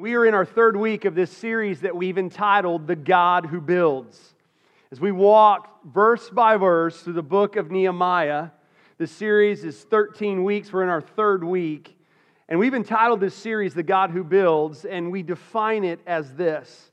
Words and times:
We 0.00 0.14
are 0.14 0.24
in 0.24 0.32
our 0.32 0.46
third 0.46 0.76
week 0.76 1.04
of 1.04 1.14
this 1.14 1.30
series 1.30 1.82
that 1.82 1.94
we've 1.94 2.16
entitled 2.16 2.86
The 2.86 2.96
God 2.96 3.44
Who 3.44 3.60
Builds. 3.60 4.34
As 4.90 4.98
we 4.98 5.12
walk 5.12 5.84
verse 5.84 6.30
by 6.30 6.56
verse 6.56 7.02
through 7.02 7.12
the 7.12 7.22
book 7.22 7.56
of 7.56 7.70
Nehemiah, 7.70 8.48
the 8.96 9.06
series 9.06 9.62
is 9.62 9.78
13 9.78 10.42
weeks. 10.42 10.72
We're 10.72 10.84
in 10.84 10.88
our 10.88 11.02
third 11.02 11.44
week. 11.44 11.98
And 12.48 12.58
we've 12.58 12.72
entitled 12.72 13.20
this 13.20 13.34
series 13.34 13.74
The 13.74 13.82
God 13.82 14.10
Who 14.10 14.24
Builds, 14.24 14.86
and 14.86 15.12
we 15.12 15.22
define 15.22 15.84
it 15.84 16.00
as 16.06 16.32
this 16.34 16.90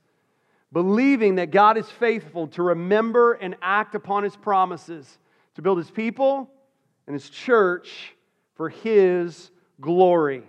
believing 0.73 1.35
that 1.35 1.49
God 1.49 1.77
is 1.77 1.89
faithful 1.89 2.47
to 2.47 2.61
remember 2.61 3.31
and 3.31 3.55
act 3.61 3.95
upon 3.95 4.23
his 4.23 4.35
promises 4.35 5.17
to 5.55 5.61
build 5.61 5.77
his 5.77 5.89
people 5.89 6.51
and 7.07 7.13
his 7.13 7.29
church 7.29 8.15
for 8.55 8.67
his 8.67 9.49
glory. 9.79 10.43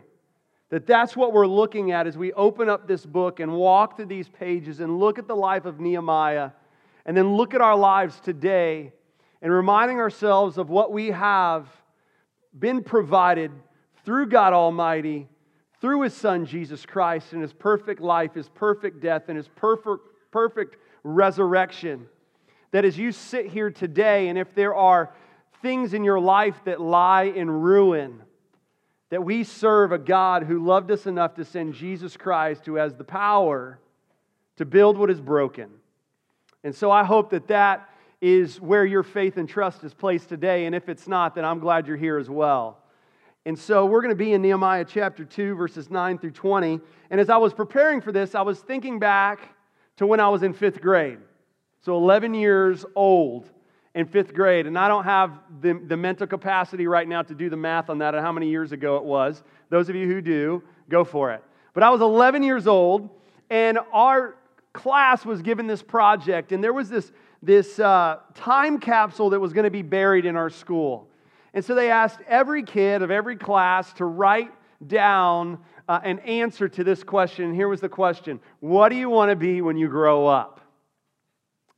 That 0.71 0.87
that's 0.87 1.17
what 1.17 1.33
we're 1.33 1.47
looking 1.47 1.93
at 1.93 2.07
as 2.07 2.19
we 2.19 2.33
open 2.35 2.69
up 2.69 2.87
this 2.87 3.07
book 3.07 3.41
and 3.41 3.53
walk 3.53 3.97
through 3.97 4.07
these 4.07 4.29
pages 4.29 4.81
and 4.81 4.99
look 4.99 5.19
at 5.19 5.27
the 5.27 5.37
life 5.37 5.65
of 5.65 5.81
Nehemiah 5.81 6.51
and 7.07 7.17
then 7.17 7.37
look 7.37 7.55
at 7.55 7.63
our 7.63 7.77
lives 7.77 8.21
today 8.21 8.93
and 9.41 9.51
reminding 9.51 9.99
ourselves 9.99 10.59
of 10.59 10.69
what 10.69 10.93
we 10.93 11.07
have 11.07 11.67
been 12.59 12.83
provided 12.83 13.51
through 14.05 14.27
God 14.27 14.53
Almighty, 14.53 15.29
through 15.81 16.03
His 16.03 16.15
Son 16.15 16.45
Jesus 16.45 16.85
Christ 16.85 17.33
and 17.33 17.41
His 17.41 17.53
perfect 17.53 18.01
life, 18.01 18.35
His 18.35 18.49
perfect 18.51 19.01
death, 19.01 19.25
and 19.29 19.37
His 19.37 19.49
perfect, 19.49 20.03
perfect 20.31 20.77
resurrection. 21.03 22.07
That 22.73 22.85
as 22.85 22.99
you 22.99 23.13
sit 23.13 23.47
here 23.47 23.71
today, 23.71 24.29
and 24.29 24.39
if 24.39 24.55
there 24.55 24.75
are 24.75 25.15
things 25.63 25.95
in 25.95 26.05
your 26.05 26.21
life 26.21 26.57
that 26.65 26.81
lie 26.81 27.25
in 27.25 27.51
ruin, 27.51 28.21
that 29.11 29.25
we 29.25 29.45
serve 29.45 29.93
a 29.93 29.99
God 29.99 30.43
who 30.43 30.65
loved 30.65 30.91
us 30.91 31.07
enough 31.07 31.35
to 31.35 31.45
send 31.45 31.75
Jesus 31.75 32.17
Christ, 32.17 32.67
who 32.67 32.75
has 32.75 32.95
the 32.95 33.05
power 33.05 33.79
to 34.57 34.65
build 34.65 34.99
what 34.99 35.11
is 35.11 35.21
broken. 35.21 35.71
And 36.65 36.75
so 36.75 36.91
I 36.91 37.05
hope 37.05 37.31
that 37.31 37.49
that 37.49 37.89
is 38.21 38.61
where 38.61 38.85
your 38.85 39.03
faith 39.03 39.37
and 39.37 39.49
trust 39.49 39.85
is 39.85 39.95
placed 39.95 40.29
today. 40.29 40.67
And 40.67 40.75
if 40.75 40.89
it's 40.89 41.09
not, 41.09 41.35
then 41.35 41.45
I'm 41.45 41.61
glad 41.61 41.87
you're 41.87 41.97
here 41.97 42.19
as 42.19 42.29
well. 42.29 42.79
And 43.47 43.59
so 43.59 43.87
we're 43.87 44.03
going 44.03 44.11
to 44.11 44.17
be 44.17 44.33
in 44.33 44.43
Nehemiah 44.43 44.85
chapter 44.85 45.25
2, 45.25 45.55
verses 45.55 45.89
9 45.89 46.19
through 46.19 46.33
20. 46.33 46.81
And 47.11 47.21
as 47.21 47.31
I 47.31 47.37
was 47.37 47.55
preparing 47.55 48.01
for 48.01 48.13
this, 48.13 48.35
I 48.35 48.43
was 48.43 48.59
thinking 48.59 48.99
back 48.99 49.55
to 49.97 50.07
when 50.07 50.21
I 50.21 50.29
was 50.29 50.43
in 50.43 50.53
fifth 50.53 50.83
grade. 50.83 51.19
So 51.81 51.97
11 51.97 52.35
years 52.35 52.85
old 52.95 53.49
in 53.95 54.07
fifth 54.07 54.35
grade. 54.35 54.67
And 54.67 54.79
I 54.79 54.89
don't 54.89 55.05
have 55.05 55.39
the, 55.61 55.81
the 55.87 55.97
mental 55.97 56.27
capacity 56.27 56.87
right 56.87 57.09
now 57.09 57.23
to 57.23 57.35
do 57.35 57.51
the 57.51 57.57
math 57.57 57.91
on 57.91 57.99
that 57.99 58.15
and 58.15 58.25
how 58.25 58.33
many 58.33 58.49
years 58.49 58.73
ago 58.73 58.97
it 58.97 59.05
was. 59.05 59.43
Those 59.71 59.89
of 59.89 59.97
you 59.97 60.07
who 60.07 60.21
do, 60.21 60.63
go 60.89 61.05
for 61.05 61.33
it. 61.33 61.43
But 61.75 61.83
I 61.83 61.91
was 61.91 62.01
11 62.01 62.43
years 62.43 62.67
old, 62.67 63.09
and 63.51 63.79
our 63.93 64.37
class 64.73 65.25
was 65.25 65.43
given 65.43 65.67
this 65.67 65.83
project, 65.83 66.53
and 66.53 66.63
there 66.63 66.73
was 66.73 66.89
this, 66.89 67.13
this 67.43 67.79
uh, 67.79 68.19
time 68.35 68.79
capsule 68.79 69.31
that 69.31 69.41
was 69.41 69.53
going 69.53 69.65
to 69.65 69.71
be 69.71 69.83
buried 69.83 70.27
in 70.27 70.37
our 70.37 70.51
school. 70.51 71.09
And 71.55 71.65
so 71.65 71.75
they 71.75 71.91
asked 71.91 72.21
every 72.29 72.63
kid 72.63 73.03
of 73.03 73.11
every 73.11 73.37
class 73.37 73.93
to 73.95 74.05
write 74.05 74.53
down 74.87 75.59
uh, 75.89 76.01
an 76.05 76.19
answer 76.21 76.69
to 76.69 76.85
this 76.85 77.03
question. 77.03 77.55
Here 77.55 77.69
was 77.69 77.81
the 77.81 77.89
question 77.89 78.41
What 78.61 78.91
do 78.91 78.97
you 78.97 79.09
want 79.09 79.31
to 79.31 79.37
be 79.37 79.61
when 79.61 79.77
you 79.77 79.89
grow 79.89 80.27
up? 80.27 80.61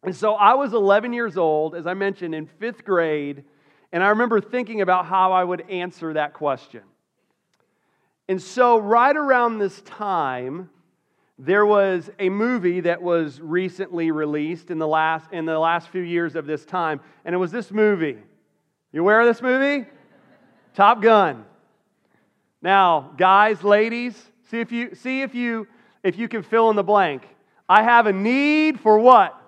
And 0.03 0.17
so 0.17 0.35
I 0.35 0.55
was 0.55 0.73
11 0.73 1.13
years 1.13 1.37
old, 1.37 1.75
as 1.75 1.87
I 1.87 1.95
mentioned, 1.95 2.35
in 2.35 2.47
fifth 2.47 2.85
grade, 2.85 3.45
and 3.93 4.03
I 4.03 4.09
remember 4.09 4.41
thinking 4.41 4.81
about 4.81 5.07
how 5.07 5.33
I 5.33 5.45
would 5.45 5.69
answer 5.69 6.15
that 6.15 6.33
question. 6.33 6.83
And 8.29 8.41
so, 8.41 8.79
right 8.79 9.17
around 9.17 9.59
this 9.59 9.81
time, 9.83 10.71
there 11.37 11.67
was 11.67 12.09
a 12.19 12.29
movie 12.29 12.81
that 12.81 13.03
was 13.03 13.41
recently 13.41 14.11
released 14.11 14.71
in 14.71 14.79
the 14.79 14.87
last, 14.87 15.33
in 15.33 15.47
the 15.47 15.59
last 15.59 15.89
few 15.89 16.03
years 16.03 16.37
of 16.37 16.47
this 16.47 16.65
time, 16.65 17.01
and 17.25 17.35
it 17.35 17.39
was 17.39 17.51
this 17.51 17.73
movie. 17.73 18.19
You 18.93 19.01
aware 19.01 19.21
of 19.21 19.27
this 19.27 19.43
movie? 19.43 19.87
Top 20.75 21.03
Gun. 21.03 21.45
Now, 22.63 23.13
guys, 23.17 23.65
ladies, 23.65 24.23
see 24.51 24.61
if 24.61 24.71
you 24.71 24.95
see 24.95 25.23
if 25.23 25.35
you 25.35 25.67
if 26.05 26.19
you 26.19 26.29
can 26.29 26.43
fill 26.43 26.71
in 26.71 26.77
the 26.77 26.85
blank. 26.85 27.27
I 27.69 27.83
have 27.83 28.07
a 28.07 28.13
need 28.13 28.81
for 28.81 28.99
what? 28.99 29.40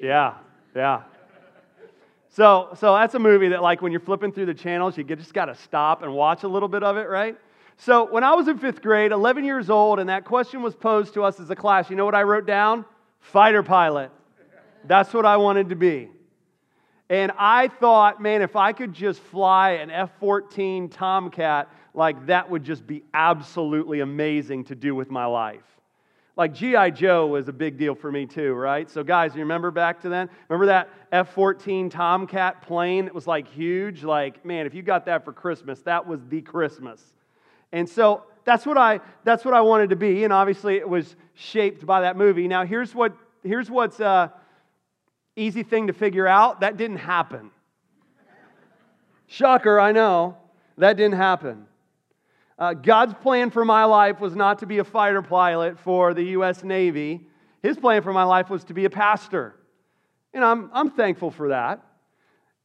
Yeah, 0.00 0.34
yeah. 0.74 1.02
So, 2.30 2.70
so 2.76 2.94
that's 2.94 3.14
a 3.14 3.18
movie 3.18 3.48
that, 3.48 3.60
like, 3.60 3.82
when 3.82 3.92
you're 3.92 4.00
flipping 4.00 4.32
through 4.32 4.46
the 4.46 4.54
channels, 4.54 4.96
you 4.96 5.04
just 5.04 5.34
got 5.34 5.46
to 5.46 5.54
stop 5.54 6.02
and 6.02 6.12
watch 6.14 6.42
a 6.44 6.48
little 6.48 6.68
bit 6.68 6.82
of 6.82 6.96
it, 6.96 7.08
right? 7.08 7.36
So, 7.76 8.10
when 8.10 8.24
I 8.24 8.34
was 8.34 8.46
in 8.48 8.58
fifth 8.58 8.82
grade, 8.82 9.10
11 9.10 9.44
years 9.44 9.68
old, 9.68 9.98
and 9.98 10.08
that 10.08 10.24
question 10.24 10.62
was 10.62 10.74
posed 10.74 11.14
to 11.14 11.24
us 11.24 11.40
as 11.40 11.50
a 11.50 11.56
class, 11.56 11.90
you 11.90 11.96
know 11.96 12.04
what 12.04 12.14
I 12.14 12.22
wrote 12.22 12.46
down? 12.46 12.84
Fighter 13.20 13.62
pilot. 13.62 14.10
That's 14.84 15.12
what 15.12 15.26
I 15.26 15.36
wanted 15.36 15.68
to 15.70 15.76
be. 15.76 16.08
And 17.10 17.32
I 17.36 17.68
thought, 17.68 18.22
man, 18.22 18.40
if 18.40 18.54
I 18.54 18.72
could 18.72 18.92
just 18.92 19.20
fly 19.20 19.72
an 19.72 19.90
F 19.90 20.10
14 20.20 20.88
Tomcat, 20.88 21.68
like 21.92 22.26
that 22.26 22.48
would 22.48 22.62
just 22.62 22.86
be 22.86 23.02
absolutely 23.12 24.00
amazing 24.00 24.64
to 24.64 24.76
do 24.76 24.94
with 24.94 25.10
my 25.10 25.26
life. 25.26 25.79
Like 26.40 26.54
G.I. 26.54 26.88
Joe 26.92 27.26
was 27.26 27.48
a 27.48 27.52
big 27.52 27.76
deal 27.76 27.94
for 27.94 28.10
me 28.10 28.24
too, 28.24 28.54
right? 28.54 28.88
So, 28.88 29.04
guys, 29.04 29.34
you 29.34 29.40
remember 29.40 29.70
back 29.70 30.00
to 30.00 30.08
then? 30.08 30.30
Remember 30.48 30.64
that 30.68 30.88
F 31.12 31.34
14 31.34 31.90
Tomcat 31.90 32.62
plane 32.62 33.04
that 33.04 33.14
was 33.14 33.26
like 33.26 33.46
huge? 33.46 34.02
Like, 34.04 34.42
man, 34.42 34.64
if 34.64 34.72
you 34.72 34.80
got 34.80 35.04
that 35.04 35.22
for 35.22 35.34
Christmas, 35.34 35.82
that 35.82 36.06
was 36.06 36.24
the 36.30 36.40
Christmas. 36.40 37.02
And 37.72 37.86
so 37.86 38.22
that's 38.46 38.64
what 38.64 38.78
I, 38.78 39.00
that's 39.22 39.44
what 39.44 39.52
I 39.52 39.60
wanted 39.60 39.90
to 39.90 39.96
be. 39.96 40.24
And 40.24 40.32
obviously, 40.32 40.76
it 40.76 40.88
was 40.88 41.14
shaped 41.34 41.84
by 41.84 42.00
that 42.00 42.16
movie. 42.16 42.48
Now, 42.48 42.64
here's, 42.64 42.94
what, 42.94 43.14
here's 43.44 43.70
what's 43.70 44.00
a 44.00 44.32
easy 45.36 45.62
thing 45.62 45.88
to 45.88 45.92
figure 45.92 46.26
out 46.26 46.60
that 46.60 46.78
didn't 46.78 46.96
happen. 46.96 47.50
Shocker, 49.26 49.78
I 49.78 49.92
know. 49.92 50.38
That 50.78 50.96
didn't 50.96 51.18
happen. 51.18 51.66
Uh, 52.60 52.74
God's 52.74 53.14
plan 53.14 53.50
for 53.50 53.64
my 53.64 53.86
life 53.86 54.20
was 54.20 54.36
not 54.36 54.58
to 54.58 54.66
be 54.66 54.78
a 54.78 54.84
fighter 54.84 55.22
pilot 55.22 55.78
for 55.78 56.12
the 56.12 56.22
U.S. 56.24 56.62
Navy. 56.62 57.26
His 57.62 57.78
plan 57.78 58.02
for 58.02 58.12
my 58.12 58.24
life 58.24 58.50
was 58.50 58.64
to 58.64 58.74
be 58.74 58.84
a 58.84 58.90
pastor. 58.90 59.56
And 60.34 60.44
I'm, 60.44 60.70
I'm 60.74 60.90
thankful 60.90 61.30
for 61.30 61.48
that. 61.48 61.82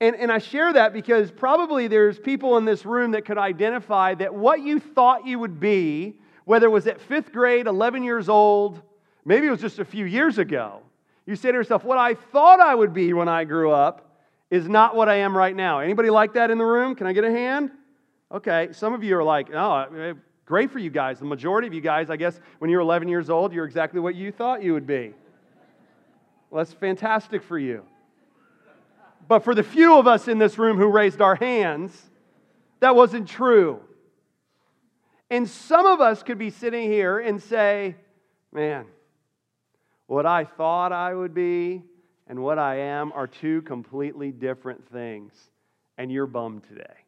And, 0.02 0.14
and 0.18 0.30
I 0.30 0.40
share 0.40 0.74
that 0.74 0.92
because 0.92 1.32
probably 1.32 1.88
there's 1.88 2.20
people 2.20 2.58
in 2.58 2.66
this 2.66 2.86
room 2.86 3.12
that 3.12 3.24
could 3.24 3.38
identify 3.38 4.14
that 4.16 4.36
what 4.36 4.62
you 4.62 4.82
thought 4.82 5.26
you 5.26 5.40
would 5.40 5.62
be, 5.62 6.20
whether 6.44 6.68
it 6.68 6.72
was 6.72 6.88
at 6.88 7.00
fifth 7.00 7.32
grade, 7.32 7.66
11 7.66 8.04
years 8.04 8.28
old, 8.28 8.82
maybe 9.24 9.48
it 9.48 9.52
was 9.52 9.62
just 9.62 9.80
a 9.80 9.86
few 9.86 10.04
years 10.04 10.38
ago, 10.38 10.82
you 11.26 11.38
say 11.38 11.52
to 11.52 11.58
yourself, 11.58 11.86
what 11.86 11.98
I 11.98 12.16
thought 12.16 12.60
I 12.60 12.76
would 12.76 12.94
be 12.94 13.14
when 13.14 13.30
I 13.30 13.46
grew 13.46 13.72
up 13.72 14.20
is 14.52 14.68
not 14.68 14.94
what 14.94 15.08
I 15.08 15.16
am 15.16 15.36
right 15.36 15.56
now. 15.56 15.80
Anybody 15.80 16.10
like 16.10 16.34
that 16.34 16.52
in 16.52 16.58
the 16.58 16.66
room? 16.66 16.96
Can 16.96 17.08
I 17.08 17.14
get 17.14 17.24
a 17.24 17.32
hand? 17.32 17.72
Okay, 18.36 18.68
some 18.74 18.94
of 18.94 19.02
you 19.02 19.16
are 19.18 19.24
like, 19.24 19.48
oh, 19.54 20.14
great 20.46 20.70
for 20.70 20.78
you 20.78 20.90
guys. 20.90 21.20
The 21.20 21.26
majority 21.26 21.70
of 21.70 21.74
you 21.74 21.80
guys, 21.80 22.10
I 22.10 22.18
guess, 22.18 22.38
when 22.60 22.70
you're 22.70 22.82
11 22.82 23.08
years 23.08 23.30
old, 23.30 23.54
you're 23.54 23.64
exactly 23.64 24.02
what 24.02 24.14
you 24.14 24.30
thought 24.30 24.62
you 24.62 24.74
would 24.74 24.86
be. 24.86 25.14
Well, 26.50 26.62
that's 26.62 26.74
fantastic 26.74 27.42
for 27.42 27.58
you. 27.58 27.86
But 29.30 29.46
for 29.46 29.56
the 29.56 29.64
few 29.64 29.98
of 29.98 30.06
us 30.06 30.28
in 30.28 30.38
this 30.38 30.58
room 30.58 30.78
who 30.78 30.88
raised 30.88 31.22
our 31.22 31.36
hands, 31.36 31.98
that 32.82 32.94
wasn't 32.94 33.30
true. 33.30 33.80
And 35.30 35.48
some 35.50 35.86
of 35.86 36.02
us 36.02 36.22
could 36.22 36.38
be 36.38 36.50
sitting 36.50 36.92
here 36.92 37.20
and 37.20 37.42
say, 37.42 37.96
man, 38.52 38.86
what 40.08 40.26
I 40.26 40.44
thought 40.44 40.92
I 40.92 41.14
would 41.14 41.34
be 41.34 41.84
and 42.28 42.44
what 42.44 42.60
I 42.60 42.80
am 42.80 43.14
are 43.14 43.28
two 43.28 43.62
completely 43.62 44.34
different 44.34 44.86
things. 44.92 45.32
And 45.98 46.12
you're 46.12 46.28
bummed 46.28 46.66
today. 46.68 47.05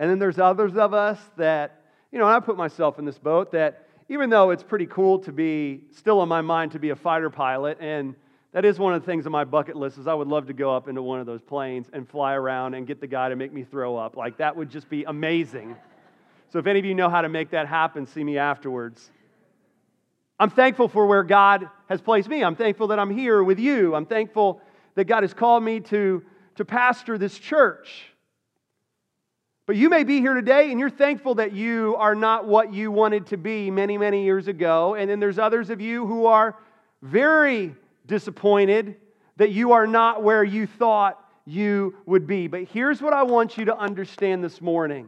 And 0.00 0.10
then 0.10 0.18
there's 0.18 0.38
others 0.38 0.76
of 0.76 0.94
us 0.94 1.18
that, 1.36 1.82
you 2.10 2.18
know, 2.18 2.26
I 2.26 2.40
put 2.40 2.56
myself 2.56 2.98
in 2.98 3.04
this 3.04 3.18
boat 3.18 3.52
that 3.52 3.86
even 4.08 4.30
though 4.30 4.48
it's 4.48 4.62
pretty 4.62 4.86
cool 4.86 5.18
to 5.20 5.30
be, 5.30 5.82
still 5.92 6.22
in 6.22 6.28
my 6.28 6.40
mind, 6.40 6.72
to 6.72 6.78
be 6.78 6.88
a 6.88 6.96
fighter 6.96 7.28
pilot, 7.28 7.76
and 7.82 8.14
that 8.52 8.64
is 8.64 8.78
one 8.78 8.94
of 8.94 9.02
the 9.02 9.06
things 9.06 9.26
on 9.26 9.32
my 9.32 9.44
bucket 9.44 9.76
list 9.76 9.98
is 9.98 10.06
I 10.06 10.14
would 10.14 10.26
love 10.26 10.46
to 10.46 10.54
go 10.54 10.74
up 10.74 10.88
into 10.88 11.02
one 11.02 11.20
of 11.20 11.26
those 11.26 11.42
planes 11.42 11.90
and 11.92 12.08
fly 12.08 12.32
around 12.32 12.72
and 12.72 12.86
get 12.86 12.98
the 13.02 13.06
guy 13.06 13.28
to 13.28 13.36
make 13.36 13.52
me 13.52 13.62
throw 13.62 13.94
up. 13.98 14.16
Like 14.16 14.38
that 14.38 14.56
would 14.56 14.70
just 14.70 14.88
be 14.88 15.04
amazing. 15.04 15.76
So 16.50 16.58
if 16.58 16.66
any 16.66 16.78
of 16.78 16.86
you 16.86 16.94
know 16.94 17.10
how 17.10 17.20
to 17.20 17.28
make 17.28 17.50
that 17.50 17.68
happen, 17.68 18.06
see 18.06 18.24
me 18.24 18.38
afterwards. 18.38 19.10
I'm 20.40 20.50
thankful 20.50 20.88
for 20.88 21.04
where 21.04 21.24
God 21.24 21.68
has 21.90 22.00
placed 22.00 22.30
me. 22.30 22.42
I'm 22.42 22.56
thankful 22.56 22.88
that 22.88 22.98
I'm 22.98 23.10
here 23.10 23.44
with 23.44 23.58
you. 23.58 23.94
I'm 23.94 24.06
thankful 24.06 24.62
that 24.94 25.04
God 25.04 25.24
has 25.24 25.34
called 25.34 25.62
me 25.62 25.80
to, 25.80 26.24
to 26.56 26.64
pastor 26.64 27.18
this 27.18 27.38
church. 27.38 28.06
But 29.70 29.76
you 29.76 29.88
may 29.88 30.02
be 30.02 30.18
here 30.18 30.34
today 30.34 30.72
and 30.72 30.80
you're 30.80 30.90
thankful 30.90 31.36
that 31.36 31.52
you 31.52 31.94
are 31.94 32.16
not 32.16 32.44
what 32.44 32.74
you 32.74 32.90
wanted 32.90 33.26
to 33.28 33.36
be 33.36 33.70
many, 33.70 33.96
many 33.96 34.24
years 34.24 34.48
ago. 34.48 34.96
And 34.96 35.08
then 35.08 35.20
there's 35.20 35.38
others 35.38 35.70
of 35.70 35.80
you 35.80 36.04
who 36.08 36.26
are 36.26 36.56
very 37.02 37.76
disappointed 38.04 38.96
that 39.36 39.52
you 39.52 39.70
are 39.70 39.86
not 39.86 40.24
where 40.24 40.42
you 40.42 40.66
thought 40.66 41.24
you 41.46 41.94
would 42.04 42.26
be. 42.26 42.48
But 42.48 42.64
here's 42.64 43.00
what 43.00 43.12
I 43.12 43.22
want 43.22 43.56
you 43.58 43.66
to 43.66 43.78
understand 43.78 44.42
this 44.42 44.60
morning 44.60 45.06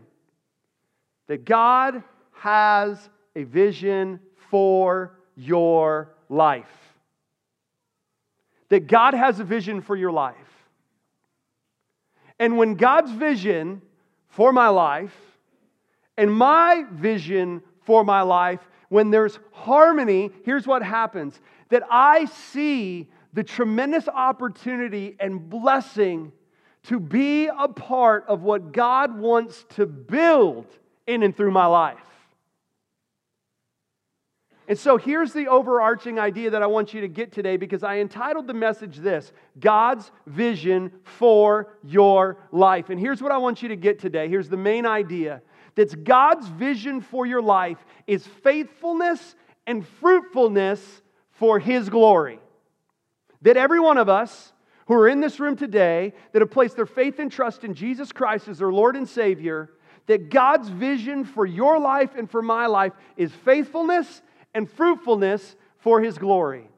that 1.27 1.45
God 1.45 2.05
has 2.31 3.11
a 3.35 3.43
vision 3.43 4.21
for 4.49 5.19
your 5.35 6.15
life. 6.29 6.71
That 8.69 8.87
God 8.87 9.15
has 9.15 9.41
a 9.41 9.45
vision 9.45 9.81
for 9.81 9.97
your 9.97 10.13
life. 10.13 10.37
And 12.39 12.57
when 12.57 12.77
God's 12.77 13.11
vision 13.11 13.83
for 14.33 14.53
my 14.53 14.69
life 14.69 15.15
and 16.17 16.33
my 16.33 16.85
vision 16.91 17.63
for 17.85 18.05
my 18.05 18.23
life, 18.23 18.61
when 18.89 19.11
there's 19.11 19.39
harmony, 19.53 20.31
here's 20.45 20.67
what 20.67 20.83
happens 20.83 21.41
that 21.71 21.83
I 21.91 22.27
see 22.27 23.09
the 23.33 23.43
tremendous 23.43 24.09
opportunity 24.09 25.17
and 25.19 25.49
blessing 25.49 26.33
to 26.85 26.99
be 26.99 27.47
a 27.47 27.69
part 27.69 28.25
of 28.27 28.43
what 28.43 28.73
God 28.73 29.19
wants 29.19 29.65
to 29.71 29.87
build 29.87 30.67
in 31.07 31.23
and 31.23 31.37
through 31.37 31.53
my 31.53 31.67
life. 31.67 31.99
And 34.69 34.79
so 34.79 34.97
here's 34.97 35.33
the 35.33 35.49
overarching 35.49 36.19
idea 36.19 36.51
that 36.51 36.63
I 36.63 36.67
want 36.67 36.95
you 36.95 37.01
to 37.01 37.09
get 37.09 37.33
today 37.33 37.57
because 37.57 37.83
I 37.83 37.99
entitled 37.99 38.47
the 38.47 38.55
message 38.55 38.97
this 38.97 39.33
God's 39.59 40.11
vision 40.27 40.93
for 41.03 41.75
your 41.83 42.39
life. 42.53 42.89
And 42.91 42.99
here's 42.99 43.21
what 43.21 43.33
I 43.33 43.39
want 43.39 43.63
you 43.63 43.69
to 43.69 43.77
get 43.77 43.99
today. 43.99 44.29
Here's 44.29 44.49
the 44.49 44.57
main 44.57 44.87
idea 44.87 45.43
that's 45.75 45.95
God's 45.95 46.47
vision 46.49 47.01
for 47.01 47.27
your 47.27 47.43
life 47.43 47.79
is 48.07 48.27
faithfulness 48.27 49.35
and 49.67 49.87
fruitfulness 49.87 51.03
for 51.33 51.59
His 51.59 51.89
glory. 51.89 52.39
That 53.43 53.57
every 53.57 53.81
one 53.81 53.99
of 53.99 54.09
us 54.09 54.53
who 54.87 54.95
are 54.95 55.09
in 55.09 55.21
this 55.21 55.41
room 55.41 55.57
today 55.57 56.13
that 56.33 56.43
have 56.43 56.51
placed 56.51 56.77
their 56.77 56.87
faith 56.87 57.19
and 57.19 57.33
trust 57.33 57.65
in 57.65 57.75
Jesus 57.75 58.13
Christ 58.13 58.47
as 58.47 58.59
their 58.59 58.73
Lord 58.73 58.95
and 58.95 59.09
Savior, 59.09 59.71
that 60.07 60.29
God's 60.29 60.69
vision 60.69 61.25
for 61.25 61.47
your 61.47 61.79
life 61.79 62.11
and 62.17 62.31
for 62.31 62.43
my 62.43 62.67
life 62.67 62.93
is 63.17 63.33
faithfulness 63.33 64.23
and 64.55 64.71
fruitfulness 64.71 65.57
for 65.79 66.01
His 66.01 66.19
glory. 66.19 66.69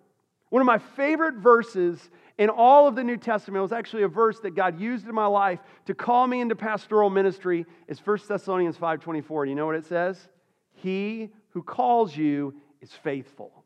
One 0.50 0.60
of 0.60 0.66
my 0.66 0.78
favorite 0.78 1.34
verses 1.34 2.10
in 2.38 2.48
all 2.48 2.86
of 2.88 2.96
the 2.96 3.04
New 3.04 3.16
Testament 3.16 3.62
was 3.62 3.72
actually 3.72 4.02
a 4.02 4.08
verse 4.08 4.40
that 4.40 4.54
God 4.54 4.80
used 4.80 5.06
in 5.06 5.14
my 5.14 5.26
life 5.26 5.60
to 5.86 5.94
call 5.94 6.26
me 6.26 6.40
into 6.40 6.56
pastoral 6.56 7.10
ministry 7.10 7.66
is 7.88 7.98
1 7.98 8.28
Thessalonians 8.28 8.76
5:24. 8.76 9.46
You 9.46 9.54
know 9.54 9.66
what 9.66 9.76
it 9.76 9.86
says? 9.86 10.28
He 10.72 11.30
who 11.50 11.62
calls 11.62 12.16
you 12.16 12.54
is 12.80 12.92
faithful. 12.92 13.64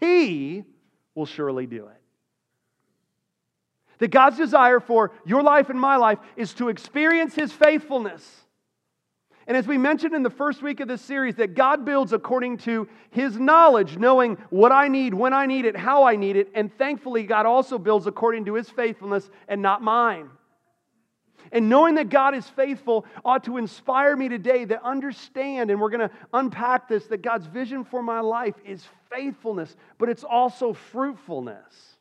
He 0.00 0.64
will 1.14 1.26
surely 1.26 1.66
do 1.66 1.86
it. 1.86 2.00
That 3.98 4.08
God's 4.08 4.36
desire 4.36 4.80
for 4.80 5.12
your 5.24 5.42
life 5.42 5.70
and 5.70 5.80
my 5.80 5.96
life 5.96 6.18
is 6.36 6.54
to 6.54 6.68
experience 6.68 7.34
his 7.34 7.52
faithfulness. 7.52 8.46
And 9.48 9.56
as 9.56 9.66
we 9.66 9.78
mentioned 9.78 10.14
in 10.14 10.22
the 10.22 10.28
first 10.28 10.62
week 10.62 10.80
of 10.80 10.88
this 10.88 11.00
series, 11.00 11.36
that 11.36 11.54
God 11.54 11.86
builds 11.86 12.12
according 12.12 12.58
to 12.58 12.86
His 13.10 13.40
knowledge, 13.40 13.96
knowing 13.96 14.36
what 14.50 14.72
I 14.72 14.88
need, 14.88 15.14
when 15.14 15.32
I 15.32 15.46
need 15.46 15.64
it, 15.64 15.74
how 15.74 16.04
I 16.04 16.16
need 16.16 16.36
it. 16.36 16.50
And 16.54 16.70
thankfully, 16.76 17.22
God 17.22 17.46
also 17.46 17.78
builds 17.78 18.06
according 18.06 18.44
to 18.44 18.54
His 18.54 18.68
faithfulness 18.68 19.28
and 19.48 19.62
not 19.62 19.82
mine. 19.82 20.28
And 21.50 21.70
knowing 21.70 21.94
that 21.94 22.10
God 22.10 22.34
is 22.34 22.46
faithful 22.46 23.06
ought 23.24 23.44
to 23.44 23.56
inspire 23.56 24.14
me 24.14 24.28
today 24.28 24.66
to 24.66 24.84
understand, 24.84 25.70
and 25.70 25.80
we're 25.80 25.88
going 25.88 26.06
to 26.06 26.14
unpack 26.34 26.86
this, 26.86 27.06
that 27.06 27.22
God's 27.22 27.46
vision 27.46 27.84
for 27.84 28.02
my 28.02 28.20
life 28.20 28.56
is 28.66 28.84
faithfulness, 29.10 29.74
but 29.96 30.10
it's 30.10 30.24
also 30.24 30.74
fruitfulness. 30.74 31.96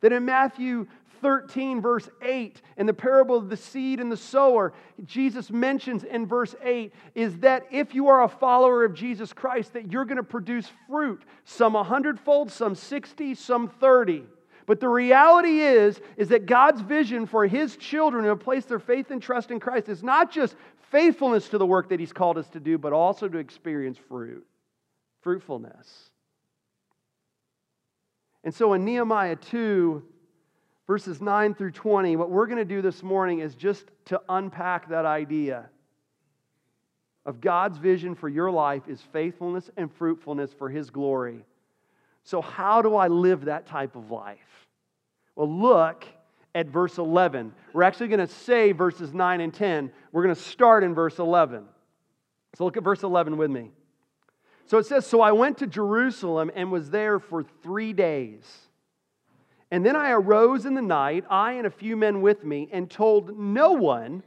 That 0.00 0.12
in 0.12 0.24
Matthew 0.24 0.86
13, 1.20 1.80
verse 1.80 2.08
8, 2.22 2.60
in 2.76 2.86
the 2.86 2.94
parable 2.94 3.36
of 3.36 3.48
the 3.48 3.56
seed 3.56 4.00
and 4.00 4.10
the 4.10 4.16
sower, 4.16 4.72
Jesus 5.04 5.50
mentions 5.50 6.04
in 6.04 6.26
verse 6.26 6.54
8 6.62 6.92
is 7.14 7.38
that 7.38 7.66
if 7.70 7.94
you 7.94 8.08
are 8.08 8.24
a 8.24 8.28
follower 8.28 8.84
of 8.84 8.94
Jesus 8.94 9.32
Christ, 9.32 9.72
that 9.72 9.92
you're 9.92 10.04
going 10.04 10.16
to 10.16 10.22
produce 10.22 10.70
fruit, 10.88 11.22
some 11.44 11.76
a 11.76 11.82
hundredfold, 11.82 12.50
some 12.50 12.74
60, 12.74 13.34
some 13.34 13.68
30. 13.68 14.24
But 14.66 14.80
the 14.80 14.88
reality 14.88 15.60
is, 15.60 16.00
is 16.16 16.28
that 16.28 16.46
God's 16.46 16.80
vision 16.80 17.26
for 17.26 17.46
his 17.46 17.76
children 17.76 18.24
who 18.24 18.30
have 18.30 18.40
placed 18.40 18.68
their 18.68 18.80
faith 18.80 19.10
and 19.10 19.22
trust 19.22 19.50
in 19.50 19.60
Christ 19.60 19.88
is 19.88 20.02
not 20.02 20.30
just 20.30 20.56
faithfulness 20.90 21.48
to 21.48 21.58
the 21.58 21.66
work 21.66 21.88
that 21.90 22.00
he's 22.00 22.12
called 22.12 22.38
us 22.38 22.48
to 22.50 22.60
do, 22.60 22.76
but 22.76 22.92
also 22.92 23.28
to 23.28 23.38
experience 23.38 23.98
fruit, 24.08 24.44
fruitfulness. 25.22 26.10
And 28.42 28.54
so 28.54 28.74
in 28.74 28.84
Nehemiah 28.84 29.36
2, 29.36 30.02
verses 30.86 31.20
9 31.20 31.54
through 31.54 31.72
20, 31.72 32.16
what 32.16 32.30
we're 32.30 32.46
going 32.46 32.58
to 32.58 32.64
do 32.64 32.82
this 32.82 33.02
morning 33.02 33.40
is 33.40 33.54
just 33.54 33.84
to 34.06 34.20
unpack 34.28 34.88
that 34.88 35.04
idea 35.04 35.68
of 37.24 37.40
God's 37.40 37.78
vision 37.78 38.14
for 38.14 38.28
your 38.28 38.50
life 38.50 38.82
is 38.88 39.00
faithfulness 39.12 39.68
and 39.76 39.92
fruitfulness 39.92 40.52
for 40.52 40.68
His 40.68 40.90
glory. 40.90 41.44
So, 42.22 42.40
how 42.40 42.82
do 42.82 42.94
I 42.94 43.08
live 43.08 43.46
that 43.46 43.66
type 43.66 43.96
of 43.96 44.10
life? 44.10 44.38
Well, 45.34 45.50
look 45.50 46.04
at 46.54 46.68
verse 46.68 46.98
11. 46.98 47.52
We're 47.72 47.82
actually 47.82 48.08
going 48.08 48.26
to 48.26 48.32
say 48.32 48.72
verses 48.72 49.12
9 49.12 49.40
and 49.40 49.52
10. 49.52 49.92
We're 50.12 50.22
going 50.22 50.34
to 50.34 50.40
start 50.40 50.84
in 50.84 50.94
verse 50.94 51.18
11. 51.18 51.64
So, 52.56 52.64
look 52.64 52.76
at 52.76 52.84
verse 52.84 53.02
11 53.02 53.36
with 53.36 53.50
me. 53.50 53.70
So 54.66 54.78
it 54.78 54.86
says, 54.86 55.06
So 55.06 55.20
I 55.20 55.32
went 55.32 55.58
to 55.58 55.66
Jerusalem 55.66 56.50
and 56.54 56.70
was 56.70 56.90
there 56.90 57.18
for 57.18 57.44
three 57.62 57.92
days. 57.92 58.44
And 59.70 59.84
then 59.84 59.96
I 59.96 60.10
arose 60.12 60.64
in 60.64 60.74
the 60.74 60.82
night, 60.82 61.24
I 61.28 61.54
and 61.54 61.66
a 61.66 61.70
few 61.70 61.96
men 61.96 62.20
with 62.20 62.44
me, 62.44 62.68
and 62.72 62.90
told 62.90 63.38
no 63.38 63.72
one 63.72 64.22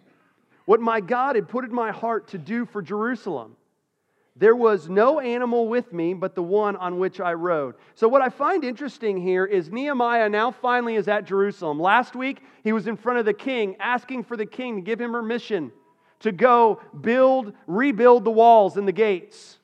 what 0.66 0.82
my 0.82 1.00
God 1.00 1.36
had 1.36 1.48
put 1.48 1.66
in 1.66 1.74
my 1.74 1.92
heart 1.92 2.28
to 2.30 2.38
do 2.38 2.66
for 2.66 2.82
Jerusalem. 2.82 3.56
There 4.36 4.56
was 4.56 4.88
no 4.88 5.20
animal 5.20 5.68
with 5.68 5.92
me 5.92 6.14
but 6.14 6.36
the 6.36 6.44
one 6.44 6.76
on 6.76 6.98
which 6.98 7.20
I 7.20 7.34
rode. 7.34 7.76
So, 7.96 8.08
what 8.08 8.22
I 8.22 8.30
find 8.30 8.64
interesting 8.64 9.22
here 9.22 9.46
is 9.46 9.70
Nehemiah 9.70 10.30
now 10.30 10.52
finally 10.52 10.96
is 10.96 11.08
at 11.08 11.26
Jerusalem. 11.26 11.80
Last 11.80 12.16
week, 12.16 12.42
he 12.64 12.72
was 12.72 12.88
in 12.88 12.96
front 12.96 13.20
of 13.20 13.26
the 13.26 13.34
king, 13.34 13.76
asking 13.80 14.24
for 14.24 14.38
the 14.38 14.46
king 14.46 14.76
to 14.78 14.82
give 14.82 15.02
him 15.02 15.12
permission 15.12 15.72
to 16.20 16.32
go 16.32 16.82
build, 17.00 17.54
rebuild 17.68 18.24
the 18.24 18.32
walls 18.32 18.78
and 18.78 18.88
the 18.88 18.94
gates. 18.94 19.58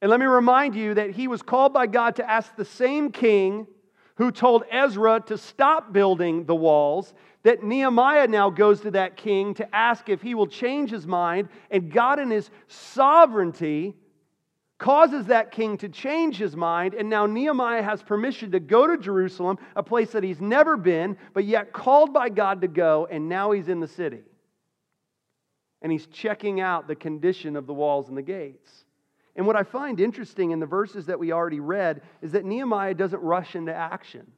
And 0.00 0.10
let 0.10 0.20
me 0.20 0.26
remind 0.26 0.74
you 0.74 0.94
that 0.94 1.10
he 1.10 1.28
was 1.28 1.42
called 1.42 1.72
by 1.72 1.86
God 1.86 2.16
to 2.16 2.30
ask 2.30 2.54
the 2.56 2.64
same 2.64 3.10
king 3.10 3.66
who 4.16 4.30
told 4.30 4.64
Ezra 4.70 5.22
to 5.26 5.36
stop 5.36 5.92
building 5.92 6.44
the 6.44 6.54
walls, 6.54 7.14
that 7.42 7.62
Nehemiah 7.62 8.26
now 8.26 8.48
goes 8.48 8.80
to 8.82 8.90
that 8.92 9.16
king 9.16 9.54
to 9.54 9.74
ask 9.74 10.08
if 10.08 10.22
he 10.22 10.34
will 10.34 10.46
change 10.46 10.90
his 10.90 11.06
mind, 11.06 11.48
and 11.70 11.92
God, 11.92 12.18
in 12.18 12.30
his 12.30 12.50
sovereignty, 12.68 13.94
causes 14.78 15.26
that 15.26 15.50
king 15.50 15.76
to 15.78 15.88
change 15.88 16.36
his 16.36 16.56
mind, 16.56 16.94
and 16.94 17.08
now 17.08 17.26
Nehemiah 17.26 17.82
has 17.82 18.02
permission 18.02 18.52
to 18.52 18.60
go 18.60 18.86
to 18.86 18.98
Jerusalem, 18.98 19.58
a 19.76 19.82
place 19.82 20.12
that 20.12 20.22
he's 20.22 20.40
never 20.40 20.76
been, 20.76 21.16
but 21.32 21.44
yet 21.44 21.72
called 21.72 22.12
by 22.12 22.28
God 22.28 22.60
to 22.62 22.68
go, 22.68 23.06
and 23.10 23.28
now 23.28 23.52
he's 23.52 23.68
in 23.68 23.80
the 23.80 23.88
city. 23.88 24.22
And 25.82 25.92
he's 25.92 26.06
checking 26.06 26.60
out 26.60 26.88
the 26.88 26.94
condition 26.94 27.56
of 27.56 27.66
the 27.66 27.74
walls 27.74 28.08
and 28.08 28.16
the 28.16 28.22
gates. 28.22 28.83
And 29.36 29.46
what 29.46 29.56
I 29.56 29.64
find 29.64 30.00
interesting 30.00 30.52
in 30.52 30.60
the 30.60 30.66
verses 30.66 31.06
that 31.06 31.18
we 31.18 31.32
already 31.32 31.60
read 31.60 32.02
is 32.22 32.32
that 32.32 32.44
Nehemiah 32.44 32.94
doesn't 32.94 33.20
rush 33.20 33.56
into 33.56 33.74
action. 33.74 34.30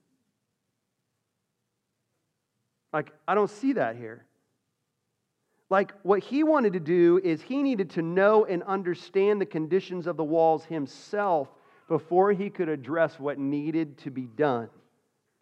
Like, 2.92 3.12
I 3.28 3.34
don't 3.34 3.50
see 3.50 3.74
that 3.74 3.96
here. 3.96 4.24
Like, 5.68 5.92
what 6.02 6.22
he 6.22 6.44
wanted 6.44 6.74
to 6.74 6.80
do 6.80 7.20
is 7.22 7.42
he 7.42 7.62
needed 7.62 7.90
to 7.90 8.02
know 8.02 8.44
and 8.44 8.62
understand 8.62 9.40
the 9.40 9.46
conditions 9.46 10.06
of 10.06 10.16
the 10.16 10.24
walls 10.24 10.64
himself 10.64 11.48
before 11.88 12.32
he 12.32 12.48
could 12.48 12.68
address 12.68 13.18
what 13.18 13.38
needed 13.38 13.98
to 13.98 14.10
be 14.10 14.26
done. 14.26 14.68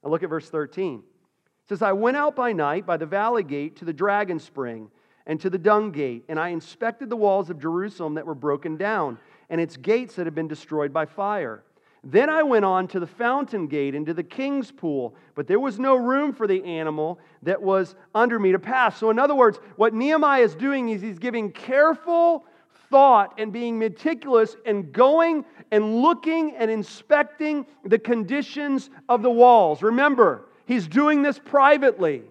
Now, 0.02 0.10
look 0.10 0.22
at 0.22 0.30
verse 0.30 0.48
13. 0.48 0.98
It 0.98 1.68
says, 1.68 1.80
I 1.82 1.92
went 1.92 2.16
out 2.16 2.34
by 2.34 2.52
night 2.52 2.86
by 2.86 2.96
the 2.96 3.06
valley 3.06 3.44
gate 3.44 3.76
to 3.76 3.84
the 3.84 3.92
dragon 3.92 4.38
spring 4.38 4.90
and 5.26 5.40
to 5.40 5.48
the 5.48 5.58
dung 5.58 5.92
gate, 5.92 6.24
and 6.28 6.38
I 6.38 6.48
inspected 6.48 7.08
the 7.08 7.16
walls 7.16 7.48
of 7.50 7.60
Jerusalem 7.60 8.14
that 8.14 8.26
were 8.26 8.34
broken 8.34 8.76
down 8.76 9.18
and 9.50 9.60
its 9.60 9.76
gates 9.76 10.16
that 10.16 10.26
had 10.26 10.34
been 10.34 10.48
destroyed 10.48 10.92
by 10.92 11.06
fire. 11.06 11.62
Then 12.02 12.28
I 12.28 12.42
went 12.42 12.66
on 12.66 12.86
to 12.88 13.00
the 13.00 13.06
fountain 13.06 13.66
gate 13.66 13.94
and 13.94 14.04
to 14.06 14.14
the 14.14 14.22
king's 14.22 14.70
pool, 14.70 15.14
but 15.34 15.46
there 15.46 15.60
was 15.60 15.78
no 15.78 15.96
room 15.96 16.34
for 16.34 16.46
the 16.46 16.62
animal 16.64 17.18
that 17.42 17.62
was 17.62 17.94
under 18.14 18.38
me 18.38 18.52
to 18.52 18.58
pass. 18.58 18.98
So, 18.98 19.08
in 19.08 19.18
other 19.18 19.34
words, 19.34 19.58
what 19.76 19.94
Nehemiah 19.94 20.42
is 20.42 20.54
doing 20.54 20.90
is 20.90 21.00
he's 21.00 21.18
giving 21.18 21.50
careful 21.50 22.44
thought 22.90 23.34
and 23.38 23.52
being 23.52 23.78
meticulous 23.78 24.54
and 24.66 24.92
going 24.92 25.46
and 25.70 26.02
looking 26.02 26.54
and 26.56 26.70
inspecting 26.70 27.66
the 27.84 27.98
conditions 27.98 28.90
of 29.08 29.22
the 29.22 29.30
walls. 29.30 29.82
Remember, 29.82 30.44
he's 30.66 30.86
doing 30.86 31.22
this 31.22 31.38
privately. 31.38 32.22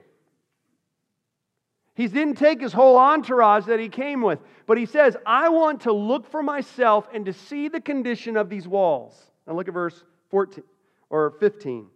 He 1.95 2.07
didn't 2.07 2.35
take 2.35 2.59
his 2.59 2.73
whole 2.73 2.97
entourage 2.97 3.65
that 3.65 3.79
he 3.79 3.89
came 3.89 4.21
with, 4.21 4.39
but 4.65 4.77
he 4.77 4.85
says, 4.85 5.15
I 5.25 5.49
want 5.49 5.81
to 5.81 5.93
look 5.93 6.25
for 6.25 6.41
myself 6.41 7.07
and 7.13 7.25
to 7.25 7.33
see 7.33 7.67
the 7.67 7.81
condition 7.81 8.35
of 8.35 8.49
these 8.49 8.67
walls. 8.67 9.31
Now 9.45 9.53
look 9.53 9.67
at 9.67 9.73
verse 9.73 10.03
14 10.31 10.63
or 11.09 11.31
15. 11.39 11.87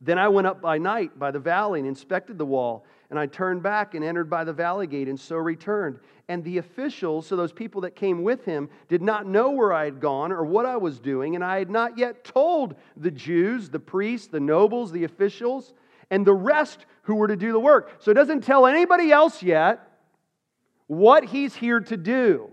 Then 0.00 0.18
I 0.18 0.28
went 0.28 0.46
up 0.46 0.62
by 0.62 0.78
night 0.78 1.18
by 1.18 1.32
the 1.32 1.40
valley 1.40 1.80
and 1.80 1.88
inspected 1.88 2.38
the 2.38 2.46
wall 2.46 2.84
And 3.10 3.18
I 3.18 3.26
turned 3.26 3.62
back 3.62 3.94
and 3.94 4.04
entered 4.04 4.28
by 4.28 4.44
the 4.44 4.52
valley 4.52 4.86
gate, 4.86 5.08
and 5.08 5.18
so 5.18 5.36
returned. 5.36 5.98
And 6.28 6.44
the 6.44 6.58
officials, 6.58 7.26
so 7.26 7.36
those 7.36 7.52
people 7.52 7.80
that 7.82 7.96
came 7.96 8.22
with 8.22 8.44
him, 8.44 8.68
did 8.88 9.00
not 9.00 9.26
know 9.26 9.50
where 9.50 9.72
I 9.72 9.84
had 9.86 9.98
gone 9.98 10.30
or 10.30 10.44
what 10.44 10.66
I 10.66 10.76
was 10.76 11.00
doing, 11.00 11.34
and 11.34 11.42
I 11.42 11.58
had 11.58 11.70
not 11.70 11.96
yet 11.96 12.22
told 12.22 12.74
the 12.98 13.10
Jews, 13.10 13.70
the 13.70 13.80
priests, 13.80 14.26
the 14.26 14.40
nobles, 14.40 14.92
the 14.92 15.04
officials, 15.04 15.72
and 16.10 16.26
the 16.26 16.34
rest 16.34 16.84
who 17.08 17.14
were 17.14 17.28
to 17.28 17.36
do 17.36 17.52
the 17.52 17.58
work. 17.58 17.90
So 18.00 18.10
it 18.10 18.14
doesn't 18.14 18.42
tell 18.42 18.66
anybody 18.66 19.10
else 19.10 19.42
yet 19.42 19.80
what 20.88 21.24
he's 21.24 21.54
here 21.54 21.80
to 21.80 21.96
do. 21.96 22.50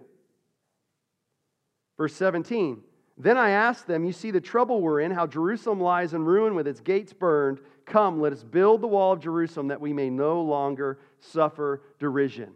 Verse 1.97 2.15
17 2.15 2.81
Then 3.17 3.38
I 3.38 3.50
asked 3.50 3.85
them, 3.85 4.05
You 4.05 4.13
see 4.13 4.31
the 4.31 4.39
trouble 4.39 4.81
we're 4.81 5.01
in, 5.01 5.12
how 5.12 5.27
Jerusalem 5.27 5.81
lies 5.81 6.13
in 6.13 6.24
ruin 6.24 6.55
with 6.55 6.67
its 6.67 6.79
gates 6.79 7.12
burned. 7.12 7.59
Come, 7.85 8.21
let 8.21 8.31
us 8.31 8.43
build 8.43 8.79
the 8.79 8.88
wall 8.88 9.12
of 9.12 9.19
Jerusalem 9.19 9.67
that 9.67 9.81
we 9.81 9.91
may 9.91 10.09
no 10.09 10.41
longer 10.41 11.00
suffer 11.19 11.81
derision. 12.00 12.53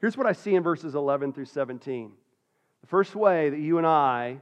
Here's 0.00 0.16
what 0.16 0.26
I 0.26 0.32
see 0.32 0.54
in 0.54 0.62
verses 0.62 0.94
11 0.94 1.34
through 1.34 1.44
17. 1.44 2.12
The 2.80 2.86
first 2.86 3.14
way 3.14 3.50
that 3.50 3.60
you 3.60 3.76
and 3.76 3.86
I 3.86 4.38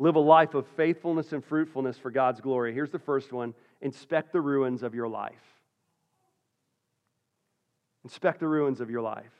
live 0.00 0.16
a 0.16 0.20
life 0.20 0.54
of 0.54 0.66
faithfulness 0.76 1.32
and 1.32 1.44
fruitfulness 1.44 1.98
for 1.98 2.10
God's 2.10 2.40
glory. 2.40 2.74
Here's 2.74 2.90
the 2.90 2.98
first 2.98 3.32
one 3.32 3.54
inspect 3.82 4.32
the 4.32 4.40
ruins 4.40 4.82
of 4.82 4.94
your 4.94 5.08
life. 5.08 5.34
Inspect 8.04 8.40
the 8.40 8.48
ruins 8.48 8.80
of 8.80 8.90
your 8.90 9.02
life. 9.02 9.32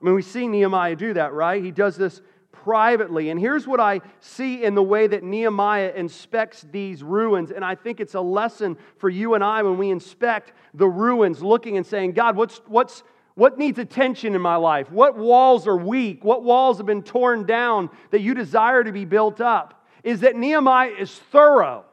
I 0.00 0.04
mean, 0.04 0.14
we 0.14 0.22
see 0.22 0.48
Nehemiah 0.48 0.96
do 0.96 1.14
that, 1.14 1.32
right? 1.32 1.62
He 1.62 1.70
does 1.70 1.96
this 1.96 2.20
privately. 2.52 3.30
And 3.30 3.38
here's 3.38 3.66
what 3.66 3.80
I 3.80 4.00
see 4.20 4.64
in 4.64 4.74
the 4.74 4.82
way 4.82 5.06
that 5.06 5.22
Nehemiah 5.22 5.92
inspects 5.94 6.66
these 6.70 7.02
ruins. 7.02 7.50
And 7.50 7.64
I 7.64 7.74
think 7.74 8.00
it's 8.00 8.14
a 8.14 8.20
lesson 8.20 8.76
for 8.98 9.08
you 9.08 9.34
and 9.34 9.44
I 9.44 9.62
when 9.62 9.78
we 9.78 9.90
inspect 9.90 10.52
the 10.74 10.88
ruins, 10.88 11.42
looking 11.42 11.76
and 11.76 11.86
saying, 11.86 12.12
God, 12.12 12.36
what's, 12.36 12.60
what's, 12.66 13.02
what 13.34 13.58
needs 13.58 13.78
attention 13.78 14.34
in 14.34 14.40
my 14.40 14.56
life? 14.56 14.90
What 14.90 15.16
walls 15.16 15.66
are 15.66 15.76
weak? 15.76 16.24
What 16.24 16.42
walls 16.42 16.78
have 16.78 16.86
been 16.86 17.02
torn 17.02 17.44
down 17.44 17.90
that 18.10 18.20
you 18.20 18.34
desire 18.34 18.82
to 18.82 18.92
be 18.92 19.04
built 19.04 19.40
up? 19.40 19.86
Is 20.02 20.20
that 20.20 20.36
Nehemiah 20.36 20.92
is 20.98 21.10
thorough. 21.30 21.84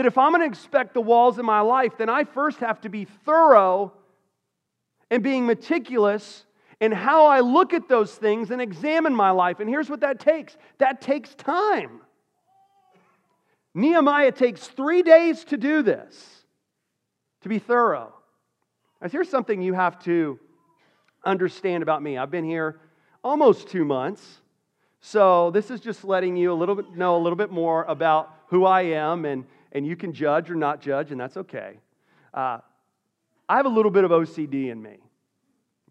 That 0.00 0.06
if 0.06 0.16
I'm 0.16 0.32
going 0.32 0.40
to 0.40 0.46
inspect 0.46 0.94
the 0.94 1.02
walls 1.02 1.38
in 1.38 1.44
my 1.44 1.60
life, 1.60 1.98
then 1.98 2.08
I 2.08 2.24
first 2.24 2.60
have 2.60 2.80
to 2.80 2.88
be 2.88 3.04
thorough 3.04 3.92
and 5.10 5.22
being 5.22 5.44
meticulous 5.44 6.46
in 6.80 6.90
how 6.90 7.26
I 7.26 7.40
look 7.40 7.74
at 7.74 7.86
those 7.86 8.14
things 8.14 8.50
and 8.50 8.62
examine 8.62 9.14
my 9.14 9.30
life. 9.30 9.60
And 9.60 9.68
here's 9.68 9.90
what 9.90 10.00
that 10.00 10.18
takes 10.18 10.56
that 10.78 11.02
takes 11.02 11.34
time. 11.34 12.00
Nehemiah 13.74 14.32
takes 14.32 14.66
three 14.68 15.02
days 15.02 15.44
to 15.44 15.58
do 15.58 15.82
this, 15.82 16.46
to 17.42 17.50
be 17.50 17.58
thorough. 17.58 18.14
Now, 19.02 19.10
here's 19.10 19.28
something 19.28 19.60
you 19.60 19.74
have 19.74 20.02
to 20.04 20.40
understand 21.26 21.82
about 21.82 22.02
me. 22.02 22.16
I've 22.16 22.30
been 22.30 22.46
here 22.46 22.80
almost 23.22 23.68
two 23.68 23.84
months. 23.84 24.40
So 25.02 25.50
this 25.50 25.70
is 25.70 25.78
just 25.78 26.04
letting 26.04 26.38
you 26.38 26.54
a 26.54 26.56
little 26.56 26.74
bit 26.74 26.96
know 26.96 27.18
a 27.18 27.22
little 27.22 27.36
bit 27.36 27.50
more 27.50 27.84
about 27.84 28.34
who 28.46 28.64
I 28.64 28.80
am, 28.80 29.26
and, 29.26 29.44
and 29.72 29.86
you 29.86 29.96
can 29.96 30.12
judge 30.12 30.50
or 30.50 30.54
not 30.54 30.80
judge, 30.80 31.10
and 31.10 31.20
that's 31.20 31.36
okay. 31.36 31.78
Uh, 32.34 32.58
I 33.48 33.56
have 33.56 33.66
a 33.66 33.70
little 33.70 33.90
bit 33.90 34.04
of 34.04 34.10
OCD 34.10 34.70
in 34.70 34.80
me. 34.82 34.98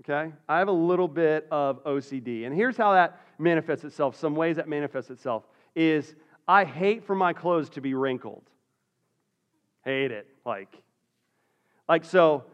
Okay? 0.01 0.31
I 0.47 0.59
have 0.59 0.69
a 0.69 0.73
little 0.73 1.07
bit 1.07 1.47
of 1.51 1.83
OCD. 1.83 2.45
And 2.45 2.55
here's 2.55 2.77
how 2.77 2.93
that 2.93 3.19
manifests 3.37 3.83
itself. 3.83 4.15
Some 4.15 4.35
ways 4.35 4.55
that 4.55 4.67
manifests 4.67 5.09
itself 5.09 5.43
is 5.75 6.15
I 6.47 6.63
hate 6.63 7.03
for 7.03 7.15
my 7.15 7.33
clothes 7.33 7.69
to 7.71 7.81
be 7.81 7.93
wrinkled. 7.93 8.43
Hate 9.83 10.11
it. 10.11 10.27
Like, 10.45 10.73
like 11.87 12.05
so 12.05 12.45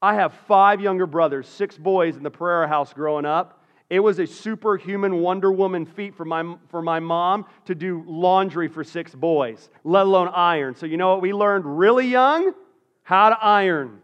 I 0.00 0.14
have 0.14 0.34
five 0.46 0.80
younger 0.80 1.06
brothers, 1.06 1.48
six 1.48 1.78
boys 1.78 2.16
in 2.16 2.22
the 2.22 2.30
Pereira 2.30 2.68
house 2.68 2.92
growing 2.92 3.24
up. 3.24 3.61
It 3.92 4.00
was 4.00 4.18
a 4.18 4.26
superhuman 4.26 5.16
Wonder 5.16 5.52
Woman 5.52 5.84
feat 5.84 6.14
for 6.14 6.24
my, 6.24 6.56
for 6.70 6.80
my 6.80 6.98
mom 6.98 7.44
to 7.66 7.74
do 7.74 8.02
laundry 8.06 8.66
for 8.66 8.82
six 8.82 9.14
boys, 9.14 9.68
let 9.84 10.06
alone 10.06 10.28
iron. 10.28 10.74
So, 10.74 10.86
you 10.86 10.96
know 10.96 11.10
what 11.10 11.20
we 11.20 11.34
learned 11.34 11.66
really 11.78 12.06
young? 12.06 12.54
How 13.02 13.28
to 13.28 13.38
iron. 13.38 14.00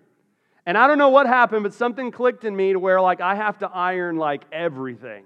And 0.67 0.77
I 0.77 0.89
don't 0.89 0.99
know 0.99 1.09
what 1.09 1.27
happened, 1.27 1.63
but 1.63 1.73
something 1.73 2.11
clicked 2.11 2.45
in 2.45 2.55
me 2.55 2.75
to 2.75 2.79
where 2.79 3.01
like 3.01 3.23
I 3.23 3.35
have 3.35 3.61
to 3.61 3.71
iron 3.71 4.19
like 4.19 4.43
everything. 4.53 5.25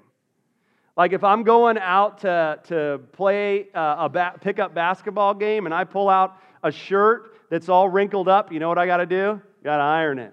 Like 0.97 1.13
if 1.13 1.25
I'm 1.25 1.43
going 1.43 1.77
out 1.77 2.19
to, 2.19 2.61
to 2.69 3.01
play 3.15 3.67
uh, 3.75 3.97
a 3.99 4.09
ba- 4.09 4.35
pickup 4.41 4.77
basketball 4.77 5.35
game 5.35 5.67
and 5.67 5.75
I 5.75 5.83
pull 5.83 6.09
out 6.09 6.37
a 6.63 6.71
shirt 6.71 7.37
that's 7.51 7.69
all 7.69 7.89
wrinkled 7.89 8.29
up, 8.29 8.53
you 8.53 8.61
know 8.61 8.69
what 8.69 8.79
I 8.79 8.87
got 8.87 8.99
to 8.99 9.07
do? 9.07 9.43
Got 9.65 9.79
to 9.79 9.83
iron 9.83 10.21
it. 10.21 10.33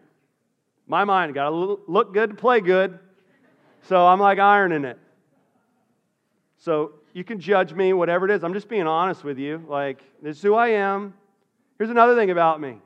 My 0.85 1.03
mind 1.03 1.33
got 1.33 1.49
to 1.49 1.79
look 1.87 2.13
good 2.13 2.29
to 2.29 2.35
play 2.35 2.61
good. 2.61 2.99
So 3.83 4.05
I'm 4.05 4.19
like 4.19 4.39
ironing 4.39 4.85
it. 4.85 4.97
So 6.57 6.93
you 7.13 7.23
can 7.23 7.39
judge 7.39 7.73
me, 7.73 7.93
whatever 7.93 8.25
it 8.25 8.31
is. 8.31 8.43
I'm 8.43 8.53
just 8.53 8.69
being 8.69 8.87
honest 8.87 9.23
with 9.23 9.37
you. 9.37 9.65
Like, 9.67 10.03
this 10.21 10.37
is 10.37 10.43
who 10.43 10.55
I 10.55 10.69
am. 10.69 11.13
Here's 11.77 11.89
another 11.89 12.15
thing 12.15 12.31
about 12.31 12.59
me 12.59 12.77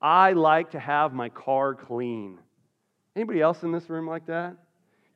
I 0.00 0.32
like 0.32 0.70
to 0.72 0.78
have 0.78 1.12
my 1.12 1.28
car 1.28 1.74
clean. 1.74 2.38
Anybody 3.16 3.40
else 3.40 3.62
in 3.62 3.72
this 3.72 3.88
room 3.90 4.06
like 4.06 4.26
that? 4.26 4.56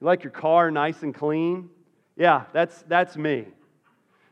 You 0.01 0.07
like 0.07 0.25
your 0.25 0.33
car 0.33 0.71
nice 0.71 1.03
and 1.03 1.15
clean? 1.15 1.71
Yeah, 2.17 2.45
that's 2.53 2.83
that's 2.89 3.17
me. 3.17 3.47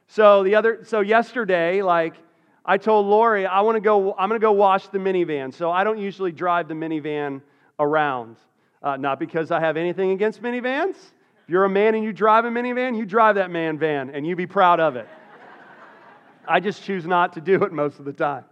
So 0.08 0.42
the 0.42 0.54
other 0.54 0.80
so 0.84 1.00
yesterday 1.00 1.82
like 1.82 2.14
I 2.64 2.76
told 2.78 3.06
Lori 3.06 3.46
I 3.46 3.60
want 3.60 3.76
to 3.76 3.80
go 3.80 4.14
I'm 4.14 4.28
going 4.28 4.40
to 4.40 4.44
go 4.44 4.52
wash 4.52 4.88
the 4.88 4.98
minivan. 4.98 5.54
So 5.54 5.70
I 5.70 5.84
don't 5.84 5.98
usually 5.98 6.32
drive 6.32 6.68
the 6.68 6.74
minivan 6.74 7.42
around. 7.78 8.36
Uh, 8.82 8.96
not 8.96 9.20
because 9.20 9.50
I 9.50 9.60
have 9.60 9.76
anything 9.76 10.10
against 10.10 10.42
minivans. 10.42 10.90
If 10.90 11.48
you're 11.48 11.64
a 11.64 11.70
man 11.70 11.94
and 11.94 12.02
you 12.04 12.12
drive 12.12 12.44
a 12.44 12.48
minivan, 12.48 12.96
you 12.96 13.06
drive 13.06 13.36
that 13.36 13.50
man 13.50 13.78
van 13.78 14.10
and 14.10 14.26
you 14.26 14.34
be 14.34 14.46
proud 14.46 14.80
of 14.80 14.96
it. 14.96 15.08
I 16.46 16.60
just 16.60 16.82
choose 16.82 17.06
not 17.06 17.34
to 17.34 17.40
do 17.40 17.62
it 17.62 17.72
most 17.72 17.98
of 18.00 18.04
the 18.04 18.12
time. 18.12 18.44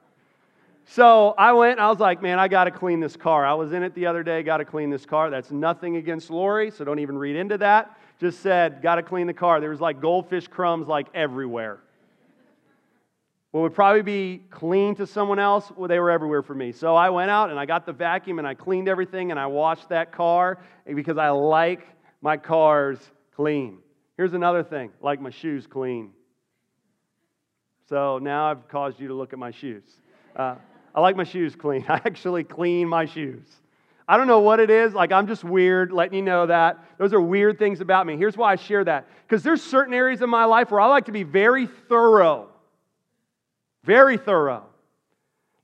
So 0.87 1.35
I 1.37 1.53
went, 1.53 1.79
I 1.79 1.89
was 1.89 1.99
like, 1.99 2.23
man, 2.23 2.39
I 2.39 2.49
got 2.49 2.65
to 2.65 2.71
clean 2.71 3.01
this 3.01 3.17
car. 3.17 3.45
I 3.45 3.55
was 3.55 3.73
in 3.73 3.83
it 3.83 3.95
the 3.95 4.07
other 4.07 4.23
day, 4.23 4.43
got 4.43 4.59
to 4.59 4.65
clean 4.65 4.91
this 4.91 5.07
car. 5.07 5.31
That's 5.31 5.51
nothing 5.51 5.97
against 5.97 6.31
Lori, 6.31 6.71
so 6.71 6.85
don't 6.85 6.99
even 6.99 7.17
read 7.17 7.37
into 7.37 7.59
that. 7.59 7.97
Just 8.21 8.41
said, 8.41 8.83
got 8.83 8.97
to 8.97 9.03
clean 9.03 9.27
the 9.27 9.35
car. 9.35 9.61
There 9.61 9.71
was 9.71 9.81
like 9.81 10.01
goldfish 10.01 10.49
crumbs 10.49 10.89
like 10.89 11.07
everywhere. 11.15 11.79
What 13.51 13.63
would 13.63 13.75
probably 13.75 14.03
be 14.03 14.43
clean 14.51 14.95
to 14.97 15.07
someone 15.07 15.41
else, 15.41 15.73
well, 15.77 15.89
they 15.89 15.99
were 15.99 16.11
everywhere 16.11 16.43
for 16.43 16.55
me. 16.55 16.71
So 16.71 16.95
I 16.95 17.11
went 17.11 17.31
out 17.31 17.51
and 17.51 17.59
I 17.59 17.67
got 17.67 17.85
the 17.85 17.93
vacuum 17.93 18.39
and 18.39 18.47
I 18.47 18.55
cleaned 18.55 18.89
everything 18.89 19.33
and 19.33 19.41
I 19.41 19.47
washed 19.47 19.89
that 19.89 20.13
car 20.13 20.63
because 20.87 21.19
I 21.19 21.31
like 21.31 21.87
my 22.23 22.37
cars 22.37 22.99
clean. 23.35 23.79
Here's 24.17 24.35
another 24.35 24.63
thing 24.63 24.91
like 25.03 25.21
my 25.21 25.31
shoes 25.31 25.67
clean. 25.67 26.11
So 27.89 28.19
now 28.19 28.49
I've 28.51 28.69
caused 28.69 29.01
you 29.01 29.09
to 29.09 29.15
look 29.15 29.33
at 29.33 29.39
my 29.39 29.51
shoes. 29.51 29.83
Uh, 30.37 30.55
I 30.95 31.01
like 31.01 31.17
my 31.17 31.25
shoes 31.25 31.57
clean. 31.57 31.85
I 31.89 31.95
actually 31.95 32.45
clean 32.45 32.89
my 32.89 33.05
shoes. 33.05 33.49
I 34.07 34.17
don't 34.17 34.29
know 34.29 34.41
what 34.41 34.61
it 34.61 34.71
is. 34.71 34.93
Like, 34.93 35.11
I'm 35.13 35.27
just 35.27 35.43
weird, 35.43 35.93
letting 35.93 36.15
you 36.15 36.23
know 36.23 36.47
that. 36.47 36.85
Those 36.99 37.13
are 37.13 37.21
weird 37.21 37.59
things 37.59 37.81
about 37.81 38.07
me. 38.07 38.17
Here's 38.17 38.37
why 38.37 38.53
I 38.53 38.57
share 38.57 38.85
that. 38.85 39.09
Because 39.27 39.43
there's 39.43 39.63
certain 39.63 39.95
areas 39.95 40.21
of 40.21 40.29
my 40.29 40.45
life 40.45 40.71
where 40.71 40.81
I 40.81 40.87
like 40.87 41.07
to 41.07 41.13
be 41.13 41.23
very 41.23 41.67
thorough. 41.67 42.50
Very 43.91 44.19
thorough. 44.19 44.67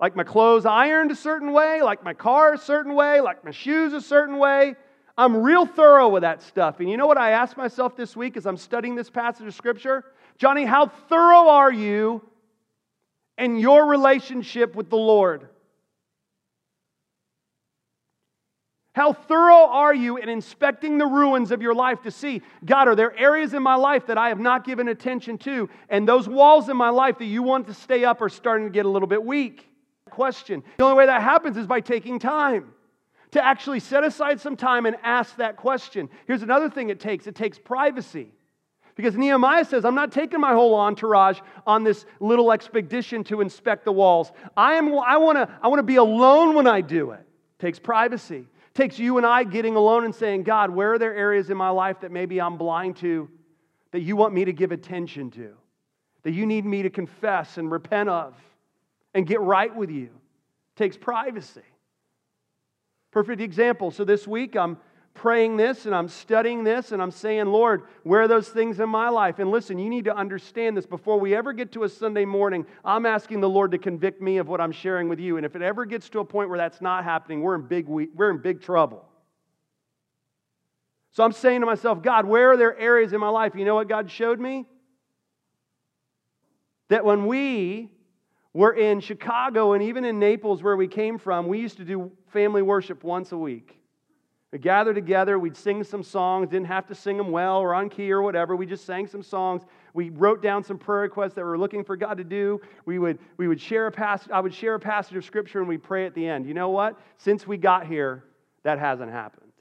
Like 0.01 0.17
my 0.17 0.25
clothes 0.25 0.67
ironed 0.67 1.13
a 1.13 1.15
certain 1.15 1.53
way, 1.53 1.81
like 1.81 2.03
my 2.03 2.13
car 2.13 2.55
a 2.55 2.59
certain 2.59 2.97
way, 2.97 3.21
like 3.21 3.45
my 3.45 3.53
shoes 3.53 3.93
a 3.93 4.01
certain 4.01 4.39
way. 4.39 4.75
I'm 5.17 5.37
real 5.37 5.65
thorough 5.65 6.09
with 6.09 6.23
that 6.23 6.43
stuff. 6.43 6.81
And 6.81 6.91
you 6.91 6.97
know 6.97 7.07
what 7.07 7.19
I 7.19 7.31
asked 7.31 7.57
myself 7.57 7.95
this 7.95 8.17
week 8.17 8.37
as 8.37 8.45
I'm 8.45 8.57
studying 8.57 8.97
this 8.97 9.09
passage 9.09 9.47
of 9.47 9.55
Scripture? 9.55 10.05
Johnny, 10.39 10.65
how 10.65 10.89
thorough 10.89 11.51
are 11.51 11.71
you 11.71 12.21
in 13.39 13.61
your 13.61 13.87
relationship 13.87 14.75
with 14.75 14.91
the 14.91 14.97
Lord? 14.97 15.49
How 18.97 19.13
thorough 19.13 19.67
are 19.67 19.95
you 19.95 20.17
in 20.17 20.31
inspecting 20.31 20.97
the 20.97 21.05
ruins 21.05 21.51
of 21.51 21.61
your 21.61 21.75
life 21.75 22.01
to 22.05 22.11
see, 22.11 22.41
God, 22.65 22.89
are 22.89 22.95
there 22.95 23.15
areas 23.15 23.53
in 23.53 23.63
my 23.63 23.75
life 23.75 24.07
that 24.07 24.17
I 24.17 24.31
have 24.31 24.41
not 24.41 24.65
given 24.65 24.89
attention 24.89 25.37
to? 25.41 25.69
And 25.91 26.09
those 26.09 26.27
walls 26.27 26.71
in 26.71 26.79
my 26.79 26.89
life 26.89 27.19
that 27.19 27.27
you 27.27 27.43
want 27.43 27.67
to 27.67 27.75
stay 27.75 28.07
up 28.07 28.23
are 28.23 28.31
starting 28.31 28.67
to 28.67 28.73
get 28.73 28.87
a 28.87 28.89
little 28.89 29.07
bit 29.07 29.23
weak? 29.23 29.69
Question. 30.09 30.63
The 30.79 30.85
only 30.85 30.97
way 30.97 31.05
that 31.05 31.21
happens 31.21 31.59
is 31.59 31.67
by 31.67 31.81
taking 31.81 32.19
time 32.19 32.73
to 33.33 33.45
actually 33.45 33.81
set 33.81 34.03
aside 34.03 34.41
some 34.41 34.57
time 34.57 34.87
and 34.87 34.97
ask 35.03 35.37
that 35.37 35.59
question. 35.59 36.09
Here's 36.27 36.43
another 36.43 36.71
thing 36.71 36.89
it 36.89 36.99
takes 36.99 37.27
it 37.27 37.35
takes 37.35 37.59
privacy. 37.59 38.33
Because 38.95 39.15
Nehemiah 39.15 39.67
says, 39.67 39.85
I'm 39.85 39.95
not 39.95 40.11
taking 40.11 40.41
my 40.41 40.55
whole 40.55 40.75
entourage 40.75 41.41
on 41.67 41.85
this 41.85 42.07
little 42.19 42.51
expedition 42.51 43.25
to 43.25 43.43
inspect 43.43 43.85
the 43.85 43.93
walls. 43.93 44.33
I, 44.57 44.77
am, 44.77 44.99
I 44.99 45.19
want 45.19 45.37
to 45.37 45.55
I 45.63 45.69
wanna 45.69 45.83
be 45.83 45.97
alone 45.97 46.55
when 46.55 46.67
I 46.67 46.81
do 46.81 47.11
it. 47.11 47.21
it. 47.21 47.27
Takes 47.59 47.79
privacy. 47.79 48.47
Takes 48.77 48.99
you 48.99 49.17
and 49.17 49.27
I 49.27 49.43
getting 49.43 49.75
alone 49.75 50.05
and 50.05 50.15
saying, 50.15 50.45
God, 50.45 50.71
where 50.71 50.93
are 50.93 50.99
there 50.99 51.17
areas 51.17 51.51
in 51.51 51.57
my 51.57 51.71
life 51.71 52.01
that 52.01 52.13
maybe 52.13 52.41
I'm 52.41 52.57
blind 52.57 52.97
to 52.99 53.29
that 53.91 54.01
you 54.01 54.15
want 54.15 54.35
me 54.35 54.45
to 54.45 54.53
give 54.53 54.71
attention 54.71 55.33
to, 55.33 55.55
that 56.23 56.33
you 56.33 56.47
need 56.47 56.65
me 56.65 56.83
to 56.83 56.91
confess 56.91 57.59
and 57.59 57.71
repent 57.71 58.09
of? 58.09 58.35
and 59.17 59.27
get 59.27 59.41
right 59.41 59.75
with 59.75 59.91
you. 59.91 60.05
It 60.05 60.77
takes 60.77 60.97
privacy. 60.97 61.63
Perfect 63.11 63.41
example. 63.41 63.91
So 63.91 64.05
this 64.05 64.29
week 64.29 64.55
I'm 64.57 64.77
praying 65.17 65.57
this 65.57 65.87
and 65.87 65.95
I'm 65.95 66.09
studying 66.09 66.63
this 66.63 66.93
and 66.93 67.03
I'm 67.03 67.11
saying, 67.11 67.47
Lord, 67.47 67.83
where 68.05 68.23
are 68.23 68.29
those 68.29 68.49
things 68.49 68.79
in 68.79 68.89
my 68.89 69.09
life? 69.09 69.39
And 69.39 69.51
listen, 69.51 69.79
you 69.79 69.91
need 69.91 70.05
to 70.05 70.17
understand 70.17 70.77
this 70.77 70.87
before 70.87 71.19
we 71.19 71.35
ever 71.35 71.53
get 71.53 71.73
to 71.73 71.83
a 71.83 71.89
Sunday 71.89 72.25
morning. 72.25 72.65
I'm 72.85 73.07
asking 73.07 73.41
the 73.41 73.49
Lord 73.49 73.73
to 73.73 73.79
convict 73.79 74.23
me 74.23 74.37
of 74.39 74.47
what 74.47 74.61
I'm 74.61 74.73
sharing 74.73 75.09
with 75.09 75.19
you. 75.19 75.37
And 75.37 75.45
if 75.45 75.57
it 75.57 75.63
ever 75.63 75.85
gets 75.85 76.09
to 76.11 76.21
a 76.21 76.25
point 76.25 76.49
where 76.49 76.59
that's 76.59 76.81
not 76.81 77.03
happening, 77.03 77.41
we're 77.41 77.57
in 77.57 77.67
big, 77.67 77.87
we're 77.89 78.31
in 78.31 78.39
big 78.39 78.63
trouble. 78.63 79.05
So 81.11 81.25
I'm 81.25 81.33
saying 81.33 81.61
to 81.61 81.67
myself, 81.67 82.03
God, 82.03 82.27
where 82.27 82.53
are 82.53 82.57
there 82.57 82.79
areas 82.79 83.13
in 83.13 83.21
my 83.21 83.31
life? 83.31 83.55
You 83.57 83.65
know 83.65 83.75
what 83.75 83.89
God 83.89 84.11
showed 84.11 84.39
me? 84.39 84.67
That 86.89 87.05
when 87.05 87.27
we 87.27 87.91
were 88.53 88.73
in 88.73 89.01
Chicago 89.01 89.73
and 89.73 89.83
even 89.83 90.05
in 90.05 90.19
Naples, 90.19 90.63
where 90.63 90.77
we 90.77 90.89
came 90.89 91.19
from, 91.19 91.49
we 91.49 91.59
used 91.59 91.79
to 91.79 91.85
do 91.85 92.13
family 92.29 92.63
worship 92.63 93.03
once 93.03 93.33
a 93.33 93.39
week. 93.39 93.81
We'd 94.53 94.63
gather 94.63 94.95
together, 94.95 95.39
we'd 95.39 95.57
sing 95.57 95.83
some 95.83 96.03
songs, 96.03 96.49
didn't 96.49 96.69
have 96.69 96.87
to 96.87 96.95
sing 96.95 97.17
them 97.17 97.31
well 97.31 97.59
or 97.59 97.75
on 97.75 97.89
key 97.89 98.11
or 98.13 98.23
whatever. 98.23 98.55
We 98.55 98.65
just 98.65 98.87
sang 98.87 99.07
some 99.07 99.23
songs. 99.23 99.63
We 99.93 100.11
wrote 100.11 100.41
down 100.41 100.63
some 100.63 100.79
prayer 100.79 101.03
requests 101.03 101.35
that 101.35 101.43
we 101.43 101.49
were 101.49 101.59
looking 101.59 101.83
for 101.85 101.97
God 101.97 102.19
to 102.19 102.25
do. 102.25 102.61
We 102.85 102.99
would, 102.99 103.19
we 103.37 103.49
would 103.49 103.61
share 103.61 103.89
a 103.89 103.93
passage, 103.93 104.31
I 104.31 104.41
would 104.41 104.55
share 104.55 104.75
a 104.75 104.81
passage 104.81 105.17
of 105.17 105.25
scripture 105.25 105.59
and 105.59 105.69
we'd 105.69 105.83
pray 105.83 106.07
at 106.07 106.15
the 106.15 106.27
end. 106.27 106.47
You 106.47 106.55
know 106.55 106.71
what? 106.71 106.99
Since 107.19 107.47
we 107.47 107.57
got 107.57 107.87
here, 107.87 108.25
that 108.63 108.79
hasn't 108.79 109.11
happened. 109.11 109.53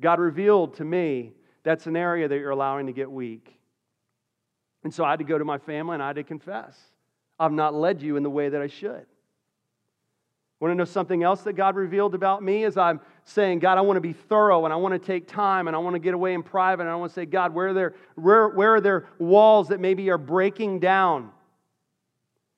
God 0.00 0.18
revealed 0.18 0.74
to 0.76 0.84
me 0.84 1.32
that's 1.62 1.86
an 1.86 1.96
area 1.96 2.26
that 2.26 2.36
you're 2.36 2.50
allowing 2.50 2.86
to 2.86 2.92
get 2.92 3.10
weak. 3.10 3.54
And 4.82 4.92
so 4.92 5.04
I 5.04 5.10
had 5.10 5.20
to 5.20 5.24
go 5.24 5.38
to 5.38 5.44
my 5.44 5.58
family 5.58 5.94
and 5.94 6.02
I 6.02 6.08
had 6.08 6.16
to 6.16 6.24
confess 6.24 6.78
I've 7.38 7.52
not 7.52 7.74
led 7.74 8.02
you 8.02 8.16
in 8.16 8.22
the 8.22 8.30
way 8.30 8.48
that 8.48 8.60
I 8.60 8.66
should. 8.66 9.06
Want 10.62 10.70
to 10.70 10.76
know 10.76 10.84
something 10.84 11.24
else 11.24 11.40
that 11.40 11.54
God 11.54 11.74
revealed 11.74 12.14
about 12.14 12.40
me 12.40 12.62
as 12.62 12.76
I'm 12.76 13.00
saying, 13.24 13.58
God, 13.58 13.78
I 13.78 13.80
want 13.80 13.96
to 13.96 14.00
be 14.00 14.12
thorough 14.12 14.64
and 14.64 14.72
I 14.72 14.76
want 14.76 14.94
to 14.94 14.98
take 15.04 15.26
time 15.26 15.66
and 15.66 15.74
I 15.74 15.80
want 15.80 15.94
to 15.94 15.98
get 15.98 16.14
away 16.14 16.34
in 16.34 16.44
private 16.44 16.84
and 16.84 16.90
I 16.90 16.94
want 16.94 17.10
to 17.10 17.14
say, 17.14 17.26
God, 17.26 17.52
where 17.52 17.70
are 17.70 17.74
there, 17.74 17.94
where, 18.14 18.48
where 18.48 18.76
are 18.76 18.80
there 18.80 19.08
walls 19.18 19.70
that 19.70 19.80
maybe 19.80 20.08
are 20.10 20.18
breaking 20.18 20.78
down? 20.78 21.32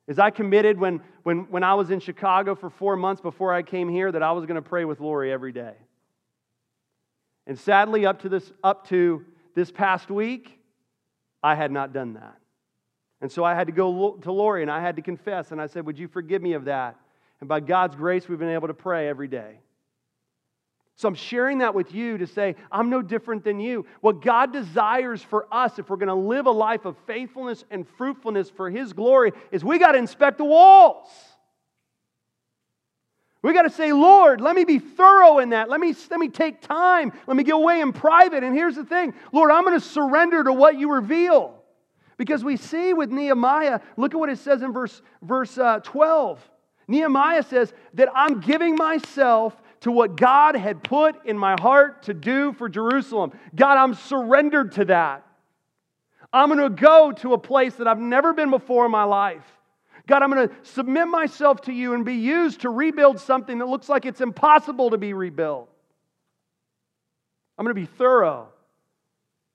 Is 0.07 0.19
I 0.19 0.29
committed 0.29 0.79
when, 0.79 1.01
when, 1.23 1.51
when 1.51 1.65
I 1.65 1.73
was 1.73 1.89
in 1.89 1.99
Chicago 1.99 2.55
for 2.55 2.69
four 2.69 2.95
months 2.95 3.23
before 3.23 3.55
I 3.55 3.63
came 3.63 3.89
here 3.89 4.13
that 4.13 4.23
I 4.23 4.33
was 4.33 4.45
going 4.45 4.57
to 4.57 4.69
pray 4.69 4.85
with 4.85 5.01
Lori 5.01 5.33
every 5.33 5.53
day? 5.53 5.73
And 7.47 7.59
sadly, 7.59 8.05
up 8.05 8.21
to 8.21 8.29
this, 8.29 8.53
up 8.63 8.87
to 8.89 9.25
this 9.55 9.71
past 9.71 10.11
week, 10.11 10.61
I 11.43 11.55
had 11.55 11.73
not 11.73 11.95
done 11.95 12.13
that. 12.13 12.37
And 13.23 13.33
so 13.33 13.45
I 13.45 13.55
had 13.55 13.69
to 13.69 13.73
go 13.73 14.19
to 14.21 14.31
Lori 14.31 14.61
and 14.61 14.71
I 14.71 14.83
had 14.83 14.97
to 14.97 15.03
confess. 15.03 15.53
And 15.53 15.63
I 15.63 15.69
said, 15.69 15.87
Would 15.87 15.99
you 15.99 16.07
forgive 16.07 16.43
me 16.43 16.53
of 16.53 16.67
that? 16.67 16.97
And 17.45 17.49
by 17.51 17.61
God's 17.61 17.95
grace, 17.95 18.27
we've 18.27 18.39
been 18.39 18.49
able 18.49 18.69
to 18.69 18.75
pray 18.75 19.07
every 19.07 19.29
day. 19.29 19.59
So 20.97 21.09
I'm 21.09 21.15
sharing 21.15 21.59
that 21.59 21.75
with 21.75 21.95
you 21.95 22.17
to 22.17 22.27
say, 22.27 22.57
I'm 22.73 22.89
no 22.89 23.03
different 23.03 23.45
than 23.45 23.61
you. 23.61 23.85
What 24.01 24.23
God 24.23 24.51
desires 24.51 25.21
for 25.23 25.47
us, 25.53 25.79
if 25.79 25.91
we're 25.91 25.99
going 25.99 26.09
to 26.09 26.15
live 26.15 26.47
a 26.47 26.51
life 26.51 26.87
of 26.87 26.97
faithfulness 27.07 27.63
and 27.71 27.87
fruitfulness 27.99 28.49
for 28.49 28.71
His 28.71 28.95
glory, 28.95 29.33
is 29.53 29.63
we 29.63 29.79
got 29.79 29.93
to 29.93 29.99
inspect 29.99 30.39
the 30.39 30.47
walls. 30.47 31.07
We 33.43 33.53
got 33.53 33.65
to 33.65 33.71
say, 33.71 33.93
Lord, 33.93 34.41
let 34.41 34.57
me 34.57 34.65
be 34.65 34.79
thorough 34.79 35.39
in 35.41 35.51
that. 35.51 35.69
Let 35.69 35.81
me, 35.81 35.95
let 36.11 36.19
me 36.19 36.31
take 36.31 36.63
time. 36.63 37.13
Let 37.27 37.37
me 37.37 37.45
get 37.45 37.57
away 37.57 37.83
in 37.83 37.93
private. 37.93 38.43
And 38.43 38.57
here's 38.57 38.77
the 38.77 38.87
thing 38.87 39.13
Lord, 39.33 39.51
I'm 39.51 39.65
going 39.65 39.79
to 39.79 39.87
surrender 39.87 40.45
to 40.45 40.53
what 40.55 40.79
you 40.79 40.95
reveal. 40.95 41.63
Because 42.17 42.43
we 42.43 42.57
see 42.57 42.95
with 42.95 43.11
Nehemiah, 43.11 43.81
look 43.99 44.15
at 44.15 44.17
what 44.19 44.31
it 44.31 44.39
says 44.39 44.63
in 44.63 44.73
verse, 44.73 45.03
verse 45.21 45.59
uh, 45.59 45.81
12. 45.81 46.41
Nehemiah 46.87 47.43
says 47.43 47.73
that 47.95 48.09
I'm 48.15 48.41
giving 48.41 48.77
myself 48.77 49.55
to 49.81 49.91
what 49.91 50.17
God 50.17 50.57
had 50.57 50.83
put 50.83 51.27
in 51.27 51.37
my 51.37 51.57
heart 51.61 52.05
to 52.05 52.15
do 52.15 52.53
for 52.55 52.69
Jerusalem. 52.69 53.33
God, 53.55 53.77
I'm 53.77 53.95
surrendered 53.95 54.73
to 54.73 54.87
that. 54.87 55.27
I'm 56.33 56.49
going 56.49 56.59
to 56.59 56.71
go 56.71 57.13
to 57.13 57.35
a 57.35 57.39
place 57.39 57.75
that 57.75 57.87
I've 57.87 57.99
never 57.99 58.33
been 58.33 58.51
before 58.51 58.87
in 58.87 58.91
my 58.91 59.05
life. 59.05 59.45
God, 60.07 60.23
I'm 60.23 60.31
going 60.31 60.49
to 60.49 60.55
submit 60.63 61.09
myself 61.09 61.63
to 61.63 61.73
you 61.73 61.95
and 61.95 62.05
be 62.05 62.15
used 62.15 62.63
to 62.63 62.71
rebuild 62.71 63.21
something 63.21 63.59
that 63.59 63.67
looks 63.67 63.89
like 63.89 64.05
it's 64.05 64.21
impossible 64.21 64.91
to 64.91 64.99
be 64.99 65.13
rebuilt. 65.13 65.69
I'm 67.57 67.65
going 67.65 67.75
to 67.75 67.81
be 67.81 67.87
thorough. 67.87 68.49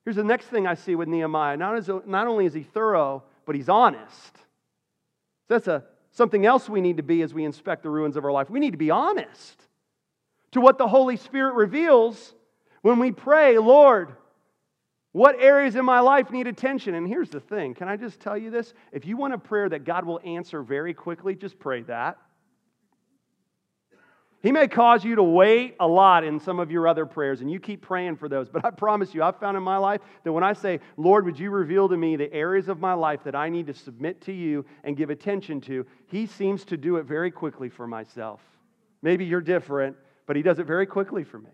Here's 0.05 0.15
the 0.15 0.23
next 0.23 0.45
thing 0.45 0.65
I 0.65 0.73
see 0.73 0.95
with 0.95 1.07
Nehemiah. 1.07 1.57
Not, 1.57 2.07
not 2.07 2.27
only 2.27 2.45
is 2.45 2.53
he 2.53 2.63
thorough, 2.63 3.23
but 3.45 3.55
he's 3.55 3.69
honest. 3.69 4.37
That's 5.47 5.67
a 5.67 5.83
Something 6.19 6.45
else 6.45 6.67
we 6.67 6.81
need 6.81 6.97
to 6.97 7.03
be 7.03 7.21
as 7.21 7.33
we 7.33 7.45
inspect 7.45 7.81
the 7.81 7.89
ruins 7.89 8.17
of 8.17 8.25
our 8.25 8.31
life. 8.33 8.49
We 8.49 8.59
need 8.59 8.71
to 8.71 8.77
be 8.77 8.91
honest 8.91 9.57
to 10.51 10.59
what 10.59 10.77
the 10.77 10.85
Holy 10.85 11.15
Spirit 11.15 11.53
reveals 11.53 12.33
when 12.81 12.99
we 12.99 13.13
pray, 13.13 13.57
Lord, 13.57 14.17
what 15.13 15.37
areas 15.39 15.77
in 15.77 15.85
my 15.85 16.01
life 16.01 16.29
need 16.29 16.45
attention? 16.45 16.93
And 16.93 17.07
here's 17.07 17.29
the 17.29 17.39
thing 17.39 17.73
can 17.73 17.87
I 17.87 17.95
just 17.95 18.19
tell 18.19 18.37
you 18.37 18.51
this? 18.51 18.73
If 18.91 19.05
you 19.05 19.15
want 19.15 19.33
a 19.33 19.37
prayer 19.37 19.69
that 19.69 19.85
God 19.85 20.03
will 20.03 20.19
answer 20.25 20.61
very 20.61 20.93
quickly, 20.93 21.35
just 21.35 21.57
pray 21.57 21.83
that. 21.83 22.17
He 24.41 24.53
may 24.53 24.69
cause 24.69 25.03
you 25.03 25.15
to 25.15 25.23
wait 25.23 25.75
a 25.81 25.87
lot 25.87 26.23
in 26.23 26.39
some 26.39 26.59
of 26.59 26.71
your 26.71 26.87
other 26.87 27.05
prayers, 27.05 27.41
and 27.41 27.51
you 27.51 27.59
keep 27.59 27.81
praying 27.81 28.15
for 28.15 28.29
those. 28.29 28.47
But 28.47 28.63
I 28.63 28.69
promise 28.71 29.13
you, 29.13 29.21
I've 29.21 29.37
found 29.37 29.57
in 29.57 29.63
my 29.63 29.77
life 29.77 29.99
that 30.23 30.31
when 30.31 30.45
I 30.45 30.53
say, 30.53 30.79
Lord, 30.95 31.25
would 31.25 31.37
you 31.37 31.51
reveal 31.51 31.89
to 31.89 31.97
me 31.97 32.15
the 32.15 32.31
areas 32.31 32.69
of 32.69 32.79
my 32.79 32.93
life 32.93 33.23
that 33.25 33.35
I 33.35 33.49
need 33.49 33.67
to 33.67 33.73
submit 33.73 34.21
to 34.21 34.31
you 34.31 34.65
and 34.85 34.95
give 34.95 35.09
attention 35.09 35.59
to, 35.61 35.85
He 36.07 36.25
seems 36.25 36.63
to 36.65 36.77
do 36.77 36.95
it 36.95 37.03
very 37.03 37.31
quickly 37.31 37.67
for 37.67 37.85
myself. 37.85 38.41
Maybe 39.01 39.25
you're 39.25 39.41
different, 39.41 39.97
but 40.25 40.37
He 40.37 40.41
does 40.41 40.59
it 40.59 40.65
very 40.65 40.85
quickly 40.85 41.25
for 41.25 41.39
me. 41.39 41.51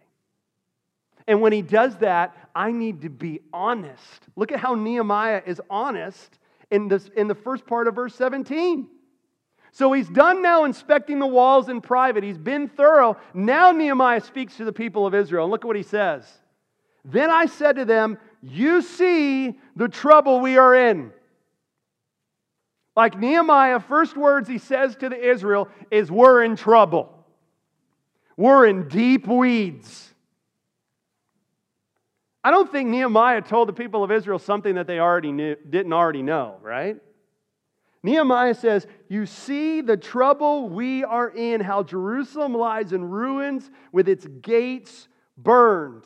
And 1.26 1.42
when 1.42 1.54
He 1.54 1.64
does 1.64 1.98
that, 1.98 2.38
I 2.54 2.72
need 2.72 3.02
to 3.02 3.10
be 3.10 3.40
honest. 3.52 4.28
Look 4.36 4.52
at 4.52 4.60
how 4.60 4.76
Nehemiah 4.76 5.42
is 5.44 5.60
honest 5.72 6.38
in, 6.70 6.88
this, 6.88 7.10
in 7.16 7.28
the 7.28 7.36
first 7.36 7.66
part 7.66 7.88
of 7.88 7.96
verse 7.96 8.14
17. 8.14 8.88
So 9.76 9.92
he's 9.92 10.08
done 10.08 10.42
now 10.42 10.64
inspecting 10.64 11.20
the 11.20 11.28
walls 11.28 11.68
in 11.68 11.82
private. 11.82 12.24
He's 12.24 12.38
been 12.38 12.70
thorough. 12.70 13.18
Now 13.34 13.74
Nehemiah 13.74 14.22
speaks 14.22 14.56
to 14.56 14.64
the 14.64 14.72
people 14.72 15.06
of 15.06 15.14
Israel. 15.14 15.44
And 15.44 15.52
look 15.52 15.66
at 15.66 15.68
what 15.68 15.76
he 15.76 15.84
says. 15.84 16.26
Then 17.04 17.30
I 17.30 17.48
said 17.48 17.76
to 17.76 17.84
them, 17.84 18.18
You 18.42 18.82
see 18.82 19.60
the 19.76 19.90
trouble 19.90 20.40
we 20.40 20.58
are 20.58 20.74
in. 20.74 21.12
Like 22.96 23.20
Nehemiah, 23.20 23.82
first 23.82 24.16
words 24.16 24.48
he 24.48 24.60
says 24.60 24.96
to 24.96 25.10
the 25.10 25.20
Israel 25.20 25.68
is, 25.92 26.10
We're 26.10 26.46
in 26.46 26.56
trouble. 26.56 27.12
We're 28.38 28.68
in 28.68 28.88
deep 28.88 29.28
weeds. 29.28 30.14
I 32.46 32.52
don't 32.52 32.72
think 32.72 32.88
Nehemiah 32.88 33.42
told 33.42 33.68
the 33.68 33.74
people 33.74 34.06
of 34.06 34.12
Israel 34.14 34.40
something 34.40 34.76
that 34.76 34.88
they 34.88 35.00
already 35.00 35.34
knew, 35.34 35.58
didn't 35.70 35.92
already 35.92 36.24
know, 36.24 36.60
right? 36.62 36.96
Nehemiah 38.06 38.54
says, 38.54 38.86
You 39.10 39.26
see 39.26 39.82
the 39.82 39.98
trouble 39.98 40.70
we 40.70 41.04
are 41.04 41.28
in, 41.28 41.60
how 41.60 41.82
Jerusalem 41.82 42.54
lies 42.54 42.94
in 42.94 43.04
ruins 43.04 43.72
with 43.92 44.08
its 44.08 44.28
gates 44.28 45.08
burned. 45.36 46.04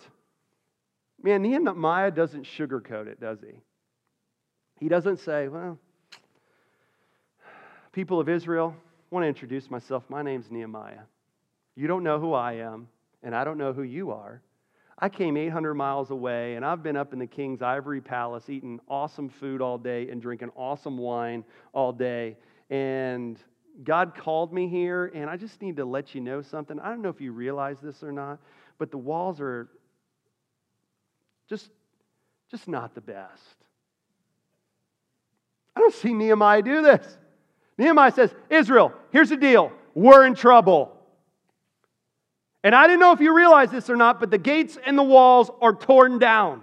Man, 1.21 1.41
Nehemiah 1.41 2.11
doesn't 2.11 2.45
sugarcoat 2.45 3.07
it, 3.07 3.19
does 3.19 3.39
he? 3.41 3.59
He 4.79 4.87
doesn't 4.87 5.19
say, 5.19 5.49
Well, 5.49 5.77
people 7.91 8.21
of 8.21 8.29
Israel, 8.29 8.73
I 8.77 9.15
want 9.15 9.25
to 9.25 9.27
introduce 9.27 9.69
myself. 9.69 10.03
My 10.07 10.21
name's 10.21 10.49
Nehemiah. 10.49 11.01
You 11.75 11.87
don't 11.87 12.03
know 12.03 12.17
who 12.17 12.31
I 12.31 12.53
am, 12.53 12.87
and 13.23 13.35
I 13.35 13.43
don't 13.43 13.57
know 13.57 13.73
who 13.73 13.83
you 13.83 14.11
are. 14.11 14.41
I 15.01 15.07
came 15.07 15.37
800 15.37 15.73
miles 15.75 16.11
away 16.11 16.55
and 16.55 16.65
I've 16.65 16.83
been 16.83 16.97
up 16.97 17.13
in 17.13 17.19
the 17.19 17.27
king's 17.27 17.61
ivory 17.61 18.01
palace 18.01 18.49
eating 18.49 18.79
awesome 18.89 19.29
food 19.29 19.61
all 19.61 19.77
day 19.77 20.09
and 20.09 20.21
drinking 20.21 20.51
awesome 20.55 20.97
wine 20.97 21.45
all 21.73 21.93
day. 21.93 22.35
And 22.69 23.39
God 23.83 24.13
called 24.15 24.51
me 24.51 24.67
here, 24.67 25.11
and 25.15 25.29
I 25.29 25.37
just 25.37 25.61
need 25.61 25.77
to 25.77 25.85
let 25.85 26.13
you 26.13 26.21
know 26.21 26.41
something. 26.41 26.79
I 26.79 26.89
don't 26.89 27.01
know 27.01 27.09
if 27.09 27.21
you 27.21 27.31
realize 27.31 27.77
this 27.81 28.03
or 28.03 28.11
not, 28.11 28.39
but 28.77 28.91
the 28.91 28.97
walls 28.97 29.39
are 29.39 29.69
just, 31.47 31.69
just 32.51 32.67
not 32.67 32.93
the 32.93 33.01
best. 33.01 33.55
I 35.75 35.79
don't 35.79 35.93
see 35.93 36.13
Nehemiah 36.13 36.61
do 36.61 36.81
this. 36.81 37.17
Nehemiah 37.77 38.11
says, 38.11 38.35
Israel, 38.49 38.91
here's 39.11 39.29
the 39.29 39.37
deal. 39.37 39.71
We're 39.95 40.25
in 40.25 40.35
trouble. 40.35 40.98
And 42.63 42.75
I 42.75 42.87
didn't 42.87 42.99
know 42.99 43.13
if 43.13 43.21
you 43.21 43.35
realize 43.35 43.71
this 43.71 43.89
or 43.89 43.95
not, 43.95 44.19
but 44.19 44.31
the 44.31 44.37
gates 44.37 44.77
and 44.85 44.97
the 44.97 45.03
walls 45.03 45.49
are 45.61 45.73
torn 45.73 46.19
down. 46.19 46.61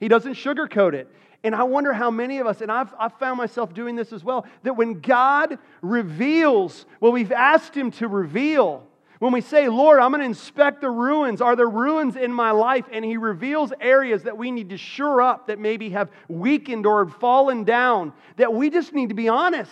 He 0.00 0.08
doesn't 0.08 0.34
sugarcoat 0.34 0.94
it. 0.94 1.08
And 1.44 1.54
I 1.54 1.62
wonder 1.62 1.92
how 1.92 2.10
many 2.10 2.38
of 2.38 2.46
us, 2.46 2.60
and 2.60 2.72
I've, 2.72 2.92
I've 2.98 3.16
found 3.18 3.38
myself 3.38 3.72
doing 3.72 3.94
this 3.94 4.12
as 4.12 4.24
well, 4.24 4.46
that 4.64 4.76
when 4.76 5.00
God 5.00 5.58
reveals 5.80 6.86
what 6.98 7.12
we've 7.12 7.30
asked 7.30 7.76
Him 7.76 7.92
to 7.92 8.08
reveal, 8.08 8.84
when 9.20 9.32
we 9.32 9.40
say, 9.40 9.68
Lord, 9.68 10.00
I'm 10.00 10.10
going 10.10 10.20
to 10.20 10.26
inspect 10.26 10.80
the 10.80 10.90
ruins, 10.90 11.40
are 11.40 11.54
there 11.54 11.68
ruins 11.68 12.16
in 12.16 12.32
my 12.32 12.50
life? 12.50 12.86
And 12.90 13.04
He 13.04 13.16
reveals 13.16 13.72
areas 13.80 14.24
that 14.24 14.36
we 14.36 14.50
need 14.50 14.70
to 14.70 14.76
shore 14.76 15.22
up 15.22 15.46
that 15.46 15.60
maybe 15.60 15.90
have 15.90 16.10
weakened 16.26 16.84
or 16.84 17.06
fallen 17.08 17.62
down, 17.62 18.12
that 18.36 18.52
we 18.52 18.68
just 18.68 18.92
need 18.92 19.10
to 19.10 19.14
be 19.14 19.28
honest 19.28 19.70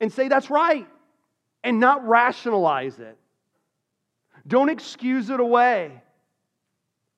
and 0.00 0.12
say, 0.12 0.28
That's 0.28 0.50
right, 0.50 0.86
and 1.62 1.80
not 1.80 2.06
rationalize 2.06 2.98
it. 2.98 3.16
Don't 4.46 4.68
excuse 4.68 5.30
it 5.30 5.40
away. 5.40 6.02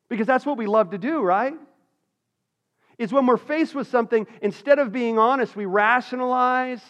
Because 0.08 0.26
that's 0.26 0.46
what 0.46 0.56
we 0.56 0.66
love 0.66 0.90
to 0.90 0.98
do, 0.98 1.20
right? 1.20 1.54
Is 2.98 3.12
when 3.12 3.26
we're 3.26 3.36
faced 3.36 3.74
with 3.74 3.88
something, 3.88 4.26
instead 4.40 4.78
of 4.78 4.92
being 4.92 5.18
honest, 5.18 5.56
we 5.56 5.66
rationalize, 5.66 6.80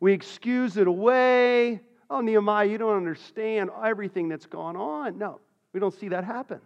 we 0.00 0.12
excuse 0.12 0.76
it 0.76 0.86
away. 0.86 1.80
Oh, 2.10 2.20
Nehemiah, 2.20 2.66
you 2.66 2.78
don't 2.78 2.96
understand 2.96 3.70
everything 3.82 4.28
that's 4.28 4.46
gone 4.46 4.76
on. 4.76 5.18
No, 5.18 5.40
we 5.72 5.80
don't 5.80 5.94
see 5.94 6.08
that 6.08 6.24
happen. 6.24 6.60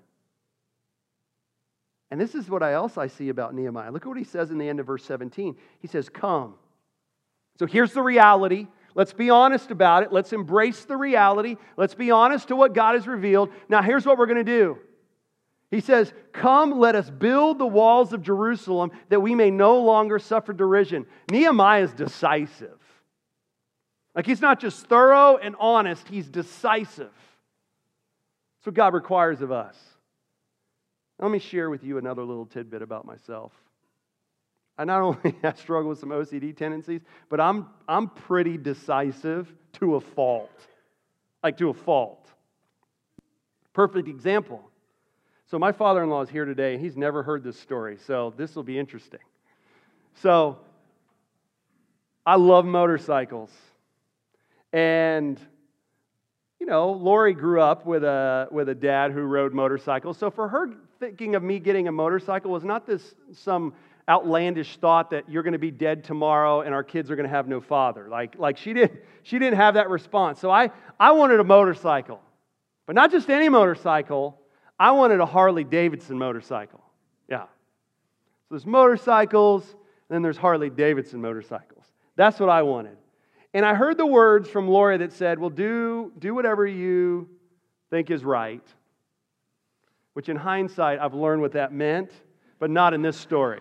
And 2.11 2.21
this 2.21 2.35
is 2.35 2.49
what 2.49 2.63
else 2.63 2.97
I 2.97 3.09
see 3.09 3.29
about 3.29 3.55
Nehemiah. 3.55 3.91
Look 3.91 4.03
at 4.03 4.09
what 4.09 4.17
he 4.17 4.25
says 4.25 4.51
in 4.51 4.59
the 4.59 4.69
end 4.69 4.81
of 4.81 4.87
verse 4.87 5.05
17. 5.05 5.57
He 5.81 5.89
says, 5.89 6.09
Come. 6.09 6.55
So 7.59 7.67
here's 7.67 7.93
the 7.93 8.03
reality. 8.03 8.69
Let's 8.99 9.13
be 9.13 9.31
honest 9.31 9.71
about 9.71 10.03
it. 10.03 10.13
Let's 10.13 10.33
embrace 10.33 10.85
the 10.85 10.97
reality. 10.97 11.57
Let's 11.77 11.95
be 11.95 12.11
honest 12.11 12.49
to 12.49 12.57
what 12.57 12.75
God 12.75 12.97
has 12.97 13.07
revealed. 13.07 13.51
Now, 13.69 13.81
here's 13.81 14.05
what 14.05 14.19
we're 14.19 14.27
going 14.27 14.45
to 14.45 14.59
do. 14.59 14.77
He 15.71 15.79
says, 15.79 16.13
Come, 16.33 16.81
let 16.81 16.97
us 16.97 17.09
build 17.09 17.61
the 17.61 17.67
walls 17.67 18.13
of 18.13 18.23
Jerusalem 18.23 18.91
that 19.09 19.21
we 19.21 19.37
may 19.37 19.53
no 19.53 19.79
longer 19.83 20.19
suffer 20.19 20.53
derision. 20.53 21.07
Nehemiah 21.31 21.85
is 21.85 21.93
decisive. 21.93 22.77
Like 24.17 24.27
he's 24.27 24.41
not 24.41 24.59
just 24.59 24.87
thorough 24.89 25.37
and 25.37 25.55
honest, 25.61 26.09
he's 26.09 26.29
decisive. 26.29 27.13
That's 28.57 28.67
what 28.67 28.75
God 28.75 28.95
requires 28.95 29.43
of 29.43 29.53
us. 29.53 29.77
Let 31.21 31.31
me 31.31 31.39
share 31.39 31.71
with 31.71 31.85
you 31.85 31.99
another 31.99 32.25
little 32.25 32.47
tidbit 32.47 32.83
about 32.83 33.05
myself. 33.05 33.53
I 34.79 34.85
not 34.85 35.03
only 35.03 35.35
have 35.43 35.59
struggled 35.59 35.91
with 35.91 35.99
some 35.99 36.11
OCD 36.11 36.57
tendencies, 36.57 37.03
but 37.29 37.41
I'm, 37.41 37.67
I'm 37.89 38.09
pretty 38.09 38.57
decisive 38.57 39.53
to 39.75 39.97
a 39.97 40.01
fault. 40.01 40.51
Like 41.43 41.59
to 41.59 41.71
a 41.71 41.75
fault. 41.75 42.27
Perfect 43.73 44.09
example. 44.09 44.63
So, 45.51 45.59
my 45.59 45.73
father 45.73 46.03
in 46.03 46.11
law 46.11 46.23
is 46.23 46.29
here 46.29 46.45
today, 46.45 46.75
and 46.75 46.83
he's 46.83 46.97
never 46.97 47.23
heard 47.23 47.43
this 47.43 47.59
story, 47.59 47.97
so 48.07 48.35
this 48.37 48.55
will 48.55 48.63
be 48.63 48.79
interesting. 48.79 49.21
So, 50.15 50.59
I 52.27 52.37
love 52.37 52.67
motorcycles. 52.67 53.51
And, 54.75 55.41
you 56.61 56.67
know, 56.67 56.91
Lori 56.93 57.33
grew 57.33 57.63
up 57.63 57.87
with 57.87 58.05
a, 58.05 58.49
with 58.51 58.69
a 58.69 58.75
dad 58.75 59.13
who 59.13 59.23
rode 59.23 59.55
motorcycles. 59.55 60.19
So, 60.19 60.31
for 60.31 60.49
her, 60.49 60.75
thinking 61.01 61.35
of 61.35 61.43
me 61.43 61.59
getting 61.59 61.89
a 61.89 61.93
motorcycle 61.93 62.51
was 62.51 62.65
not 62.65 62.87
this 62.87 63.15
some 63.33 63.73
outlandish 64.09 64.79
thought 64.79 65.11
that 65.11 65.29
you're 65.29 65.43
going 65.43 65.53
to 65.53 65.59
be 65.59 65.71
dead 65.71 66.03
tomorrow 66.03 66.63
and 66.63 66.75
our 66.75 66.83
kids 66.83 67.11
are 67.11 67.17
going 67.17 67.29
to 67.29 67.35
have 67.35 67.47
no 67.47 67.61
father. 67.61 68.09
Like, 68.09 68.39
like 68.39 68.57
she, 68.57 68.73
didn't, 68.73 69.01
she 69.23 69.39
didn't 69.39 69.57
have 69.57 69.75
that 69.75 69.91
response. 69.91 70.41
So 70.41 70.51
I, 70.51 70.71
I 70.99 71.13
wanted 71.13 71.41
a 71.41 71.45
motorcycle, 71.45 72.21
but 72.87 72.95
not 72.95 73.11
just 73.11 73.29
any 73.29 73.49
motorcycle. 73.49 74.39
I 74.79 74.93
wanted 74.93 75.21
a 75.21 75.27
Harley 75.27 75.65
Davidson 75.65 76.19
motorcycle. 76.19 76.83
Yeah. 77.29 77.43
So 77.43 78.55
there's 78.55 78.67
motorcycles, 78.67 79.65
and 79.65 79.77
then 80.17 80.23
there's 80.23 80.39
Harley 80.39 80.71
Davidson 80.71 81.21
motorcycles. 81.21 81.85
That's 82.17 82.41
what 82.41 82.49
I 82.49 82.63
wanted. 82.63 82.97
And 83.53 83.65
I 83.65 83.75
heard 83.75 83.97
the 83.97 84.07
words 84.07 84.49
from 84.49 84.69
Lori 84.69 84.99
that 84.99 85.13
said, 85.13 85.39
Well, 85.39 85.51
do, 85.51 86.13
do 86.19 86.35
whatever 86.35 86.67
you 86.67 87.29
think 87.91 88.11
is 88.11 88.25
right. 88.25 88.63
Which 90.15 90.29
in 90.29 90.37
hindsight, 90.37 90.99
I've 90.99 91.15
learned 91.15 91.43
what 91.43 91.53
that 91.53 91.73
meant, 91.73 92.11
but 92.59 92.71
not 92.71 92.95
in 92.95 93.03
this 93.03 93.17
story. 93.17 93.61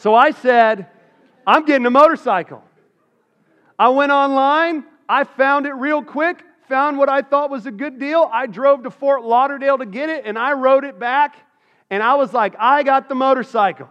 So 0.00 0.14
I 0.14 0.30
said, 0.30 0.86
I'm 1.46 1.66
getting 1.66 1.84
a 1.84 1.90
motorcycle. 1.90 2.64
I 3.78 3.90
went 3.90 4.10
online, 4.10 4.84
I 5.06 5.24
found 5.24 5.66
it 5.66 5.72
real 5.72 6.02
quick, 6.02 6.42
found 6.70 6.96
what 6.96 7.10
I 7.10 7.20
thought 7.20 7.50
was 7.50 7.66
a 7.66 7.70
good 7.70 7.98
deal. 7.98 8.26
I 8.32 8.46
drove 8.46 8.84
to 8.84 8.90
Fort 8.90 9.24
Lauderdale 9.24 9.76
to 9.76 9.84
get 9.84 10.08
it, 10.08 10.24
and 10.24 10.38
I 10.38 10.54
rode 10.54 10.84
it 10.84 10.98
back, 10.98 11.36
and 11.90 12.02
I 12.02 12.14
was 12.14 12.32
like, 12.32 12.54
I 12.58 12.82
got 12.82 13.10
the 13.10 13.14
motorcycle 13.14 13.90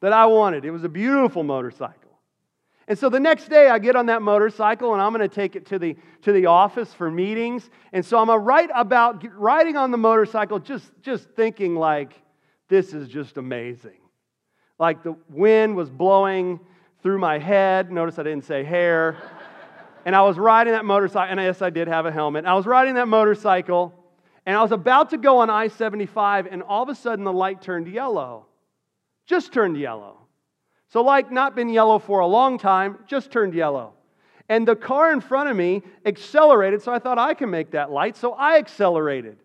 that 0.00 0.12
I 0.12 0.26
wanted. 0.26 0.64
It 0.64 0.72
was 0.72 0.82
a 0.82 0.88
beautiful 0.88 1.44
motorcycle. 1.44 2.18
And 2.88 2.98
so 2.98 3.08
the 3.08 3.20
next 3.20 3.48
day 3.48 3.68
I 3.68 3.78
get 3.78 3.94
on 3.94 4.06
that 4.06 4.22
motorcycle 4.22 4.92
and 4.92 5.00
I'm 5.00 5.12
going 5.12 5.28
to 5.28 5.32
take 5.32 5.54
it 5.54 5.66
to 5.66 5.78
the, 5.78 5.94
to 6.22 6.32
the 6.32 6.46
office 6.46 6.92
for 6.94 7.10
meetings. 7.10 7.68
And 7.92 8.04
so 8.04 8.18
I'm 8.18 8.30
right 8.30 8.70
about 8.74 9.22
riding 9.38 9.76
on 9.76 9.90
the 9.90 9.98
motorcycle, 9.98 10.58
just, 10.58 10.90
just 11.02 11.28
thinking 11.36 11.76
like, 11.76 12.12
this 12.68 12.94
is 12.94 13.06
just 13.06 13.36
amazing. 13.36 13.98
Like 14.78 15.02
the 15.02 15.16
wind 15.28 15.76
was 15.76 15.90
blowing 15.90 16.60
through 17.02 17.18
my 17.18 17.38
head. 17.38 17.90
Notice 17.90 18.18
I 18.18 18.22
didn't 18.22 18.44
say 18.44 18.64
hair. 18.64 19.16
and 20.04 20.14
I 20.14 20.22
was 20.22 20.38
riding 20.38 20.72
that 20.72 20.84
motorcycle, 20.84 21.30
and 21.30 21.40
yes, 21.40 21.62
I 21.62 21.70
did 21.70 21.88
have 21.88 22.06
a 22.06 22.12
helmet. 22.12 22.44
I 22.44 22.54
was 22.54 22.66
riding 22.66 22.94
that 22.94 23.08
motorcycle, 23.08 23.94
and 24.46 24.56
I 24.56 24.62
was 24.62 24.72
about 24.72 25.10
to 25.10 25.18
go 25.18 25.38
on 25.38 25.50
I 25.50 25.68
75, 25.68 26.46
and 26.46 26.62
all 26.62 26.82
of 26.82 26.88
a 26.88 26.94
sudden 26.94 27.24
the 27.24 27.32
light 27.32 27.60
turned 27.60 27.88
yellow. 27.88 28.46
Just 29.26 29.52
turned 29.52 29.76
yellow. 29.76 30.16
So, 30.90 31.02
like, 31.02 31.30
not 31.30 31.54
been 31.54 31.68
yellow 31.68 31.98
for 31.98 32.20
a 32.20 32.26
long 32.26 32.58
time, 32.58 32.98
just 33.06 33.30
turned 33.30 33.52
yellow. 33.52 33.92
And 34.48 34.66
the 34.66 34.76
car 34.76 35.12
in 35.12 35.20
front 35.20 35.50
of 35.50 35.56
me 35.56 35.82
accelerated, 36.06 36.80
so 36.80 36.92
I 36.92 36.98
thought 36.98 37.18
I 37.18 37.34
can 37.34 37.50
make 37.50 37.72
that 37.72 37.90
light, 37.90 38.16
so 38.16 38.32
I 38.32 38.56
accelerated. 38.56 39.36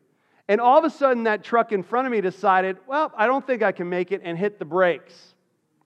And 0.48 0.60
all 0.60 0.78
of 0.78 0.84
a 0.84 0.90
sudden, 0.90 1.24
that 1.24 1.44
truck 1.44 1.72
in 1.72 1.84
front 1.84 2.06
of 2.06 2.12
me 2.12 2.22
decided, 2.22 2.78
well, 2.88 3.12
I 3.16 3.28
don't 3.28 3.46
think 3.46 3.64
I 3.64 3.72
can 3.72 3.90
make 3.90 4.12
it, 4.12 4.22
and 4.24 4.38
hit 4.38 4.60
the 4.60 4.66
brakes, 4.66 5.36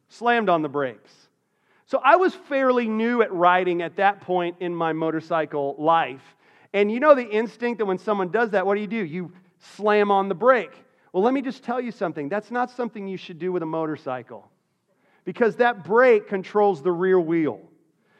slammed 0.09 0.49
on 0.49 0.61
the 0.61 0.69
brakes. 0.69 1.11
So 1.85 2.01
I 2.03 2.15
was 2.15 2.33
fairly 2.33 2.87
new 2.87 3.21
at 3.21 3.31
riding 3.31 3.81
at 3.81 3.95
that 3.97 4.21
point 4.21 4.57
in 4.59 4.75
my 4.75 4.93
motorcycle 4.93 5.75
life. 5.77 6.35
And 6.73 6.91
you 6.91 6.99
know 6.99 7.15
the 7.15 7.27
instinct 7.27 7.77
that 7.77 7.85
when 7.85 7.97
someone 7.97 8.29
does 8.29 8.51
that, 8.51 8.65
what 8.65 8.75
do 8.75 8.81
you 8.81 8.87
do? 8.87 9.05
You 9.05 9.31
slam 9.59 10.11
on 10.11 10.27
the 10.27 10.35
brake. 10.35 10.73
Well, 11.13 11.23
let 11.23 11.33
me 11.33 11.41
just 11.41 11.63
tell 11.63 11.79
you 11.79 11.91
something. 11.91 12.27
That's 12.27 12.51
not 12.51 12.69
something 12.69 13.07
you 13.07 13.17
should 13.17 13.39
do 13.39 13.51
with 13.51 13.63
a 13.63 13.67
motorcycle 13.67 14.49
because 15.23 15.55
that 15.57 15.83
brake 15.83 16.27
controls 16.27 16.81
the 16.81 16.91
rear 16.91 17.19
wheel. 17.19 17.59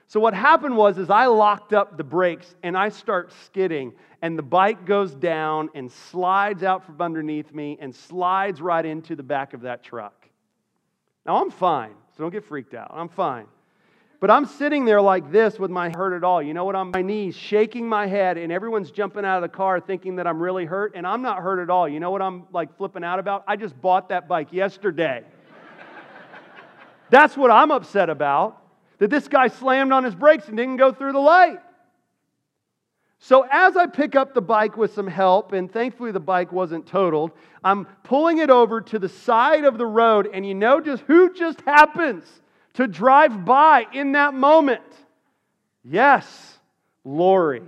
So 0.10 0.22
what 0.22 0.34
happened 0.34 0.78
was 0.78 0.98
is 0.98 1.10
I 1.10 1.26
locked 1.26 1.74
up 1.74 1.98
the 1.98 2.04
brakes 2.04 2.56
and 2.64 2.78
I 2.78 2.90
start 2.90 3.34
skidding 3.44 3.92
and 4.22 4.38
the 4.38 4.44
bike 4.44 4.86
goes 4.86 5.14
down 5.14 5.70
and 5.76 5.92
slides 5.92 6.64
out 6.64 6.86
from 6.86 7.02
underneath 7.02 7.54
me 7.54 7.78
and 7.82 7.94
slides 7.94 8.62
right 8.62 8.86
into 8.86 9.18
the 9.18 9.24
back 9.24 9.54
of 9.54 9.62
that 9.62 9.84
truck. 9.84 10.28
Now 11.26 11.42
I'm 11.42 11.52
fine, 11.52 11.92
so 12.16 12.24
don't 12.24 12.32
get 12.32 12.46
freaked 12.46 12.74
out. 12.74 12.90
I'm 12.94 13.10
fine. 13.10 13.48
But 14.22 14.32
I'm 14.32 14.46
sitting 14.46 14.86
there 14.86 15.02
like 15.02 15.30
this 15.30 15.60
with 15.60 15.70
my 15.70 15.92
hurt 15.96 16.16
at 16.16 16.24
all. 16.24 16.42
You 16.42 16.54
know 16.54 16.64
what? 16.64 16.76
I'm 16.76 16.92
my 16.92 17.02
knees, 17.02 17.36
shaking 17.36 17.88
my 17.88 18.08
head, 18.08 18.38
and 18.38 18.52
everyone's 18.52 18.90
jumping 18.90 19.26
out 19.26 19.36
of 19.36 19.42
the 19.44 19.56
car 19.56 19.80
thinking 19.80 20.16
that 20.16 20.26
I'm 20.26 20.42
really 20.42 20.66
hurt, 20.66 20.94
and 20.96 21.06
I'm 21.06 21.22
not 21.22 21.44
hurt 21.44 21.62
at 21.62 21.70
all. 21.70 21.88
You 21.88 22.00
know 22.00 22.10
what 22.10 22.22
I'm 22.22 22.46
like 22.52 22.76
flipping 22.78 23.04
out 23.04 23.20
about? 23.20 23.44
I 23.46 23.58
just 23.58 23.80
bought 23.80 24.10
that 24.10 24.28
bike 24.28 24.52
yesterday. 24.52 25.24
That's 27.12 27.38
what 27.38 27.52
I'm 27.52 27.70
upset 27.70 28.10
about 28.10 28.64
that 29.00 29.10
this 29.10 29.28
guy 29.28 29.48
slammed 29.48 29.92
on 29.92 30.04
his 30.04 30.16
brakes 30.16 30.48
and 30.48 30.58
didn't 30.58 30.78
go 30.78 30.92
through 30.92 31.14
the 31.14 31.20
light. 31.20 31.60
So, 33.20 33.46
as 33.50 33.76
I 33.76 33.88
pick 33.88 34.16
up 34.16 34.34
the 34.34 34.42
bike 34.42 34.78
with 34.78 34.94
some 34.94 35.08
help, 35.08 35.52
and 35.52 35.72
thankfully 35.72 36.12
the 36.12 36.20
bike 36.20 36.52
wasn't 36.52 36.86
totaled, 36.86 37.32
I'm 37.64 37.86
pulling 38.04 38.38
it 38.38 38.52
over 38.52 38.80
to 38.82 39.00
the 39.00 39.10
side 39.10 39.66
of 39.66 39.78
the 39.78 39.88
road, 39.88 40.30
and 40.32 40.46
you 40.46 40.54
know 40.54 40.80
just 40.80 41.02
who 41.04 41.34
just 41.34 41.60
happens 41.62 42.24
to 42.76 42.88
drive 42.88 43.44
by 43.44 43.86
in 43.92 44.12
that 44.12 44.36
moment? 44.36 44.84
Yes, 45.84 46.60
Lori. 47.04 47.64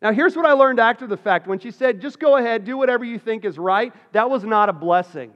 now, 0.00 0.12
here's 0.12 0.34
what 0.34 0.46
I 0.46 0.52
learned 0.52 0.80
after 0.80 1.06
the 1.06 1.18
fact. 1.18 1.46
When 1.46 1.58
she 1.58 1.70
said, 1.70 2.00
just 2.00 2.18
go 2.18 2.36
ahead, 2.36 2.64
do 2.64 2.78
whatever 2.78 3.04
you 3.04 3.18
think 3.18 3.44
is 3.44 3.58
right, 3.58 3.92
that 4.12 4.30
was 4.30 4.42
not 4.42 4.70
a 4.70 4.72
blessing 4.72 5.32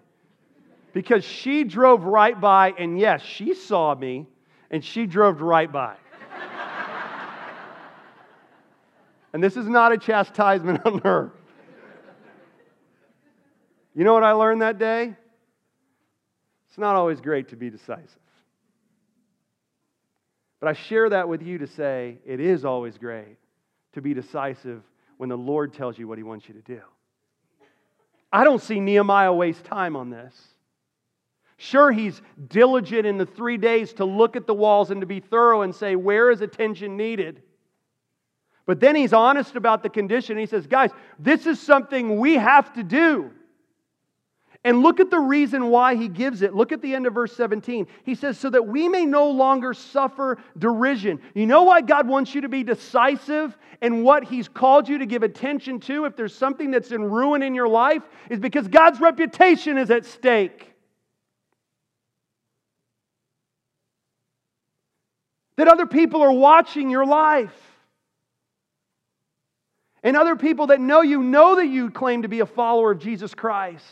because 0.93 1.25
she 1.25 1.65
drove 1.65 2.05
right 2.05 2.39
by, 2.39 2.73
and 2.79 2.99
yes, 2.99 3.23
she 3.23 3.55
saw 3.55 3.95
me, 3.95 4.27
and 4.71 4.85
she 4.85 5.07
drove 5.07 5.41
right 5.41 5.71
by. 5.71 5.97
and 9.33 9.43
this 9.43 9.57
is 9.57 9.67
not 9.67 9.93
a 9.93 9.99
chastisement 9.99 10.85
on 10.85 11.01
her. 11.01 11.33
You 13.95 14.05
know 14.05 14.15
what 14.15 14.25
I 14.25 14.33
learned 14.33 14.63
that 14.63 14.79
day? 14.79 15.15
It's 16.69 16.79
not 16.79 16.97
always 16.97 17.21
great 17.21 17.49
to 17.51 17.57
be 17.57 17.69
decisive. 17.69 18.19
But 20.61 20.69
I 20.69 20.73
share 20.75 21.11
that 21.11 21.29
with 21.29 21.43
you 21.43 21.59
to 21.59 21.67
say 21.67 22.19
it 22.25 22.41
is 22.41 22.65
always 22.65 22.97
great 22.97 23.37
to 23.95 24.01
be 24.01 24.15
decisive 24.15 24.83
when 25.19 25.29
the 25.29 25.37
Lord 25.37 25.75
tells 25.75 25.99
you 25.99 26.09
what 26.09 26.19
he 26.19 26.25
wants 26.25 26.49
you 26.49 26.55
to 26.55 26.61
do. 26.61 26.81
I 28.33 28.45
don't 28.45 28.63
see 28.63 28.81
Nehemiah 28.81 29.33
waste 29.33 29.65
time 29.65 29.97
on 29.97 30.09
this. 30.09 30.35
Sure, 31.63 31.93
he's 31.93 32.21
diligent 32.49 33.07
in 33.07 33.19
the 33.19 33.25
three 33.25 33.57
days 33.57 33.93
to 33.93 34.05
look 34.05 34.35
at 34.35 34.49
the 34.49 34.53
walls 34.53 34.91
and 34.91 35.01
to 35.01 35.07
be 35.07 35.21
thorough 35.21 35.63
and 35.63 35.73
say, 35.73 35.95
where 35.95 36.29
is 36.33 36.41
attention 36.41 36.97
needed? 36.97 37.41
But 38.67 38.81
then 38.81 38.97
he's 38.97 39.13
honest 39.13 39.55
about 39.55 39.85
the 39.85 39.89
condition. 39.89 40.37
He 40.37 40.47
says, 40.47 40.67
guys, 40.67 40.91
this 41.21 41.47
is 41.47 41.61
something 41.61 42.19
we 42.19 42.35
have 42.35 42.73
to 42.73 42.83
do. 42.83 43.31
And 44.65 44.83
look 44.83 44.99
at 44.99 45.09
the 45.09 45.21
reason 45.21 45.69
why 45.69 45.95
he 45.95 46.09
gives 46.09 46.43
it. 46.43 46.53
Look 46.53 46.73
at 46.73 46.83
the 46.83 46.97
end 46.97 47.07
of 47.07 47.15
verse 47.15 47.37
17. 47.37 47.87
He 48.03 48.17
says, 48.17 48.39
So 48.39 48.51
that 48.51 48.67
we 48.67 48.89
may 48.89 49.07
no 49.07 49.31
longer 49.31 49.73
suffer 49.73 50.39
derision. 50.59 51.21
You 51.33 51.47
know 51.47 51.63
why 51.63 51.81
God 51.81 52.09
wants 52.09 52.35
you 52.35 52.41
to 52.41 52.49
be 52.49 52.65
decisive 52.65 53.57
in 53.81 54.03
what 54.03 54.25
he's 54.25 54.49
called 54.49 54.89
you 54.89 54.99
to 54.99 55.07
give 55.07 55.23
attention 55.23 55.79
to 55.81 56.07
if 56.07 56.17
there's 56.17 56.35
something 56.35 56.73
that's 56.73 56.91
in 56.91 57.05
ruin 57.05 57.41
in 57.41 57.55
your 57.55 57.69
life? 57.69 58.03
Is 58.31 58.41
because 58.41 58.67
God's 58.67 59.01
reputation 59.01 59.79
is 59.79 59.93
at 59.93 60.05
stake. 60.05 60.72
That 65.57 65.69
other 65.69 65.87
people 65.87 66.23
are 66.23 66.33
watching 66.33 66.91
your 66.91 67.07
life. 67.07 67.55
And 70.03 70.17
other 70.17 70.37
people 70.37 70.69
that 70.69 70.81
know 70.81 71.03
you 71.03 71.23
know 71.23 71.57
that 71.57 71.67
you 71.67 71.91
claim 71.91 72.23
to 72.23 72.29
be 72.29 72.41
a 72.41 72.47
follower 72.47 72.93
of 72.93 72.99
Jesus 72.99 73.35
Christ. 73.35 73.85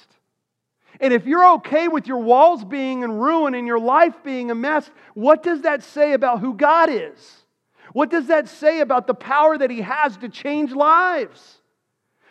And 0.99 1.14
if 1.14 1.25
you're 1.25 1.55
okay 1.55 1.88
with 1.88 2.07
your 2.07 2.18
walls 2.18 2.64
being 2.64 3.03
in 3.03 3.12
ruin 3.12 3.55
and 3.55 3.66
your 3.66 3.79
life 3.79 4.14
being 4.25 4.51
a 4.51 4.55
mess, 4.55 4.90
what 5.14 5.42
does 5.42 5.62
that 5.62 5.85
say 5.85 6.12
about 6.14 6.40
who 6.40 6.55
God 6.55 6.90
is? 6.90 7.44
What 7.92 8.11
does 8.11 8.27
that 8.27 8.49
say 8.49 8.81
about 8.81 9.07
the 9.07 9.14
power 9.14 9.57
that 9.57 9.70
He 9.70 9.81
has 9.83 10.16
to 10.18 10.29
change 10.29 10.73
lives? 10.73 11.59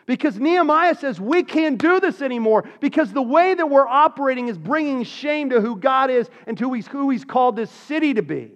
Because 0.05 0.39
Nehemiah 0.39 0.95
says 0.95 1.19
we 1.19 1.43
can't 1.43 1.77
do 1.77 1.99
this 1.99 2.21
anymore 2.21 2.67
because 2.79 3.13
the 3.13 3.21
way 3.21 3.53
that 3.53 3.69
we're 3.69 3.87
operating 3.87 4.47
is 4.47 4.57
bringing 4.57 5.03
shame 5.03 5.51
to 5.51 5.61
who 5.61 5.75
God 5.75 6.09
is 6.09 6.29
and 6.47 6.57
to 6.57 6.73
who 6.73 7.09
He's 7.09 7.25
called 7.25 7.55
this 7.55 7.71
city 7.71 8.13
to 8.13 8.21
be. 8.21 8.51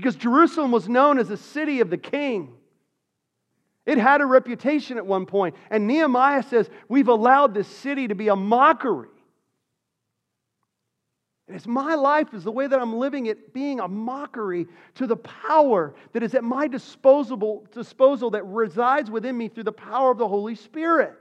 Because 0.00 0.16
Jerusalem 0.16 0.72
was 0.72 0.88
known 0.88 1.18
as 1.18 1.28
a 1.28 1.36
city 1.36 1.80
of 1.80 1.90
the 1.90 1.98
king. 1.98 2.54
It 3.84 3.98
had 3.98 4.22
a 4.22 4.26
reputation 4.26 4.96
at 4.96 5.04
one 5.04 5.26
point. 5.26 5.54
And 5.68 5.86
Nehemiah 5.86 6.42
says, 6.42 6.70
We've 6.88 7.08
allowed 7.08 7.52
this 7.52 7.68
city 7.68 8.08
to 8.08 8.14
be 8.14 8.28
a 8.28 8.36
mockery. 8.36 9.10
And 11.46 11.54
it's 11.54 11.66
my 11.66 11.96
life, 11.96 12.32
is 12.32 12.44
the 12.44 12.50
way 12.50 12.66
that 12.66 12.80
I'm 12.80 12.96
living 12.96 13.26
it, 13.26 13.52
being 13.52 13.78
a 13.78 13.88
mockery 13.88 14.68
to 14.94 15.06
the 15.06 15.16
power 15.16 15.94
that 16.14 16.22
is 16.22 16.34
at 16.34 16.44
my 16.44 16.66
disposal, 16.66 17.66
disposal 17.70 18.30
that 18.30 18.44
resides 18.44 19.10
within 19.10 19.36
me 19.36 19.48
through 19.48 19.64
the 19.64 19.72
power 19.72 20.10
of 20.10 20.16
the 20.16 20.28
Holy 20.28 20.54
Spirit. 20.54 21.12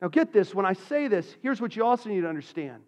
Now, 0.00 0.08
get 0.08 0.32
this 0.32 0.54
when 0.54 0.64
I 0.64 0.72
say 0.72 1.06
this, 1.08 1.36
here's 1.42 1.60
what 1.60 1.76
you 1.76 1.84
also 1.84 2.08
need 2.08 2.22
to 2.22 2.28
understand 2.28 2.82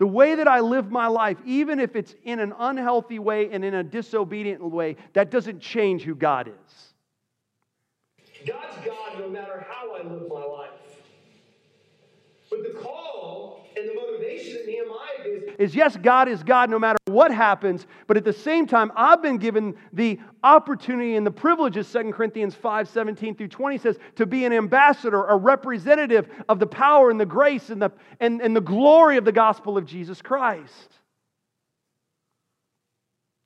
the 0.00 0.06
way 0.06 0.34
that 0.34 0.48
I 0.48 0.60
live 0.60 0.90
my 0.90 1.08
life, 1.08 1.36
even 1.44 1.78
if 1.78 1.94
it's 1.94 2.14
in 2.24 2.40
an 2.40 2.54
unhealthy 2.58 3.18
way 3.18 3.50
and 3.52 3.62
in 3.62 3.74
a 3.74 3.84
disobedient 3.84 4.62
way, 4.62 4.96
that 5.12 5.30
doesn't 5.30 5.60
change 5.60 6.04
who 6.04 6.14
God 6.14 6.48
is. 6.48 6.94
God's 8.46 8.76
God 8.86 9.18
no 9.18 9.28
matter 9.28 9.66
how 9.68 9.94
I 9.94 10.02
live 10.02 10.26
my 10.26 10.42
life. 10.42 10.70
But 12.48 12.62
the 12.62 12.78
call 12.80 13.66
and 13.76 13.90
the 13.90 13.94
motivation 13.94 14.54
that 14.54 14.66
Nehemiah 14.66 15.22
gives 15.22 15.49
is 15.60 15.74
yes, 15.74 15.94
God 15.94 16.26
is 16.26 16.42
God 16.42 16.70
no 16.70 16.78
matter 16.78 16.96
what 17.04 17.30
happens, 17.30 17.86
but 18.06 18.16
at 18.16 18.24
the 18.24 18.32
same 18.32 18.66
time, 18.66 18.90
I've 18.96 19.20
been 19.20 19.36
given 19.36 19.76
the 19.92 20.18
opportunity 20.42 21.16
and 21.16 21.26
the 21.26 21.30
privileges, 21.30 21.92
2 21.92 22.12
Corinthians 22.12 22.54
5 22.54 22.88
17 22.88 23.34
through 23.34 23.48
20 23.48 23.76
says, 23.76 23.98
to 24.16 24.24
be 24.24 24.46
an 24.46 24.54
ambassador, 24.54 25.22
a 25.22 25.36
representative 25.36 26.30
of 26.48 26.60
the 26.60 26.66
power 26.66 27.10
and 27.10 27.20
the 27.20 27.26
grace 27.26 27.68
and 27.68 27.82
the, 27.82 27.92
and, 28.20 28.40
and 28.40 28.56
the 28.56 28.62
glory 28.62 29.18
of 29.18 29.26
the 29.26 29.32
gospel 29.32 29.76
of 29.76 29.84
Jesus 29.84 30.22
Christ. 30.22 30.94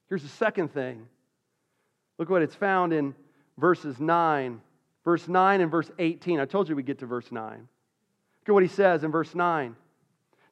Here's 0.09 0.22
the 0.22 0.29
second 0.29 0.72
thing. 0.72 1.09
Look 2.20 2.31
what 2.31 2.42
it's 2.42 2.55
found 2.55 2.92
in 2.92 3.16
verses 3.59 3.98
9. 3.98 4.61
Verse 5.05 5.27
9 5.27 5.61
and 5.61 5.68
verse 5.68 5.90
18. 5.98 6.38
I 6.38 6.44
told 6.44 6.68
you 6.68 6.77
we'd 6.77 6.87
get 6.87 7.00
to 7.00 7.07
verse 7.07 7.33
9. 7.33 7.50
Look 7.50 8.48
at 8.48 8.53
what 8.53 8.62
he 8.62 8.68
says 8.68 9.03
in 9.03 9.11
verse 9.11 9.35
9. 9.35 9.74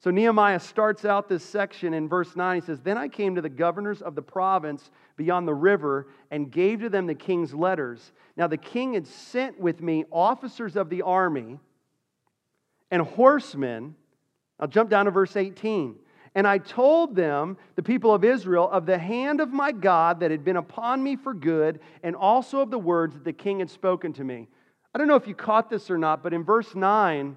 So 0.02 0.10
Nehemiah 0.10 0.58
starts 0.58 1.04
out 1.04 1.28
this 1.28 1.44
section 1.44 1.94
in 1.94 2.08
verse 2.08 2.34
9. 2.34 2.60
He 2.60 2.66
says, 2.66 2.80
Then 2.80 2.98
I 2.98 3.06
came 3.06 3.36
to 3.36 3.40
the 3.40 3.48
governors 3.48 4.02
of 4.02 4.16
the 4.16 4.22
province 4.22 4.90
beyond 5.16 5.46
the 5.46 5.54
river 5.54 6.08
and 6.32 6.50
gave 6.50 6.80
to 6.80 6.88
them 6.88 7.06
the 7.06 7.14
king's 7.14 7.54
letters. 7.54 8.12
Now 8.36 8.48
the 8.48 8.56
king 8.56 8.94
had 8.94 9.06
sent 9.06 9.60
with 9.60 9.80
me 9.80 10.04
officers 10.10 10.74
of 10.74 10.90
the 10.90 11.02
army 11.02 11.60
and 12.90 13.02
horsemen. 13.02 13.94
I'll 14.58 14.66
jump 14.66 14.90
down 14.90 15.04
to 15.04 15.12
verse 15.12 15.36
18. 15.36 15.94
And 16.34 16.48
I 16.48 16.58
told 16.58 17.14
them, 17.14 17.56
the 17.76 17.82
people 17.82 18.12
of 18.12 18.24
Israel, 18.24 18.68
of 18.70 18.86
the 18.86 18.98
hand 18.98 19.40
of 19.40 19.52
my 19.52 19.70
God 19.70 20.18
that 20.20 20.32
had 20.32 20.42
been 20.42 20.56
upon 20.56 21.00
me 21.02 21.14
for 21.14 21.32
good, 21.32 21.78
and 22.02 22.16
also 22.16 22.58
of 22.60 22.70
the 22.70 22.78
words 22.78 23.14
that 23.14 23.24
the 23.24 23.32
king 23.32 23.60
had 23.60 23.70
spoken 23.70 24.12
to 24.14 24.24
me. 24.24 24.48
I 24.94 24.98
don't 24.98 25.08
know 25.08 25.14
if 25.14 25.28
you 25.28 25.34
caught 25.34 25.70
this 25.70 25.90
or 25.90 25.98
not, 25.98 26.22
but 26.22 26.32
in 26.32 26.42
verse 26.42 26.74
9, 26.74 27.36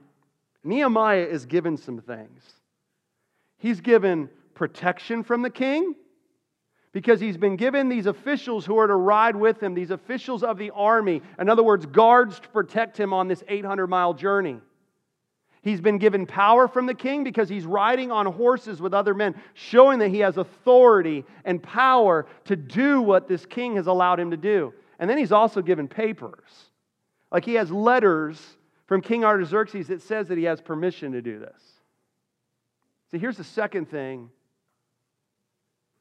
Nehemiah 0.65 1.25
is 1.25 1.45
given 1.45 1.78
some 1.78 2.01
things. 2.01 2.43
He's 3.58 3.80
given 3.80 4.30
protection 4.56 5.23
from 5.23 5.41
the 5.41 5.49
king 5.49 5.95
because 6.91 7.19
he's 7.19 7.38
been 7.38 7.56
given 7.56 7.88
these 7.88 8.06
officials 8.08 8.65
who 8.65 8.78
are 8.78 8.88
to 8.88 8.95
ride 8.95 9.36
with 9.36 9.62
him, 9.62 9.73
these 9.73 9.91
officials 9.91 10.43
of 10.43 10.58
the 10.58 10.71
army. 10.71 11.21
In 11.39 11.49
other 11.49 11.63
words, 11.63 11.86
guards 11.86 12.39
to 12.39 12.49
protect 12.49 12.97
him 12.97 13.13
on 13.13 13.28
this 13.28 13.43
800 13.47 13.88
mile 13.88 14.13
journey. 14.13 14.60
He's 15.62 15.82
been 15.82 15.97
given 15.97 16.25
power 16.25 16.67
from 16.67 16.86
the 16.86 16.93
king 16.93 17.23
because 17.23 17.49
he's 17.49 17.65
riding 17.65 18.12
on 18.12 18.28
horses 18.28 18.82
with 18.82 18.93
other 18.93 19.13
men, 19.13 19.36
showing 19.56 19.99
that 19.99 20.10
he 20.10 20.19
has 20.19 20.38
authority 20.38 21.25
and 21.43 21.62
power 21.62 22.28
to 22.45 22.56
do 22.56 23.01
what 23.01 23.28
this 23.28 23.45
king 23.45 23.75
has 23.75 23.88
allowed 23.88 24.19
him 24.19 24.32
to 24.32 24.38
do. 24.38 24.73
And 24.99 25.10
then 25.10 25.17
he's 25.17 25.32
also 25.32 25.62
given 25.62 25.88
papers. 25.88 26.69
Like 27.32 27.45
he 27.45 27.56
has 27.56 27.71
letters 27.71 28.39
from 28.88 29.02
King 29.02 29.24
Artaxerxes 29.24 29.88
that 29.88 30.02
says 30.02 30.28
that 30.28 30.38
he 30.38 30.43
has 30.45 30.62
permission 30.62 31.13
to 31.13 31.21
do 31.21 31.39
this. 31.39 31.62
See, 33.12 33.17
here's 33.17 33.38
the 33.38 33.43
second 33.43 33.89
thing 33.89 34.30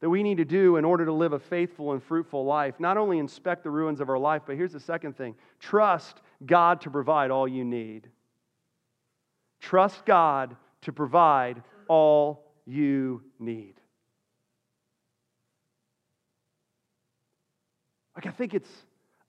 that 0.01 0.11
we 0.11 0.23
need 0.23 0.37
to 0.37 0.44
do 0.44 0.77
in 0.77 0.85
order 0.85 1.07
to 1.07 1.12
live 1.12 1.33
a 1.33 1.38
faithful 1.38 1.92
and 1.92 2.03
fruitful 2.03 2.44
life. 2.44 2.79
Not 2.79 2.99
only 2.99 3.18
inspect 3.18 3.62
the 3.62 3.70
ruins 3.70 4.01
of 4.01 4.11
our 4.11 4.18
life, 4.18 4.42
but 4.47 4.57
here's 4.57 4.73
the 4.73 4.81
second 4.81 5.16
thing 5.16 5.35
trust 5.61 6.20
God 6.44 6.83
to 6.83 6.90
provide 6.90 7.31
all 7.31 7.49
you 7.49 7.64
need. 7.64 8.11
Trust 9.61 10.05
God 10.05 10.57
to 10.83 10.92
provide 10.92 11.62
all 11.88 12.44
you 12.66 13.23
need. 13.38 13.75
Like, 18.14 18.27
I 18.27 18.31
think 18.31 18.53
it's 18.53 18.68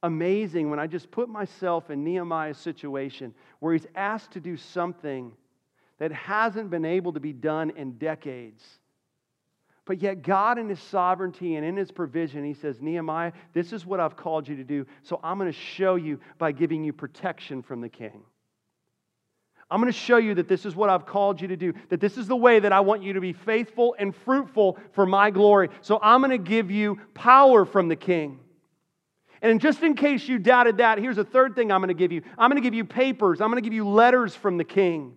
amazing 0.05 0.69
when 0.69 0.79
I 0.79 0.87
just 0.87 1.09
put 1.11 1.29
myself 1.29 1.89
in 1.89 2.03
Nehemiah's 2.03 2.57
situation 2.57 3.33
where 3.59 3.73
he's 3.73 3.87
asked 3.95 4.31
to 4.31 4.39
do 4.39 4.55
something 4.55 5.31
that 5.97 6.11
hasn't 6.11 6.69
been 6.69 6.85
able 6.85 7.13
to 7.13 7.19
be 7.19 7.33
done 7.33 7.71
in 7.71 7.93
decades. 7.93 8.63
But 9.85 10.01
yet, 10.01 10.23
God, 10.23 10.57
in 10.57 10.67
His 10.67 10.79
sovereignty 10.79 11.55
and 11.55 11.65
in 11.65 11.77
His 11.77 11.91
provision, 11.91 12.43
He 12.43 12.55
says, 12.55 12.81
Nehemiah, 12.81 13.31
this 13.53 13.71
is 13.71 13.85
what 13.85 13.99
I've 13.99 14.15
called 14.15 14.47
you 14.47 14.55
to 14.57 14.63
do. 14.63 14.85
So 15.03 15.19
I'm 15.23 15.37
going 15.37 15.51
to 15.51 15.57
show 15.57 15.95
you 15.95 16.19
by 16.37 16.51
giving 16.51 16.83
you 16.83 16.91
protection 16.91 17.61
from 17.61 17.81
the 17.81 17.89
king. 17.89 18.23
I'm 19.69 19.81
going 19.81 19.91
to 19.91 19.97
show 19.97 20.17
you 20.17 20.35
that 20.35 20.47
this 20.47 20.65
is 20.65 20.75
what 20.75 20.89
I've 20.89 21.05
called 21.05 21.41
you 21.41 21.47
to 21.47 21.57
do, 21.57 21.73
that 21.89 21.99
this 21.99 22.17
is 22.17 22.27
the 22.27 22.35
way 22.35 22.59
that 22.59 22.71
I 22.71 22.81
want 22.81 23.03
you 23.03 23.13
to 23.13 23.21
be 23.21 23.33
faithful 23.33 23.95
and 23.97 24.15
fruitful 24.15 24.77
for 24.93 25.05
my 25.05 25.31
glory. 25.31 25.69
So 25.81 25.99
I'm 26.01 26.21
going 26.21 26.31
to 26.31 26.37
give 26.37 26.69
you 26.69 26.99
power 27.13 27.65
from 27.65 27.87
the 27.87 27.95
king. 27.95 28.39
And 29.45 29.61
just 29.61 29.83
in 29.83 29.93
case 29.93 30.27
you 30.27 30.39
doubted 30.39 30.77
that, 30.77 30.97
here's 30.97 31.19
a 31.19 31.23
third 31.23 31.55
thing 31.55 31.71
I'm 31.71 31.79
going 31.79 31.89
to 31.89 31.93
give 31.93 32.11
you 32.11 32.23
I'm 32.35 32.49
going 32.49 32.61
to 32.61 32.65
give 32.65 32.73
you 32.73 32.83
papers, 32.83 33.41
I'm 33.41 33.51
going 33.51 33.61
to 33.61 33.67
give 33.67 33.75
you 33.75 33.87
letters 33.87 34.33
from 34.33 34.57
the 34.57 34.63
king 34.63 35.15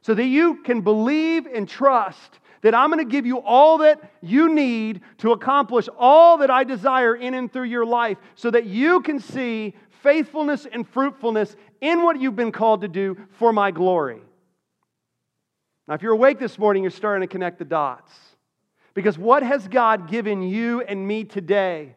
so 0.00 0.14
that 0.14 0.24
you 0.24 0.62
can 0.62 0.80
believe 0.80 1.46
and 1.46 1.68
trust 1.68 2.40
that 2.62 2.74
I'm 2.74 2.90
going 2.90 3.04
to 3.04 3.10
give 3.10 3.26
you 3.26 3.40
all 3.40 3.78
that 3.78 4.00
you 4.22 4.54
need 4.54 5.02
to 5.18 5.32
accomplish 5.32 5.90
all 5.98 6.38
that 6.38 6.50
I 6.50 6.64
desire 6.64 7.14
in 7.14 7.34
and 7.34 7.52
through 7.52 7.64
your 7.64 7.84
life 7.84 8.16
so 8.34 8.50
that 8.50 8.64
you 8.64 9.02
can 9.02 9.20
see 9.20 9.74
faithfulness 10.02 10.66
and 10.70 10.88
fruitfulness 10.88 11.54
in 11.82 12.02
what 12.02 12.18
you've 12.18 12.36
been 12.36 12.52
called 12.52 12.80
to 12.80 12.88
do 12.88 13.18
for 13.32 13.52
my 13.52 13.70
glory. 13.70 14.22
Now, 15.86 15.94
if 15.94 16.00
you're 16.00 16.12
awake 16.12 16.38
this 16.38 16.58
morning, 16.58 16.82
you're 16.82 16.90
starting 16.90 17.28
to 17.28 17.30
connect 17.30 17.58
the 17.58 17.66
dots. 17.66 18.10
Because 18.94 19.18
what 19.18 19.42
has 19.42 19.68
God 19.68 20.08
given 20.08 20.42
you 20.42 20.80
and 20.80 21.06
me 21.06 21.24
today 21.24 21.96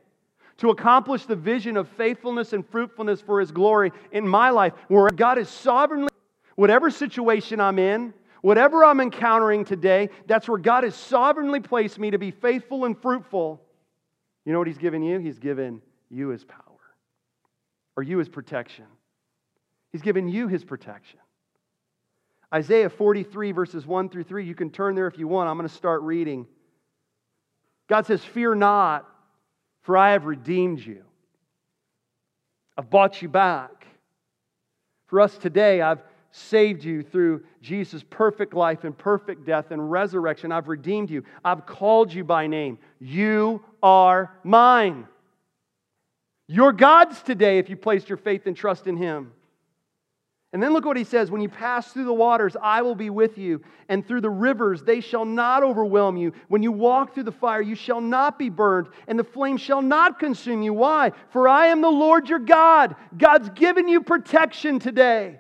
to 0.58 0.70
accomplish 0.70 1.26
the 1.26 1.36
vision 1.36 1.78
of 1.78 1.88
faithfulness 1.90 2.54
and 2.54 2.68
fruitfulness 2.68 3.22
for 3.22 3.40
His 3.40 3.52
glory 3.52 3.92
in 4.12 4.28
my 4.28 4.50
life, 4.50 4.74
where 4.88 5.10
God 5.10 5.38
is 5.38 5.50
sovereignly, 5.50 6.10
whatever 6.56 6.90
situation 6.90 7.60
I'm 7.60 7.80
in, 7.80 8.14
whatever 8.42 8.84
I'm 8.84 9.00
encountering 9.00 9.66
today, 9.66 10.10
that's 10.26 10.48
where 10.48 10.58
God 10.58 10.84
has 10.84 10.96
sovereignly 10.96 11.60
placed 11.60 12.00
me 12.00 12.12
to 12.12 12.18
be 12.18 12.32
faithful 12.32 12.86
and 12.86 13.00
fruitful. 13.00 13.62
You 14.46 14.54
know 14.54 14.60
what 14.60 14.68
He's 14.68 14.78
given 14.78 15.04
you? 15.04 15.20
He's 15.20 15.40
given 15.40 15.82
you 16.10 16.30
His 16.30 16.44
power, 16.44 16.62
or 17.96 18.04
you 18.04 18.18
His 18.18 18.30
protection. 18.30 18.86
He's 19.92 20.02
given 20.02 20.28
you 20.28 20.48
His 20.48 20.64
protection. 20.64 21.20
Isaiah 22.54 22.90
43, 22.90 23.52
verses 23.52 23.86
1 23.86 24.10
through 24.10 24.24
3, 24.24 24.46
you 24.46 24.56
can 24.56 24.70
turn 24.70 24.96
there 24.96 25.08
if 25.08 25.20
you 25.20 25.28
want. 25.28 25.50
I'm 25.50 25.58
going 25.58 25.68
to 25.68 25.76
start 25.76 26.02
reading. 26.02 26.48
God 27.90 28.06
says, 28.06 28.24
Fear 28.24 28.56
not 28.56 29.06
for 29.88 29.96
I 29.96 30.12
have 30.12 30.26
redeemed 30.26 30.82
you. 30.82 31.02
I've 32.78 32.90
bought 32.90 33.22
you 33.22 33.30
back. 33.30 33.88
For 35.06 35.22
us 35.22 35.38
today, 35.38 35.80
I've 35.80 36.04
saved 36.30 36.84
you 36.84 37.04
through 37.04 37.46
Jesus' 37.62 38.04
perfect 38.10 38.54
life 38.54 38.84
and 38.84 38.98
perfect 38.98 39.46
death 39.46 39.72
and 39.72 39.90
resurrection. 39.90 40.52
I've 40.52 40.68
redeemed 40.68 41.10
you. 41.10 41.24
I've 41.42 41.66
called 41.66 42.12
you 42.14 42.26
by 42.26 42.48
name. 42.48 42.80
You 43.00 43.64
are 43.82 44.34
mine. 44.44 45.08
You're 46.50 46.74
God's 46.74 47.22
today 47.22 47.58
if 47.58 47.70
you 47.70 47.78
placed 47.78 48.10
your 48.10 48.18
faith 48.18 48.46
and 48.46 48.58
trust 48.58 48.88
in 48.88 48.98
Him. 48.98 49.32
And 50.58 50.64
then 50.64 50.74
look 50.74 50.86
what 50.86 50.98
he 50.98 51.04
says 51.04 51.30
when 51.30 51.42
you 51.42 51.50
pass 51.50 51.92
through 51.92 52.06
the 52.06 52.14
waters, 52.14 52.58
I 52.60 52.82
will 52.82 52.96
be 52.96 53.12
with 53.12 53.38
you, 53.38 53.62
and 53.90 54.04
through 54.04 54.22
the 54.22 54.30
rivers, 54.32 54.82
they 54.82 55.02
shall 55.02 55.24
not 55.24 55.62
overwhelm 55.62 56.18
you. 56.18 56.34
When 56.48 56.64
you 56.64 56.72
walk 56.72 57.14
through 57.14 57.26
the 57.26 57.32
fire, 57.32 57.62
you 57.62 57.76
shall 57.76 58.02
not 58.02 58.40
be 58.40 58.50
burned, 58.50 58.88
and 59.08 59.20
the 59.20 59.24
flame 59.24 59.58
shall 59.58 59.84
not 59.84 60.18
consume 60.18 60.64
you. 60.64 60.74
Why? 60.74 61.12
For 61.30 61.48
I 61.48 61.68
am 61.68 61.82
the 61.82 61.92
Lord 61.92 62.28
your 62.28 62.40
God. 62.40 62.96
God's 63.16 63.50
given 63.50 63.88
you 63.88 64.02
protection 64.02 64.80
today. 64.80 65.40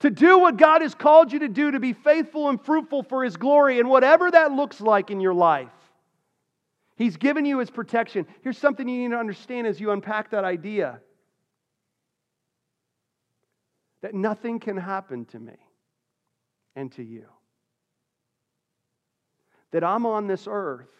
To 0.00 0.10
do 0.10 0.40
what 0.40 0.56
God 0.56 0.82
has 0.82 0.96
called 0.96 1.32
you 1.32 1.38
to 1.38 1.48
do, 1.48 1.70
to 1.70 1.78
be 1.78 1.92
faithful 1.92 2.48
and 2.48 2.60
fruitful 2.60 3.04
for 3.04 3.22
his 3.22 3.36
glory, 3.36 3.78
and 3.78 3.88
whatever 3.88 4.28
that 4.28 4.50
looks 4.50 4.80
like 4.80 5.12
in 5.12 5.20
your 5.20 5.32
life. 5.32 5.70
He's 6.96 7.16
given 7.16 7.44
you 7.44 7.60
his 7.60 7.70
protection. 7.70 8.26
Here's 8.42 8.58
something 8.58 8.88
you 8.88 9.02
need 9.02 9.14
to 9.14 9.20
understand 9.20 9.68
as 9.68 9.78
you 9.78 9.92
unpack 9.92 10.32
that 10.32 10.42
idea 10.42 10.98
that 14.06 14.14
nothing 14.14 14.60
can 14.60 14.76
happen 14.76 15.24
to 15.24 15.36
me 15.40 15.56
and 16.76 16.92
to 16.92 17.02
you. 17.02 17.24
That 19.72 19.82
I'm 19.82 20.06
on 20.06 20.28
this 20.28 20.46
earth 20.48 20.92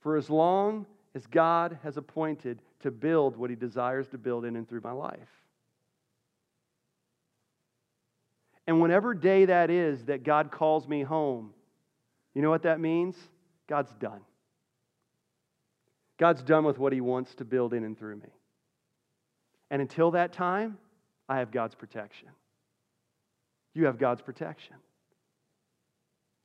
for 0.00 0.18
as 0.18 0.28
long 0.28 0.84
as 1.14 1.26
God 1.26 1.78
has 1.82 1.96
appointed 1.96 2.60
to 2.80 2.90
build 2.90 3.38
what 3.38 3.48
He 3.48 3.56
desires 3.56 4.08
to 4.08 4.18
build 4.18 4.44
in 4.44 4.56
and 4.56 4.68
through 4.68 4.82
my 4.84 4.92
life. 4.92 5.30
And 8.66 8.82
whenever 8.82 9.14
day 9.14 9.46
that 9.46 9.70
is 9.70 10.04
that 10.04 10.22
God 10.22 10.50
calls 10.50 10.86
me 10.86 11.02
home, 11.02 11.54
you 12.34 12.42
know 12.42 12.50
what 12.50 12.64
that 12.64 12.78
means? 12.78 13.16
God's 13.68 13.94
done. 13.94 14.20
God's 16.18 16.42
done 16.42 16.64
with 16.66 16.78
what 16.78 16.92
He 16.92 17.00
wants 17.00 17.34
to 17.36 17.46
build 17.46 17.72
in 17.72 17.84
and 17.84 17.98
through 17.98 18.16
me. 18.16 18.34
And 19.70 19.80
until 19.80 20.10
that 20.10 20.34
time, 20.34 20.76
I 21.28 21.38
have 21.38 21.50
God's 21.50 21.74
protection. 21.74 22.28
You 23.74 23.86
have 23.86 23.98
God's 23.98 24.22
protection. 24.22 24.76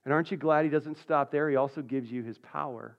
And 0.04 0.14
aren't 0.14 0.32
you 0.32 0.38
glad 0.38 0.66
He 0.66 0.72
doesn't 0.72 0.98
stop 0.98 1.32
there? 1.32 1.50
He 1.50 1.56
also 1.56 1.82
gives 1.82 2.12
you 2.12 2.24
His 2.24 2.38
power. 2.40 2.98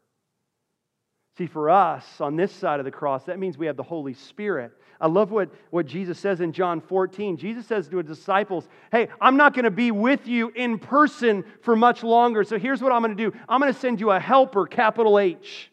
See, 1.38 1.46
for 1.46 1.70
us 1.70 2.20
on 2.20 2.36
this 2.36 2.52
side 2.52 2.78
of 2.78 2.84
the 2.84 2.90
cross, 2.90 3.24
that 3.24 3.38
means 3.38 3.56
we 3.56 3.66
have 3.66 3.76
the 3.76 3.82
Holy 3.82 4.12
Spirit. 4.12 4.72
I 5.00 5.06
love 5.06 5.30
what, 5.30 5.50
what 5.70 5.86
Jesus 5.86 6.18
says 6.18 6.40
in 6.40 6.52
John 6.52 6.80
14. 6.80 7.38
Jesus 7.38 7.66
says 7.66 7.88
to 7.88 7.96
his 7.96 8.06
disciples, 8.06 8.68
Hey, 8.92 9.08
I'm 9.20 9.38
not 9.38 9.54
going 9.54 9.64
to 9.64 9.70
be 9.70 9.90
with 9.90 10.28
you 10.28 10.52
in 10.54 10.78
person 10.78 11.44
for 11.62 11.74
much 11.74 12.02
longer. 12.02 12.44
So 12.44 12.58
here's 12.58 12.82
what 12.82 12.92
I'm 12.92 13.02
going 13.02 13.16
to 13.16 13.30
do 13.30 13.36
I'm 13.48 13.60
going 13.60 13.72
to 13.72 13.78
send 13.78 13.98
you 13.98 14.10
a 14.10 14.20
helper, 14.20 14.66
capital 14.66 15.18
H. 15.18 15.71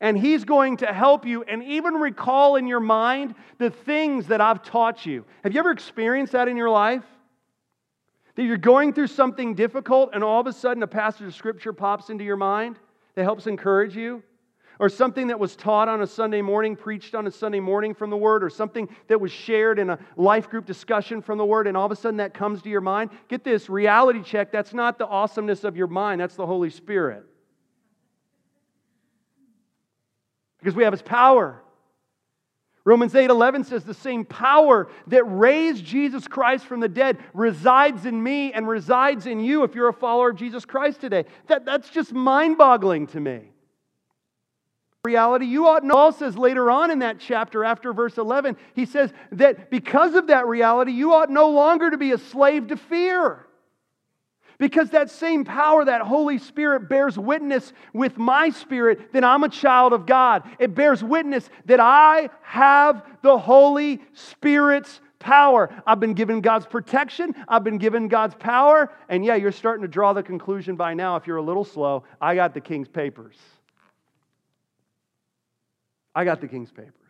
And 0.00 0.18
He's 0.18 0.44
going 0.44 0.78
to 0.78 0.92
help 0.92 1.24
you 1.24 1.42
and 1.44 1.62
even 1.62 1.94
recall 1.94 2.56
in 2.56 2.66
your 2.66 2.80
mind 2.80 3.34
the 3.58 3.70
things 3.70 4.26
that 4.28 4.40
I've 4.40 4.62
taught 4.62 5.06
you. 5.06 5.24
Have 5.42 5.52
you 5.52 5.60
ever 5.60 5.70
experienced 5.70 6.32
that 6.32 6.48
in 6.48 6.56
your 6.56 6.70
life? 6.70 7.04
That 8.34 8.44
you're 8.44 8.58
going 8.58 8.92
through 8.92 9.06
something 9.06 9.54
difficult 9.54 10.10
and 10.12 10.22
all 10.22 10.40
of 10.40 10.46
a 10.46 10.52
sudden 10.52 10.82
a 10.82 10.86
passage 10.86 11.26
of 11.26 11.34
Scripture 11.34 11.72
pops 11.72 12.10
into 12.10 12.24
your 12.24 12.36
mind 12.36 12.78
that 13.14 13.22
helps 13.22 13.46
encourage 13.46 13.96
you? 13.96 14.22
Or 14.78 14.90
something 14.90 15.28
that 15.28 15.38
was 15.38 15.56
taught 15.56 15.88
on 15.88 16.02
a 16.02 16.06
Sunday 16.06 16.42
morning, 16.42 16.76
preached 16.76 17.14
on 17.14 17.26
a 17.26 17.30
Sunday 17.30 17.60
morning 17.60 17.94
from 17.94 18.10
the 18.10 18.16
Word, 18.18 18.44
or 18.44 18.50
something 18.50 18.90
that 19.08 19.18
was 19.18 19.32
shared 19.32 19.78
in 19.78 19.88
a 19.88 19.98
life 20.18 20.50
group 20.50 20.66
discussion 20.66 21.22
from 21.22 21.38
the 21.38 21.46
Word, 21.46 21.66
and 21.66 21.78
all 21.78 21.86
of 21.86 21.92
a 21.92 21.96
sudden 21.96 22.18
that 22.18 22.34
comes 22.34 22.60
to 22.60 22.68
your 22.68 22.82
mind? 22.82 23.08
Get 23.28 23.42
this 23.42 23.70
reality 23.70 24.22
check 24.22 24.52
that's 24.52 24.74
not 24.74 24.98
the 24.98 25.06
awesomeness 25.06 25.64
of 25.64 25.78
your 25.78 25.86
mind, 25.86 26.20
that's 26.20 26.36
the 26.36 26.44
Holy 26.44 26.68
Spirit. 26.68 27.24
Because 30.66 30.76
we 30.76 30.82
have 30.82 30.92
his 30.92 31.02
power. 31.02 31.62
Romans 32.84 33.14
8 33.14 33.30
11 33.30 33.62
says, 33.62 33.84
The 33.84 33.94
same 33.94 34.24
power 34.24 34.88
that 35.06 35.22
raised 35.22 35.84
Jesus 35.84 36.26
Christ 36.26 36.66
from 36.66 36.80
the 36.80 36.88
dead 36.88 37.18
resides 37.32 38.04
in 38.04 38.20
me 38.20 38.52
and 38.52 38.66
resides 38.66 39.26
in 39.26 39.38
you 39.38 39.62
if 39.62 39.76
you're 39.76 39.90
a 39.90 39.92
follower 39.92 40.30
of 40.30 40.36
Jesus 40.36 40.64
Christ 40.64 41.00
today. 41.00 41.24
That, 41.46 41.64
that's 41.64 41.88
just 41.88 42.12
mind 42.12 42.58
boggling 42.58 43.06
to 43.08 43.20
me. 43.20 43.52
Reality, 45.04 45.46
you 45.46 45.68
ought 45.68 45.84
to. 45.84 45.88
Paul 45.88 46.10
says 46.10 46.36
later 46.36 46.68
on 46.68 46.90
in 46.90 46.98
that 46.98 47.20
chapter, 47.20 47.62
after 47.62 47.92
verse 47.92 48.18
11, 48.18 48.56
he 48.74 48.86
says 48.86 49.12
that 49.30 49.70
because 49.70 50.16
of 50.16 50.26
that 50.26 50.48
reality, 50.48 50.90
you 50.90 51.14
ought 51.14 51.30
no 51.30 51.48
longer 51.50 51.92
to 51.92 51.96
be 51.96 52.10
a 52.10 52.18
slave 52.18 52.66
to 52.68 52.76
fear. 52.76 53.45
Because 54.58 54.90
that 54.90 55.10
same 55.10 55.44
power, 55.44 55.84
that 55.84 56.02
Holy 56.02 56.38
Spirit, 56.38 56.88
bears 56.88 57.18
witness 57.18 57.72
with 57.92 58.16
my 58.16 58.50
spirit 58.50 59.12
that 59.12 59.24
I'm 59.24 59.44
a 59.44 59.48
child 59.48 59.92
of 59.92 60.06
God. 60.06 60.44
It 60.58 60.74
bears 60.74 61.04
witness 61.04 61.48
that 61.66 61.80
I 61.80 62.30
have 62.42 63.04
the 63.22 63.38
Holy 63.38 64.00
Spirit's 64.12 65.00
power. 65.18 65.70
I've 65.86 66.00
been 66.00 66.14
given 66.14 66.40
God's 66.40 66.66
protection, 66.66 67.34
I've 67.48 67.64
been 67.64 67.78
given 67.78 68.08
God's 68.08 68.34
power. 68.34 68.92
And 69.08 69.24
yeah, 69.24 69.34
you're 69.34 69.52
starting 69.52 69.82
to 69.82 69.88
draw 69.88 70.12
the 70.12 70.22
conclusion 70.22 70.76
by 70.76 70.94
now, 70.94 71.16
if 71.16 71.26
you're 71.26 71.36
a 71.36 71.42
little 71.42 71.64
slow, 71.64 72.04
I 72.20 72.34
got 72.34 72.54
the 72.54 72.60
king's 72.60 72.88
papers. 72.88 73.36
I 76.14 76.24
got 76.24 76.40
the 76.40 76.48
king's 76.48 76.70
papers. 76.70 77.05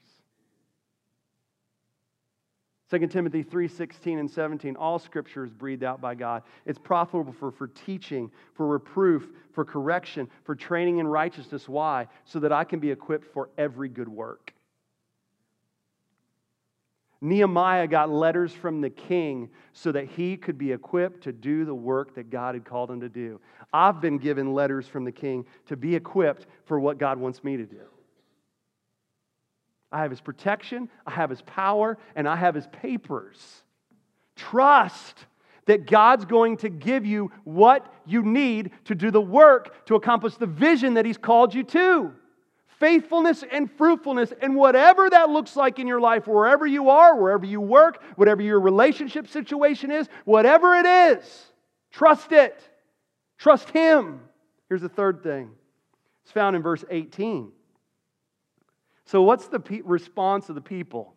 2 2.88 3.08
Timothy 3.08 3.42
3:16 3.42 4.18
and 4.18 4.30
17. 4.30 4.76
All 4.76 4.98
scripture 4.98 5.44
is 5.44 5.52
breathed 5.52 5.82
out 5.82 6.00
by 6.00 6.14
God. 6.14 6.42
It's 6.64 6.78
profitable 6.78 7.32
for, 7.32 7.50
for 7.50 7.66
teaching, 7.68 8.30
for 8.54 8.66
reproof, 8.68 9.28
for 9.52 9.64
correction, 9.64 10.28
for 10.44 10.54
training 10.54 10.98
in 10.98 11.08
righteousness. 11.08 11.68
Why? 11.68 12.06
So 12.24 12.38
that 12.40 12.52
I 12.52 12.62
can 12.62 12.78
be 12.78 12.90
equipped 12.90 13.26
for 13.32 13.50
every 13.58 13.88
good 13.88 14.08
work. 14.08 14.52
Nehemiah 17.20 17.88
got 17.88 18.10
letters 18.10 18.52
from 18.52 18.80
the 18.80 18.90
king 18.90 19.48
so 19.72 19.90
that 19.90 20.06
he 20.06 20.36
could 20.36 20.58
be 20.58 20.70
equipped 20.70 21.24
to 21.24 21.32
do 21.32 21.64
the 21.64 21.74
work 21.74 22.14
that 22.14 22.30
God 22.30 22.54
had 22.54 22.64
called 22.64 22.90
him 22.90 23.00
to 23.00 23.08
do. 23.08 23.40
I've 23.72 24.00
been 24.00 24.18
given 24.18 24.52
letters 24.52 24.86
from 24.86 25.04
the 25.04 25.12
king 25.12 25.44
to 25.66 25.76
be 25.76 25.96
equipped 25.96 26.46
for 26.66 26.78
what 26.78 26.98
God 26.98 27.18
wants 27.18 27.42
me 27.42 27.56
to 27.56 27.64
do. 27.64 27.82
I 29.96 30.02
have 30.02 30.10
his 30.10 30.20
protection, 30.20 30.90
I 31.06 31.12
have 31.12 31.30
his 31.30 31.40
power, 31.40 31.96
and 32.14 32.28
I 32.28 32.36
have 32.36 32.54
his 32.54 32.66
papers. 32.66 33.64
Trust 34.36 35.24
that 35.64 35.86
God's 35.86 36.26
going 36.26 36.58
to 36.58 36.68
give 36.68 37.06
you 37.06 37.32
what 37.44 37.90
you 38.04 38.22
need 38.22 38.72
to 38.84 38.94
do 38.94 39.10
the 39.10 39.22
work 39.22 39.86
to 39.86 39.94
accomplish 39.94 40.34
the 40.34 40.46
vision 40.46 40.94
that 40.94 41.06
he's 41.06 41.16
called 41.16 41.54
you 41.54 41.62
to. 41.64 42.12
Faithfulness 42.78 43.42
and 43.50 43.70
fruitfulness, 43.70 44.34
and 44.42 44.54
whatever 44.54 45.08
that 45.08 45.30
looks 45.30 45.56
like 45.56 45.78
in 45.78 45.86
your 45.86 46.00
life, 46.00 46.26
wherever 46.26 46.66
you 46.66 46.90
are, 46.90 47.18
wherever 47.18 47.46
you 47.46 47.62
work, 47.62 48.02
whatever 48.16 48.42
your 48.42 48.60
relationship 48.60 49.26
situation 49.26 49.90
is, 49.90 50.10
whatever 50.26 50.74
it 50.74 50.84
is, 50.84 51.46
trust 51.90 52.32
it. 52.32 52.60
Trust 53.38 53.70
Him. 53.70 54.20
Here's 54.68 54.82
the 54.82 54.90
third 54.90 55.22
thing 55.22 55.52
it's 56.22 56.32
found 56.32 56.54
in 56.54 56.60
verse 56.60 56.84
18. 56.90 57.50
So, 59.06 59.22
what's 59.22 59.48
the 59.48 59.60
pe- 59.60 59.82
response 59.84 60.48
of 60.48 60.54
the 60.54 60.60
people? 60.60 61.14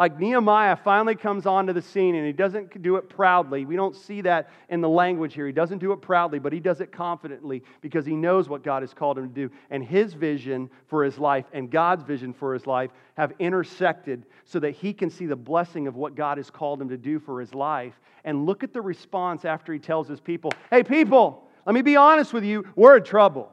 Like 0.00 0.18
Nehemiah 0.18 0.76
finally 0.76 1.14
comes 1.14 1.44
onto 1.44 1.74
the 1.74 1.82
scene 1.82 2.14
and 2.14 2.26
he 2.26 2.32
doesn't 2.32 2.80
do 2.80 2.96
it 2.96 3.10
proudly. 3.10 3.66
We 3.66 3.76
don't 3.76 3.94
see 3.94 4.22
that 4.22 4.48
in 4.70 4.80
the 4.80 4.88
language 4.88 5.34
here. 5.34 5.46
He 5.46 5.52
doesn't 5.52 5.76
do 5.76 5.92
it 5.92 6.00
proudly, 6.00 6.38
but 6.38 6.54
he 6.54 6.58
does 6.60 6.80
it 6.80 6.90
confidently 6.90 7.62
because 7.82 8.06
he 8.06 8.16
knows 8.16 8.48
what 8.48 8.62
God 8.62 8.82
has 8.82 8.94
called 8.94 9.18
him 9.18 9.28
to 9.28 9.34
do. 9.34 9.50
And 9.68 9.84
his 9.84 10.14
vision 10.14 10.70
for 10.86 11.04
his 11.04 11.18
life 11.18 11.44
and 11.52 11.70
God's 11.70 12.02
vision 12.02 12.32
for 12.32 12.54
his 12.54 12.66
life 12.66 12.90
have 13.18 13.34
intersected 13.38 14.24
so 14.46 14.58
that 14.60 14.70
he 14.70 14.94
can 14.94 15.10
see 15.10 15.26
the 15.26 15.36
blessing 15.36 15.86
of 15.86 15.96
what 15.96 16.14
God 16.14 16.38
has 16.38 16.48
called 16.48 16.80
him 16.80 16.88
to 16.88 16.96
do 16.96 17.18
for 17.18 17.38
his 17.38 17.52
life. 17.52 18.00
And 18.24 18.46
look 18.46 18.64
at 18.64 18.72
the 18.72 18.80
response 18.80 19.44
after 19.44 19.70
he 19.70 19.78
tells 19.78 20.08
his 20.08 20.20
people, 20.20 20.50
Hey, 20.70 20.82
people, 20.82 21.46
let 21.66 21.74
me 21.74 21.82
be 21.82 21.96
honest 21.96 22.32
with 22.32 22.44
you, 22.44 22.64
we're 22.74 22.96
in 22.96 23.04
trouble. 23.04 23.52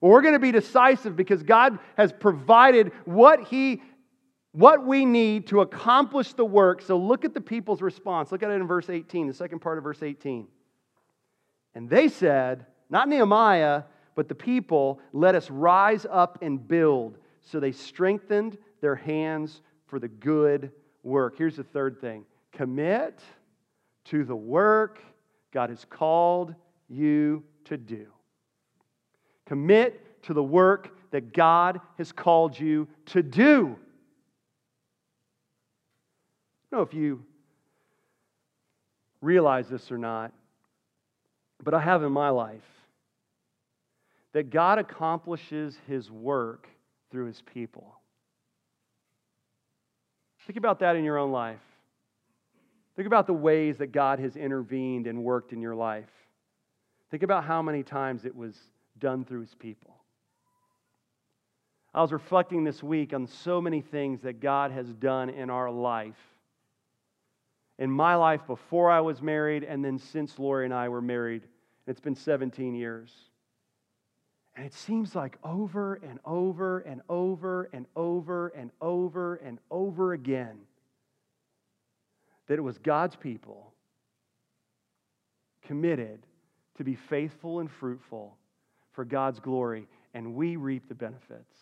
We're 0.00 0.22
going 0.22 0.34
to 0.34 0.40
be 0.40 0.52
decisive 0.52 1.16
because 1.16 1.42
God 1.42 1.78
has 1.96 2.12
provided 2.12 2.92
what 3.04 3.44
He 3.44 3.82
what 4.52 4.86
we 4.86 5.04
need 5.04 5.48
to 5.48 5.60
accomplish 5.60 6.32
the 6.32 6.44
work. 6.44 6.80
So 6.80 6.96
look 6.96 7.26
at 7.26 7.34
the 7.34 7.42
people's 7.42 7.82
response. 7.82 8.32
Look 8.32 8.42
at 8.42 8.50
it 8.50 8.54
in 8.54 8.66
verse 8.66 8.88
18, 8.88 9.26
the 9.26 9.34
second 9.34 9.58
part 9.58 9.76
of 9.76 9.84
verse 9.84 10.02
18. 10.02 10.48
And 11.74 11.90
they 11.90 12.08
said, 12.08 12.64
not 12.88 13.06
Nehemiah, 13.06 13.82
but 14.14 14.28
the 14.28 14.34
people, 14.34 14.98
let 15.12 15.34
us 15.34 15.50
rise 15.50 16.06
up 16.10 16.38
and 16.40 16.66
build. 16.66 17.18
So 17.42 17.60
they 17.60 17.72
strengthened 17.72 18.56
their 18.80 18.94
hands 18.94 19.60
for 19.88 19.98
the 19.98 20.08
good 20.08 20.72
work. 21.02 21.36
Here's 21.36 21.56
the 21.56 21.64
third 21.64 22.00
thing 22.00 22.24
commit 22.50 23.20
to 24.06 24.24
the 24.24 24.34
work 24.34 25.02
God 25.52 25.68
has 25.68 25.84
called 25.84 26.54
you 26.88 27.44
to 27.66 27.76
do. 27.76 28.06
Commit 29.46 30.22
to 30.24 30.34
the 30.34 30.42
work 30.42 30.90
that 31.10 31.32
God 31.32 31.80
has 31.98 32.12
called 32.12 32.58
you 32.58 32.88
to 33.06 33.22
do. 33.22 33.76
I 36.64 36.76
don't 36.76 36.80
know 36.80 36.82
if 36.82 36.94
you 36.94 37.22
realize 39.20 39.68
this 39.68 39.90
or 39.90 39.98
not, 39.98 40.32
but 41.62 41.74
I 41.74 41.80
have 41.80 42.02
in 42.02 42.12
my 42.12 42.28
life 42.28 42.62
that 44.32 44.50
God 44.50 44.78
accomplishes 44.78 45.78
his 45.86 46.10
work 46.10 46.68
through 47.10 47.26
his 47.26 47.40
people. 47.42 47.94
Think 50.46 50.58
about 50.58 50.80
that 50.80 50.96
in 50.96 51.04
your 51.04 51.18
own 51.18 51.32
life. 51.32 51.60
Think 52.94 53.06
about 53.06 53.26
the 53.26 53.34
ways 53.34 53.78
that 53.78 53.92
God 53.92 54.18
has 54.20 54.36
intervened 54.36 55.06
and 55.06 55.22
worked 55.24 55.52
in 55.52 55.60
your 55.60 55.74
life. 55.74 56.10
Think 57.10 57.22
about 57.22 57.44
how 57.44 57.62
many 57.62 57.82
times 57.82 58.24
it 58.24 58.34
was 58.34 58.56
done 58.98 59.24
through 59.24 59.40
his 59.40 59.54
people. 59.54 59.96
I 61.94 62.02
was 62.02 62.12
reflecting 62.12 62.62
this 62.62 62.82
week 62.82 63.14
on 63.14 63.26
so 63.26 63.60
many 63.60 63.80
things 63.80 64.20
that 64.22 64.40
God 64.40 64.70
has 64.70 64.86
done 64.92 65.30
in 65.30 65.48
our 65.48 65.70
life. 65.70 66.14
In 67.78 67.90
my 67.90 68.16
life 68.16 68.46
before 68.46 68.90
I 68.90 69.00
was 69.00 69.22
married, 69.22 69.64
and 69.64 69.84
then 69.84 69.98
since 69.98 70.38
Lori 70.38 70.66
and 70.66 70.74
I 70.74 70.90
were 70.90 71.00
married. 71.00 71.42
It's 71.86 72.00
been 72.00 72.14
17 72.14 72.74
years. 72.74 73.12
And 74.56 74.66
it 74.66 74.74
seems 74.74 75.14
like 75.14 75.38
over 75.44 75.94
and 75.94 76.18
over 76.24 76.80
and 76.80 77.00
over 77.08 77.68
and 77.72 77.86
over 77.94 78.48
and 78.48 78.70
over 78.80 79.36
and 79.36 79.58
over 79.70 80.12
again 80.12 80.58
that 82.46 82.58
it 82.58 82.62
was 82.62 82.78
God's 82.78 83.16
people 83.16 83.72
committed 85.62 86.26
to 86.76 86.84
be 86.84 86.94
faithful 86.94 87.60
and 87.60 87.70
fruitful 87.70 88.36
for 88.96 89.04
God's 89.04 89.38
glory, 89.38 89.86
and 90.14 90.34
we 90.34 90.56
reap 90.56 90.88
the 90.88 90.94
benefits. 90.94 91.54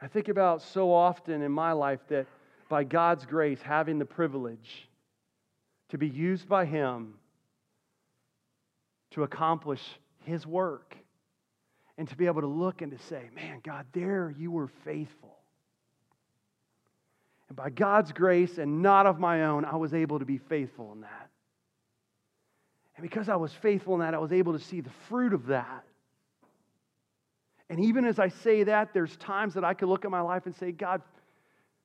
I 0.00 0.06
think 0.06 0.28
about 0.28 0.62
so 0.62 0.92
often 0.92 1.42
in 1.42 1.50
my 1.50 1.72
life 1.72 2.00
that 2.10 2.26
by 2.68 2.84
God's 2.84 3.24
grace, 3.24 3.60
having 3.62 3.98
the 3.98 4.04
privilege 4.04 4.88
to 5.88 5.98
be 5.98 6.08
used 6.08 6.48
by 6.48 6.66
Him 6.66 7.14
to 9.12 9.22
accomplish 9.22 9.80
His 10.24 10.46
work 10.46 10.94
and 11.96 12.08
to 12.08 12.16
be 12.16 12.26
able 12.26 12.42
to 12.42 12.46
look 12.46 12.82
and 12.82 12.92
to 12.92 12.98
say, 13.06 13.30
Man, 13.34 13.60
God, 13.64 13.86
there 13.92 14.34
you 14.36 14.50
were 14.50 14.68
faithful. 14.84 15.36
And 17.48 17.56
by 17.56 17.70
God's 17.70 18.12
grace 18.12 18.58
and 18.58 18.82
not 18.82 19.06
of 19.06 19.18
my 19.18 19.44
own, 19.44 19.64
I 19.64 19.76
was 19.76 19.94
able 19.94 20.18
to 20.18 20.24
be 20.24 20.38
faithful 20.38 20.92
in 20.92 21.02
that. 21.02 21.23
And 22.96 23.02
because 23.02 23.28
I 23.28 23.36
was 23.36 23.52
faithful 23.52 23.94
in 23.94 24.00
that, 24.00 24.14
I 24.14 24.18
was 24.18 24.32
able 24.32 24.52
to 24.52 24.58
see 24.58 24.80
the 24.80 24.90
fruit 25.08 25.32
of 25.32 25.46
that. 25.46 25.84
And 27.68 27.80
even 27.80 28.04
as 28.04 28.18
I 28.18 28.28
say 28.28 28.64
that, 28.64 28.92
there's 28.92 29.16
times 29.16 29.54
that 29.54 29.64
I 29.64 29.74
could 29.74 29.88
look 29.88 30.04
at 30.04 30.10
my 30.10 30.20
life 30.20 30.46
and 30.46 30.54
say, 30.54 30.70
God, 30.70 31.02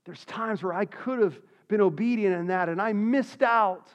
there's 0.06 0.24
times 0.26 0.62
where 0.62 0.74
I 0.74 0.86
could 0.86 1.20
have 1.20 1.40
been 1.68 1.82
obedient 1.82 2.36
in 2.36 2.48
that 2.48 2.70
and 2.70 2.82
I 2.82 2.94
missed 2.94 3.42
out 3.42 3.90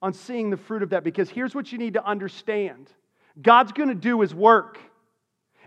on 0.00 0.12
seeing 0.12 0.50
the 0.50 0.56
fruit 0.56 0.82
of 0.82 0.90
that 0.90 1.04
because 1.04 1.30
here's 1.30 1.54
what 1.54 1.72
you 1.72 1.78
need 1.78 1.94
to 1.94 2.04
understand 2.04 2.90
God's 3.40 3.72
going 3.72 3.88
to 3.88 3.94
do 3.94 4.20
his 4.20 4.34
work. 4.34 4.78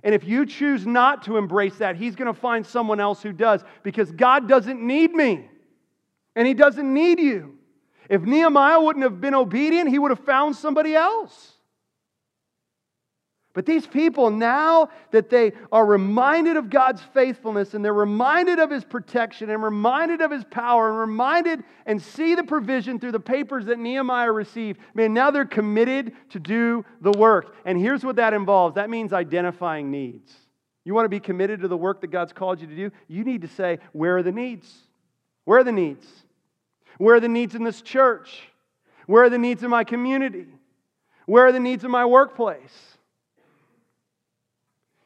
And 0.04 0.14
if 0.14 0.24
you 0.24 0.46
choose 0.46 0.86
not 0.86 1.24
to 1.24 1.38
embrace 1.38 1.78
that, 1.78 1.96
he's 1.96 2.16
going 2.16 2.32
to 2.32 2.40
find 2.40 2.64
someone 2.64 3.00
else 3.00 3.24
who 3.24 3.32
does 3.32 3.64
because 3.82 4.12
God 4.12 4.48
doesn't 4.48 4.80
need 4.80 5.12
me 5.14 5.50
and 6.36 6.48
he 6.48 6.54
doesn't 6.54 6.94
need 6.94 7.20
you. 7.20 7.58
If 8.10 8.22
Nehemiah 8.22 8.80
wouldn't 8.80 9.04
have 9.04 9.20
been 9.20 9.36
obedient, 9.36 9.90
he 9.90 10.00
would 10.00 10.12
have 10.12 10.26
found 10.26 10.56
somebody 10.56 10.96
else. 10.96 11.56
But 13.56 13.66
these 13.66 13.88
people, 13.88 14.32
now 14.32 14.90
that 15.12 15.30
they 15.30 15.54
are 15.72 15.86
reminded 15.86 16.58
of 16.58 16.70
God's 16.70 17.02
faithfulness 17.14 17.74
and 17.74 17.84
they're 17.84 17.94
reminded 17.94 18.60
of 18.60 18.70
His 18.70 18.84
protection 18.84 19.50
and 19.50 19.64
reminded 19.64 20.20
of 20.20 20.30
His 20.30 20.44
power 20.44 20.90
and 20.90 21.00
reminded 21.00 21.64
and 21.86 22.02
see 22.02 22.36
the 22.36 22.44
provision 22.44 23.00
through 23.00 23.14
the 23.14 23.20
papers 23.20 23.66
that 23.68 23.80
Nehemiah 23.80 24.34
received, 24.34 24.82
man, 24.94 25.14
now 25.14 25.32
they're 25.32 25.46
committed 25.46 26.12
to 26.32 26.40
do 26.40 26.84
the 27.00 27.14
work. 27.14 27.56
And 27.64 27.80
here's 27.80 28.04
what 28.04 28.18
that 28.18 28.34
involves 28.34 28.76
that 28.76 28.90
means 28.90 29.14
identifying 29.14 29.90
needs. 29.90 30.36
You 30.84 30.94
want 30.94 31.06
to 31.06 31.10
be 31.10 31.22
committed 31.22 31.62
to 31.62 31.70
the 31.70 31.78
work 31.78 32.02
that 32.02 32.08
God's 32.08 32.34
called 32.34 32.60
you 32.60 32.68
to 32.68 32.76
do? 32.76 32.92
You 33.08 33.24
need 33.24 33.42
to 33.44 33.48
say, 33.48 33.80
where 33.94 34.18
are 34.18 34.24
the 34.24 34.34
needs? 34.34 34.70
Where 35.46 35.60
are 35.60 35.64
the 35.64 35.72
needs? 35.72 36.06
Where 36.98 37.16
are 37.16 37.20
the 37.20 37.28
needs 37.28 37.56
in 37.56 37.64
this 37.64 37.82
church? 37.82 38.42
Where 39.06 39.24
are 39.24 39.30
the 39.30 39.38
needs 39.38 39.64
in 39.64 39.70
my 39.70 39.84
community? 39.84 40.48
Where 41.26 41.46
are 41.46 41.52
the 41.52 41.60
needs 41.60 41.84
in 41.84 41.92
my 41.92 42.06
workplace? 42.06 42.96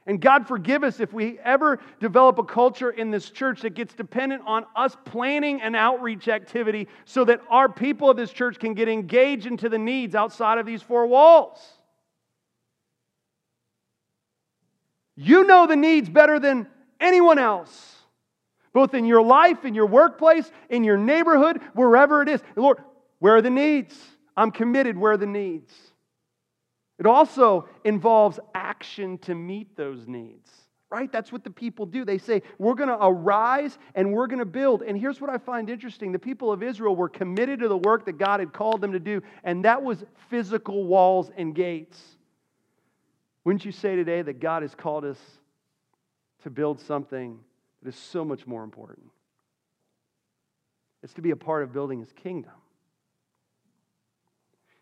And 0.05 0.19
God 0.19 0.47
forgive 0.47 0.83
us 0.83 0.99
if 0.99 1.13
we 1.13 1.37
ever 1.39 1.79
develop 1.99 2.39
a 2.39 2.43
culture 2.43 2.89
in 2.89 3.11
this 3.11 3.29
church 3.29 3.61
that 3.61 3.75
gets 3.75 3.93
dependent 3.93 4.41
on 4.47 4.65
us 4.75 4.97
planning 5.05 5.61
an 5.61 5.75
outreach 5.75 6.27
activity 6.27 6.87
so 7.05 7.23
that 7.25 7.41
our 7.47 7.69
people 7.69 8.09
of 8.09 8.17
this 8.17 8.31
church 8.31 8.57
can 8.57 8.73
get 8.73 8.89
engaged 8.89 9.45
into 9.45 9.69
the 9.69 9.77
needs 9.77 10.15
outside 10.15 10.57
of 10.57 10.65
these 10.65 10.81
four 10.81 11.05
walls. 11.05 11.59
You 15.15 15.43
know 15.43 15.67
the 15.67 15.75
needs 15.75 16.09
better 16.09 16.39
than 16.39 16.65
anyone 16.99 17.37
else, 17.37 17.98
both 18.73 18.93
in 18.93 19.05
your 19.05 19.21
life, 19.21 19.65
in 19.65 19.73
your 19.73 19.87
workplace, 19.87 20.49
in 20.69 20.83
your 20.83 20.97
neighborhood, 20.97 21.61
wherever 21.73 22.21
it 22.21 22.29
is. 22.29 22.41
Lord, 22.55 22.77
where 23.19 23.35
are 23.35 23.41
the 23.41 23.49
needs? 23.49 23.97
I'm 24.35 24.51
committed. 24.51 24.97
Where 24.97 25.13
are 25.13 25.17
the 25.17 25.25
needs? 25.25 25.73
It 26.97 27.05
also 27.05 27.67
involves 27.83 28.39
action 28.53 29.17
to 29.19 29.33
meet 29.33 29.75
those 29.77 30.05
needs, 30.05 30.51
right? 30.89 31.11
That's 31.11 31.31
what 31.31 31.45
the 31.45 31.49
people 31.49 31.85
do. 31.85 32.03
They 32.03 32.17
say, 32.17 32.41
We're 32.57 32.73
going 32.73 32.89
to 32.89 32.97
arise 32.99 33.77
and 33.95 34.11
we're 34.11 34.27
going 34.27 34.39
to 34.39 34.45
build. 34.45 34.81
And 34.81 34.99
here's 34.99 35.21
what 35.21 35.29
I 35.29 35.37
find 35.37 35.69
interesting 35.69 36.11
the 36.11 36.19
people 36.19 36.51
of 36.51 36.61
Israel 36.61 36.95
were 36.95 37.09
committed 37.09 37.59
to 37.59 37.69
the 37.69 37.77
work 37.77 38.05
that 38.05 38.17
God 38.17 38.41
had 38.41 38.51
called 38.51 38.81
them 38.81 38.91
to 38.91 38.99
do, 38.99 39.21
and 39.43 39.63
that 39.65 39.81
was 39.81 40.03
physical 40.29 40.83
walls 40.85 41.31
and 41.37 41.55
gates. 41.55 42.01
Wouldn't 43.45 43.63
you 43.63 43.71
say 43.71 43.95
today 43.95 44.21
that 44.21 44.41
God 44.41 44.61
has 44.61 44.75
called 44.75 45.05
us 45.05 45.19
to 46.43 46.49
build 46.49 46.81
something 46.81 47.39
that 47.81 47.89
is 47.89 47.95
so 47.95 48.25
much 48.25 48.45
more 48.45 48.63
important? 48.63 49.07
It's 51.03 51.13
to 51.13 51.21
be 51.21 51.31
a 51.31 51.35
part 51.35 51.63
of 51.63 51.71
building 51.71 51.99
his 51.99 52.11
kingdom. 52.11 52.51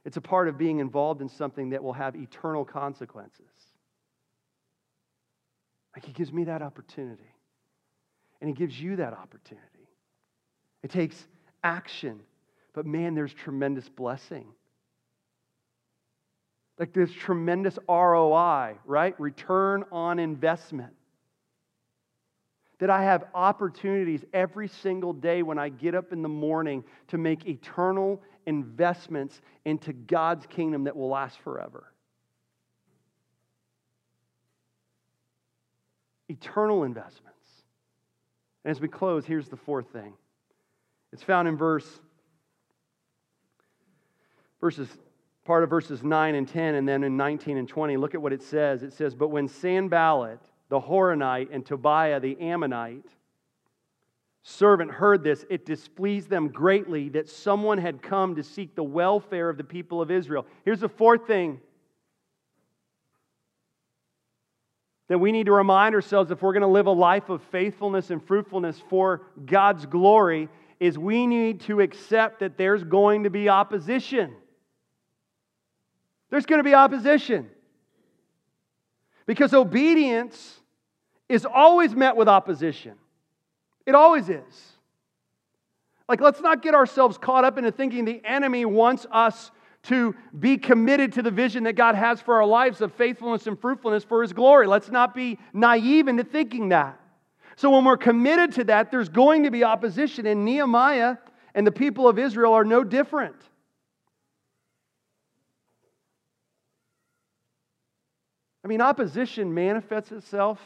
It's 0.03 0.17
a 0.17 0.21
part 0.21 0.47
of 0.47 0.57
being 0.57 0.79
involved 0.79 1.21
in 1.21 1.29
something 1.29 1.71
that 1.71 1.83
will 1.83 1.93
have 1.93 2.15
eternal 2.15 2.63
consequences. 2.63 3.45
Like 5.95 6.05
he 6.05 6.13
gives 6.13 6.31
me 6.31 6.45
that 6.45 6.61
opportunity. 6.61 7.33
And 8.39 8.47
he 8.49 8.53
gives 8.53 8.79
you 8.79 8.95
that 8.97 9.13
opportunity. 9.13 9.65
It 10.83 10.91
takes 10.91 11.27
action. 11.63 12.19
But 12.73 12.85
man, 12.85 13.15
there's 13.15 13.33
tremendous 13.33 13.89
blessing. 13.89 14.45
Like 16.77 16.93
there's 16.93 17.11
tremendous 17.11 17.79
ROI, 17.89 18.77
right? 18.85 19.19
Return 19.19 19.83
on 19.91 20.19
investment. 20.19 20.93
That 22.79 22.89
I 22.89 23.03
have 23.03 23.25
opportunities 23.33 24.23
every 24.33 24.67
single 24.67 25.13
day 25.13 25.41
when 25.41 25.57
I 25.57 25.69
get 25.69 25.95
up 25.95 26.13
in 26.13 26.21
the 26.21 26.29
morning 26.29 26.83
to 27.07 27.17
make 27.17 27.47
eternal 27.47 28.21
investments 28.45 29.41
into 29.65 29.93
God's 29.93 30.45
kingdom 30.45 30.83
that 30.85 30.95
will 30.95 31.09
last 31.09 31.39
forever. 31.39 31.91
Eternal 36.29 36.83
investments. 36.83 37.23
And 38.63 38.71
as 38.71 38.79
we 38.79 38.87
close, 38.87 39.25
here's 39.25 39.47
the 39.49 39.57
fourth 39.57 39.89
thing. 39.91 40.13
It's 41.13 41.23
found 41.23 41.47
in 41.47 41.57
verse 41.57 41.87
verses 44.59 44.89
part 45.45 45.63
of 45.63 45.69
verses 45.69 46.03
9 46.03 46.35
and 46.35 46.47
10 46.47 46.75
and 46.75 46.87
then 46.87 47.03
in 47.03 47.15
19 47.15 47.57
and 47.57 47.69
20 47.69 47.95
look 47.97 48.15
at 48.15 48.21
what 48.21 48.33
it 48.33 48.41
says 48.41 48.83
it 48.83 48.91
says 48.91 49.15
but 49.15 49.29
when 49.29 49.47
sanballat 49.47 50.41
the 50.69 50.79
horonite 50.79 51.49
and 51.51 51.65
tobiah 51.65 52.19
the 52.19 52.39
ammonite 52.39 53.05
servant 54.47 54.89
heard 54.89 55.23
this, 55.23 55.45
it 55.49 55.65
displeased 55.65 56.29
them 56.29 56.47
greatly 56.47 57.09
that 57.09 57.27
someone 57.27 57.77
had 57.77 58.01
come 58.01 58.35
to 58.35 58.43
seek 58.43 58.75
the 58.75 58.83
welfare 58.83 59.49
of 59.49 59.57
the 59.57 59.63
people 59.63 60.01
of 60.01 60.09
Israel. 60.09 60.45
Here's 60.63 60.79
the 60.79 60.87
fourth 60.87 61.27
thing 61.27 61.59
that 65.09 65.17
we 65.17 65.33
need 65.33 65.47
to 65.47 65.51
remind 65.51 65.95
ourselves 65.95 66.31
if 66.31 66.41
we're 66.41 66.53
going 66.53 66.61
to 66.61 66.67
live 66.67 66.85
a 66.85 66.91
life 66.91 67.27
of 67.27 67.41
faithfulness 67.43 68.09
and 68.09 68.25
fruitfulness 68.25 68.81
for 68.89 69.23
God's 69.45 69.85
glory 69.85 70.47
is 70.79 70.97
we 70.97 71.27
need 71.27 71.61
to 71.61 71.81
accept 71.81 72.39
that 72.39 72.57
there's 72.57 72.85
going 72.85 73.23
to 73.23 73.29
be 73.29 73.49
opposition. 73.49 74.33
There's 76.29 76.45
going 76.45 76.59
to 76.59 76.63
be 76.63 76.73
opposition. 76.73 77.49
Because 79.27 79.53
obedience 79.53 80.59
is 81.29 81.45
always 81.45 81.93
met 81.93 82.15
with 82.15 82.27
opposition. 82.27 82.93
It 83.85 83.93
always 83.93 84.29
is. 84.29 84.73
Like, 86.09 86.21
let's 86.21 86.41
not 86.41 86.61
get 86.61 86.73
ourselves 86.73 87.17
caught 87.17 87.43
up 87.43 87.57
into 87.57 87.71
thinking 87.71 88.05
the 88.05 88.21
enemy 88.25 88.65
wants 88.65 89.05
us 89.11 89.51
to 89.83 90.15
be 90.37 90.57
committed 90.57 91.13
to 91.13 91.21
the 91.21 91.31
vision 91.31 91.63
that 91.65 91.73
God 91.73 91.95
has 91.95 92.21
for 92.21 92.35
our 92.35 92.45
lives 92.45 92.81
of 92.81 92.93
faithfulness 92.93 93.47
and 93.47 93.59
fruitfulness 93.59 94.03
for 94.03 94.21
His 94.21 94.33
glory. 94.33 94.67
Let's 94.67 94.89
not 94.89 95.13
be 95.13 95.37
naive 95.53 96.07
into 96.07 96.23
thinking 96.23 96.69
that. 96.69 96.99
So 97.57 97.69
when 97.71 97.85
we're 97.85 97.97
committed 97.97 98.53
to 98.53 98.63
that, 98.65 98.91
there's 98.91 99.09
going 99.09 99.43
to 99.43 99.51
be 99.51 99.63
opposition, 99.63 100.25
and 100.25 100.45
Nehemiah 100.45 101.17
and 101.55 101.65
the 101.65 101.71
people 101.71 102.07
of 102.07 102.19
Israel 102.19 102.53
are 102.53 102.65
no 102.65 102.83
different. 102.83 103.35
I 108.67 108.69
mean, 108.69 108.81
opposition 108.81 109.53
manifests 109.53 110.11
itself, 110.11 110.59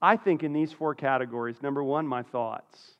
I 0.00 0.16
think, 0.16 0.42
in 0.42 0.54
these 0.54 0.72
four 0.72 0.94
categories. 0.94 1.60
Number 1.60 1.84
one, 1.84 2.06
my 2.06 2.22
thoughts. 2.22 2.92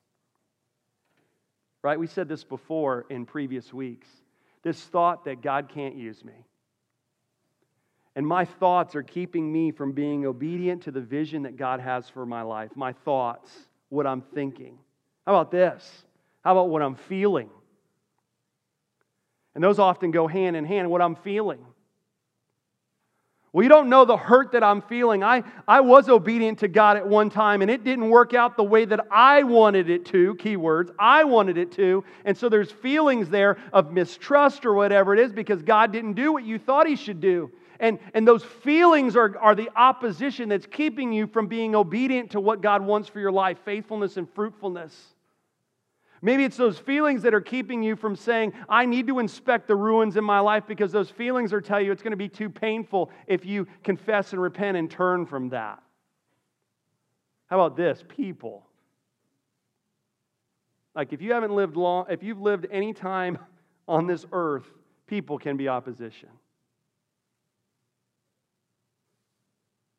Right? 1.83 1.99
We 1.99 2.07
said 2.07 2.29
this 2.29 2.45
before 2.45 3.07
in 3.09 3.25
previous 3.25 3.73
weeks. 3.73 4.07
This 4.63 4.79
thought 4.79 5.25
that 5.25 5.41
God 5.41 5.71
can't 5.71 5.97
use 5.97 6.23
me. 6.23 6.35
And 8.15 8.27
my 8.27 8.45
thoughts 8.45 8.95
are 8.95 9.03
keeping 9.03 9.51
me 9.51 9.71
from 9.71 9.93
being 9.93 10.27
obedient 10.27 10.83
to 10.83 10.91
the 10.91 11.01
vision 11.01 11.45
that 11.45 11.57
God 11.57 11.81
has 11.81 12.07
for 12.07 12.27
my 12.27 12.43
life. 12.43 12.73
My 12.75 12.93
thoughts, 12.93 13.51
what 13.89 14.07
I'm 14.07 14.21
thinking. 14.21 14.77
How 15.27 15.35
about 15.35 15.51
this? 15.51 16.05
How 16.45 16.53
about 16.53 16.69
what 16.69 16.83
I'm 16.83 16.97
feeling? 16.97 17.49
And 19.55 19.65
those 19.65 19.79
often 19.79 20.11
go 20.11 20.27
hand 20.27 20.57
in 20.57 20.67
hand, 20.67 20.91
what 20.91 21.01
I'm 21.01 21.17
feeling. 21.17 21.65
Well, 23.55 23.63
you 23.63 23.69
don't 23.69 23.89
know 23.89 24.05
the 24.05 24.17
hurt 24.17 24.51
that 24.51 24.65
I'm 24.65 24.83
feeling. 24.83 25.23
I, 25.23 25.45
I 25.69 25.81
was 25.81 26.09
obedient 26.09 26.59
to 26.59 26.69
God 26.69 26.97
at 26.97 27.07
one 27.07 27.31
time 27.31 27.63
and 27.63 27.71
it 27.71 27.85
didn't 27.85 28.11
work 28.11 28.35
out 28.35 28.57
the 28.57 28.65
way 28.65 28.85
that 28.85 29.07
I 29.13 29.45
wanted 29.45 29.89
it 29.89 30.05
to, 30.07 30.35
keywords, 30.35 30.91
I 30.99 31.23
wanted 31.23 31.57
it 31.57 31.71
to. 31.73 32.03
And 32.25 32.37
so 32.37 32.49
there's 32.49 32.73
feelings 32.73 33.31
there 33.31 33.57
of 33.73 33.93
mistrust 33.93 34.67
or 34.67 34.75
whatever 34.75 35.15
it 35.15 35.21
is 35.21 35.33
because 35.33 35.63
God 35.63 35.93
didn't 35.93 36.15
do 36.15 36.33
what 36.33 36.43
you 36.43 36.59
thought 36.59 36.89
He 36.89 36.97
should 36.97 37.21
do. 37.21 37.49
And, 37.79 38.01
and 38.13 38.27
those 38.27 38.43
feelings 38.43 39.15
are, 39.15 39.39
are 39.39 39.55
the 39.55 39.71
opposition 39.77 40.49
that's 40.49 40.67
keeping 40.67 41.13
you 41.13 41.29
from 41.29 41.47
being 41.47 41.77
obedient 41.77 42.33
to 42.33 42.41
what 42.41 42.61
God 42.61 42.83
wants 42.85 43.09
for 43.09 43.21
your 43.21 43.31
life 43.31 43.59
faithfulness 43.65 44.17
and 44.17 44.29
fruitfulness. 44.35 45.14
Maybe 46.25 46.45
it's 46.45 46.57
those 46.57 46.79
feelings 46.79 47.21
that 47.25 47.35
are 47.35 47.41
keeping 47.43 47.83
you 47.83 47.97
from 47.97 48.17
saying, 48.17 48.55
I 48.67 48.87
need 48.87 49.09
to 49.09 49.19
inspect 49.19 49.69
the 49.69 49.77
ruins 49.77 50.17
in 50.17 50.25
my 50.25 50.41
life 50.41 50.65
because 50.67 50.91
those 50.91 51.11
feelings 51.11 51.53
are 51.53 51.61
telling 51.61 51.85
you 51.85 51.93
it's 51.93 52.03
going 52.03 52.13
to 52.13 52.17
be 52.17 52.31
too 52.31 52.49
painful 52.49 53.11
if 53.27 53.45
you 53.45 53.67
confess 53.83 54.33
and 54.33 54.41
repent 54.41 54.79
and 54.79 54.91
turn 54.91 55.27
from 55.27 55.51
that. 55.51 55.83
How 57.45 57.61
about 57.61 57.77
this? 57.77 58.03
People. 58.09 58.65
Like 60.95 61.13
if 61.13 61.21
you 61.21 61.35
haven't 61.35 61.55
lived 61.55 61.77
long, 61.77 62.07
if 62.09 62.23
you've 62.23 62.41
lived 62.41 62.69
any 62.71 62.95
time 62.95 63.37
on 63.87 64.07
this 64.07 64.25
earth, 64.33 64.65
people 65.07 65.39
can 65.39 65.59
be 65.59 65.69
opposition. 65.69 66.31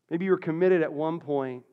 Maybe 0.10 0.26
you 0.26 0.32
were 0.32 0.38
committed 0.38 0.82
at 0.82 0.92
one 0.92 1.20
point 1.20 1.64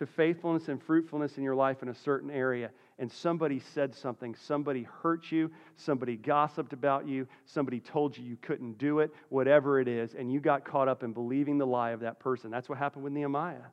to 0.00 0.06
faithfulness 0.06 0.68
and 0.68 0.82
fruitfulness 0.82 1.36
in 1.36 1.44
your 1.44 1.54
life 1.54 1.82
in 1.82 1.90
a 1.90 1.94
certain 1.94 2.30
area, 2.30 2.70
and 3.00 3.10
somebody 3.10 3.58
said 3.58 3.94
something, 3.94 4.34
somebody 4.34 4.86
hurt 5.02 5.32
you, 5.32 5.50
somebody 5.76 6.16
gossiped 6.16 6.74
about 6.74 7.08
you, 7.08 7.26
somebody 7.46 7.80
told 7.80 8.16
you 8.16 8.22
you 8.22 8.36
couldn't 8.36 8.76
do 8.76 8.98
it, 8.98 9.10
whatever 9.30 9.80
it 9.80 9.88
is, 9.88 10.14
and 10.14 10.30
you 10.30 10.38
got 10.38 10.66
caught 10.66 10.86
up 10.86 11.02
in 11.02 11.14
believing 11.14 11.56
the 11.56 11.66
lie 11.66 11.90
of 11.90 12.00
that 12.00 12.20
person. 12.20 12.50
That's 12.50 12.68
what 12.68 12.76
happened 12.76 13.02
with 13.02 13.14
Nehemiah. 13.14 13.64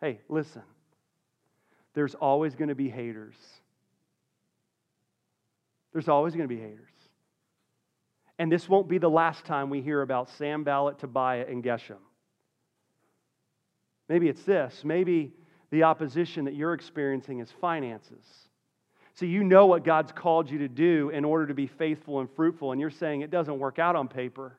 Hey, 0.00 0.20
listen, 0.28 0.62
there's 1.94 2.14
always 2.14 2.54
going 2.54 2.68
to 2.68 2.76
be 2.76 2.88
haters. 2.88 3.34
There's 5.92 6.08
always 6.08 6.34
going 6.34 6.48
to 6.48 6.54
be 6.54 6.60
haters. 6.60 6.86
And 8.38 8.52
this 8.52 8.68
won't 8.68 8.88
be 8.88 8.98
the 8.98 9.10
last 9.10 9.44
time 9.44 9.70
we 9.70 9.82
hear 9.82 10.02
about 10.02 10.30
Sanballat, 10.38 11.00
Tobiah, 11.00 11.46
and 11.48 11.64
Geshem. 11.64 11.96
Maybe 14.08 14.28
it's 14.28 14.44
this. 14.44 14.82
Maybe 14.84 15.32
the 15.70 15.82
opposition 15.82 16.44
that 16.46 16.54
you're 16.54 16.74
experiencing 16.74 17.40
is 17.40 17.50
finances. 17.60 18.24
So 19.14 19.26
you 19.26 19.42
know 19.42 19.66
what 19.66 19.84
God's 19.84 20.12
called 20.12 20.50
you 20.50 20.58
to 20.58 20.68
do 20.68 21.10
in 21.10 21.24
order 21.24 21.46
to 21.48 21.54
be 21.54 21.66
faithful 21.66 22.20
and 22.20 22.30
fruitful, 22.30 22.72
and 22.72 22.80
you're 22.80 22.90
saying 22.90 23.22
it 23.22 23.30
doesn't 23.30 23.58
work 23.58 23.78
out 23.78 23.96
on 23.96 24.08
paper. 24.08 24.56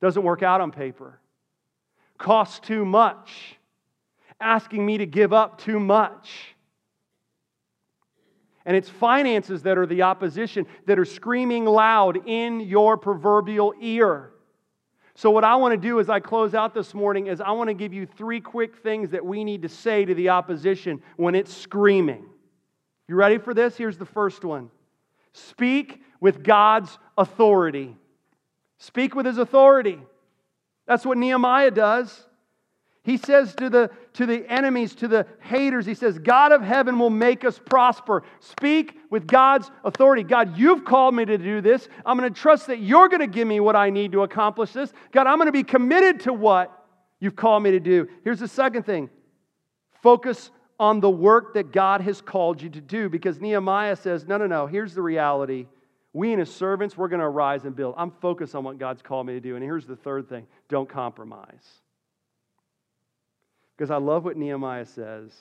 Doesn't 0.00 0.22
work 0.22 0.42
out 0.42 0.60
on 0.60 0.72
paper. 0.72 1.20
Costs 2.18 2.58
too 2.58 2.84
much. 2.84 3.56
Asking 4.40 4.84
me 4.84 4.98
to 4.98 5.06
give 5.06 5.32
up 5.32 5.58
too 5.60 5.78
much. 5.78 6.54
And 8.64 8.76
it's 8.76 8.88
finances 8.88 9.62
that 9.62 9.76
are 9.76 9.86
the 9.86 10.02
opposition 10.02 10.66
that 10.86 10.98
are 10.98 11.04
screaming 11.04 11.64
loud 11.64 12.26
in 12.28 12.60
your 12.60 12.96
proverbial 12.96 13.74
ear. 13.80 14.30
So, 15.22 15.30
what 15.30 15.44
I 15.44 15.54
want 15.54 15.70
to 15.70 15.76
do 15.76 16.00
as 16.00 16.10
I 16.10 16.18
close 16.18 16.52
out 16.52 16.74
this 16.74 16.94
morning 16.94 17.28
is 17.28 17.40
I 17.40 17.52
want 17.52 17.68
to 17.68 17.74
give 17.74 17.92
you 17.92 18.06
three 18.06 18.40
quick 18.40 18.78
things 18.78 19.10
that 19.10 19.24
we 19.24 19.44
need 19.44 19.62
to 19.62 19.68
say 19.68 20.04
to 20.04 20.12
the 20.16 20.30
opposition 20.30 21.00
when 21.16 21.36
it's 21.36 21.56
screaming. 21.56 22.24
You 23.06 23.14
ready 23.14 23.38
for 23.38 23.54
this? 23.54 23.76
Here's 23.76 23.96
the 23.96 24.04
first 24.04 24.44
one 24.44 24.68
Speak 25.32 26.02
with 26.18 26.42
God's 26.42 26.98
authority. 27.16 27.96
Speak 28.78 29.14
with 29.14 29.24
his 29.24 29.38
authority. 29.38 30.00
That's 30.88 31.06
what 31.06 31.18
Nehemiah 31.18 31.70
does. 31.70 32.26
He 33.04 33.16
says 33.16 33.54
to 33.56 33.68
the, 33.68 33.90
to 34.12 34.26
the 34.26 34.48
enemies, 34.48 34.94
to 34.96 35.08
the 35.08 35.26
haters, 35.40 35.84
he 35.84 35.94
says, 35.94 36.20
God 36.20 36.52
of 36.52 36.62
heaven 36.62 37.00
will 37.00 37.10
make 37.10 37.44
us 37.44 37.58
prosper. 37.58 38.22
Speak 38.38 38.96
with 39.10 39.26
God's 39.26 39.70
authority. 39.84 40.22
God, 40.22 40.56
you've 40.56 40.84
called 40.84 41.14
me 41.14 41.24
to 41.24 41.36
do 41.36 41.60
this. 41.60 41.88
I'm 42.06 42.16
going 42.16 42.32
to 42.32 42.40
trust 42.40 42.68
that 42.68 42.78
you're 42.78 43.08
going 43.08 43.20
to 43.20 43.26
give 43.26 43.48
me 43.48 43.58
what 43.58 43.74
I 43.74 43.90
need 43.90 44.12
to 44.12 44.22
accomplish 44.22 44.72
this. 44.72 44.92
God, 45.10 45.26
I'm 45.26 45.38
going 45.38 45.46
to 45.46 45.52
be 45.52 45.64
committed 45.64 46.20
to 46.20 46.32
what 46.32 46.70
you've 47.18 47.34
called 47.34 47.64
me 47.64 47.72
to 47.72 47.80
do. 47.80 48.08
Here's 48.22 48.38
the 48.38 48.48
second 48.48 48.84
thing 48.84 49.10
focus 50.00 50.50
on 50.78 51.00
the 51.00 51.10
work 51.10 51.54
that 51.54 51.72
God 51.72 52.02
has 52.02 52.20
called 52.20 52.62
you 52.62 52.70
to 52.70 52.80
do 52.80 53.08
because 53.08 53.40
Nehemiah 53.40 53.96
says, 53.96 54.26
no, 54.28 54.36
no, 54.36 54.46
no, 54.46 54.66
here's 54.66 54.94
the 54.94 55.02
reality. 55.02 55.66
We 56.12 56.30
and 56.30 56.38
his 56.38 56.54
servants, 56.54 56.96
we're 56.96 57.08
going 57.08 57.20
to 57.20 57.26
arise 57.26 57.64
and 57.64 57.74
build. 57.74 57.94
I'm 57.96 58.12
focused 58.20 58.54
on 58.54 58.62
what 58.62 58.78
God's 58.78 59.02
called 59.02 59.26
me 59.26 59.32
to 59.32 59.40
do. 59.40 59.56
And 59.56 59.64
here's 59.64 59.86
the 59.86 59.96
third 59.96 60.28
thing 60.28 60.46
don't 60.68 60.88
compromise. 60.88 61.81
Because 63.82 63.90
I 63.90 63.96
love 63.96 64.24
what 64.24 64.36
Nehemiah 64.36 64.86
says. 64.86 65.32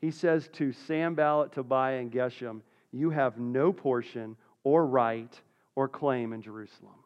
He 0.00 0.10
says 0.10 0.48
to 0.54 0.72
Sanballat, 0.72 1.52
Tobiah, 1.52 2.00
and 2.00 2.10
Geshem, 2.10 2.62
You 2.90 3.10
have 3.10 3.38
no 3.38 3.72
portion 3.72 4.34
or 4.64 4.84
right 4.84 5.40
or 5.76 5.86
claim 5.86 6.32
in 6.32 6.42
Jerusalem. 6.42 6.96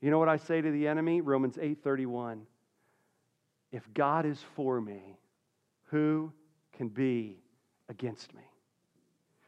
You 0.00 0.12
know 0.12 0.20
what 0.20 0.28
I 0.28 0.36
say 0.36 0.60
to 0.60 0.70
the 0.70 0.86
enemy? 0.86 1.20
Romans 1.20 1.58
8:31. 1.58 2.46
If 3.72 3.82
God 3.94 4.24
is 4.24 4.40
for 4.54 4.80
me, 4.80 5.18
who 5.86 6.32
can 6.70 6.86
be 6.86 7.42
against 7.88 8.32
me? 8.32 8.44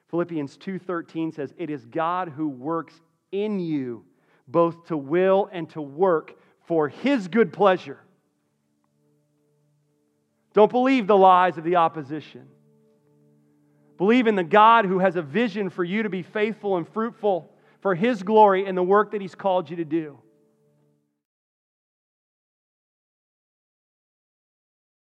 Philippians 0.08 0.56
2:13 0.56 1.30
says, 1.30 1.54
"It 1.56 1.70
is 1.70 1.86
God 1.86 2.30
who 2.30 2.48
works 2.48 3.00
in 3.30 3.60
you 3.60 4.04
both 4.48 4.86
to 4.86 4.96
will 4.96 5.48
and 5.52 5.70
to 5.70 5.80
work 5.80 6.34
for 6.62 6.88
his 6.88 7.28
good 7.28 7.52
pleasure." 7.52 8.00
Don't 10.52 10.70
believe 10.70 11.06
the 11.06 11.16
lies 11.16 11.58
of 11.58 11.64
the 11.64 11.76
opposition. 11.76 12.48
Believe 13.98 14.26
in 14.26 14.34
the 14.34 14.44
God 14.44 14.86
who 14.86 14.98
has 14.98 15.16
a 15.16 15.22
vision 15.22 15.70
for 15.70 15.84
you 15.84 16.02
to 16.02 16.08
be 16.08 16.22
faithful 16.22 16.76
and 16.76 16.88
fruitful 16.88 17.52
for 17.80 17.94
His 17.94 18.22
glory 18.22 18.66
and 18.66 18.76
the 18.76 18.82
work 18.82 19.12
that 19.12 19.20
He's 19.20 19.34
called 19.34 19.68
you 19.70 19.76
to 19.76 19.84
do. 19.84 20.18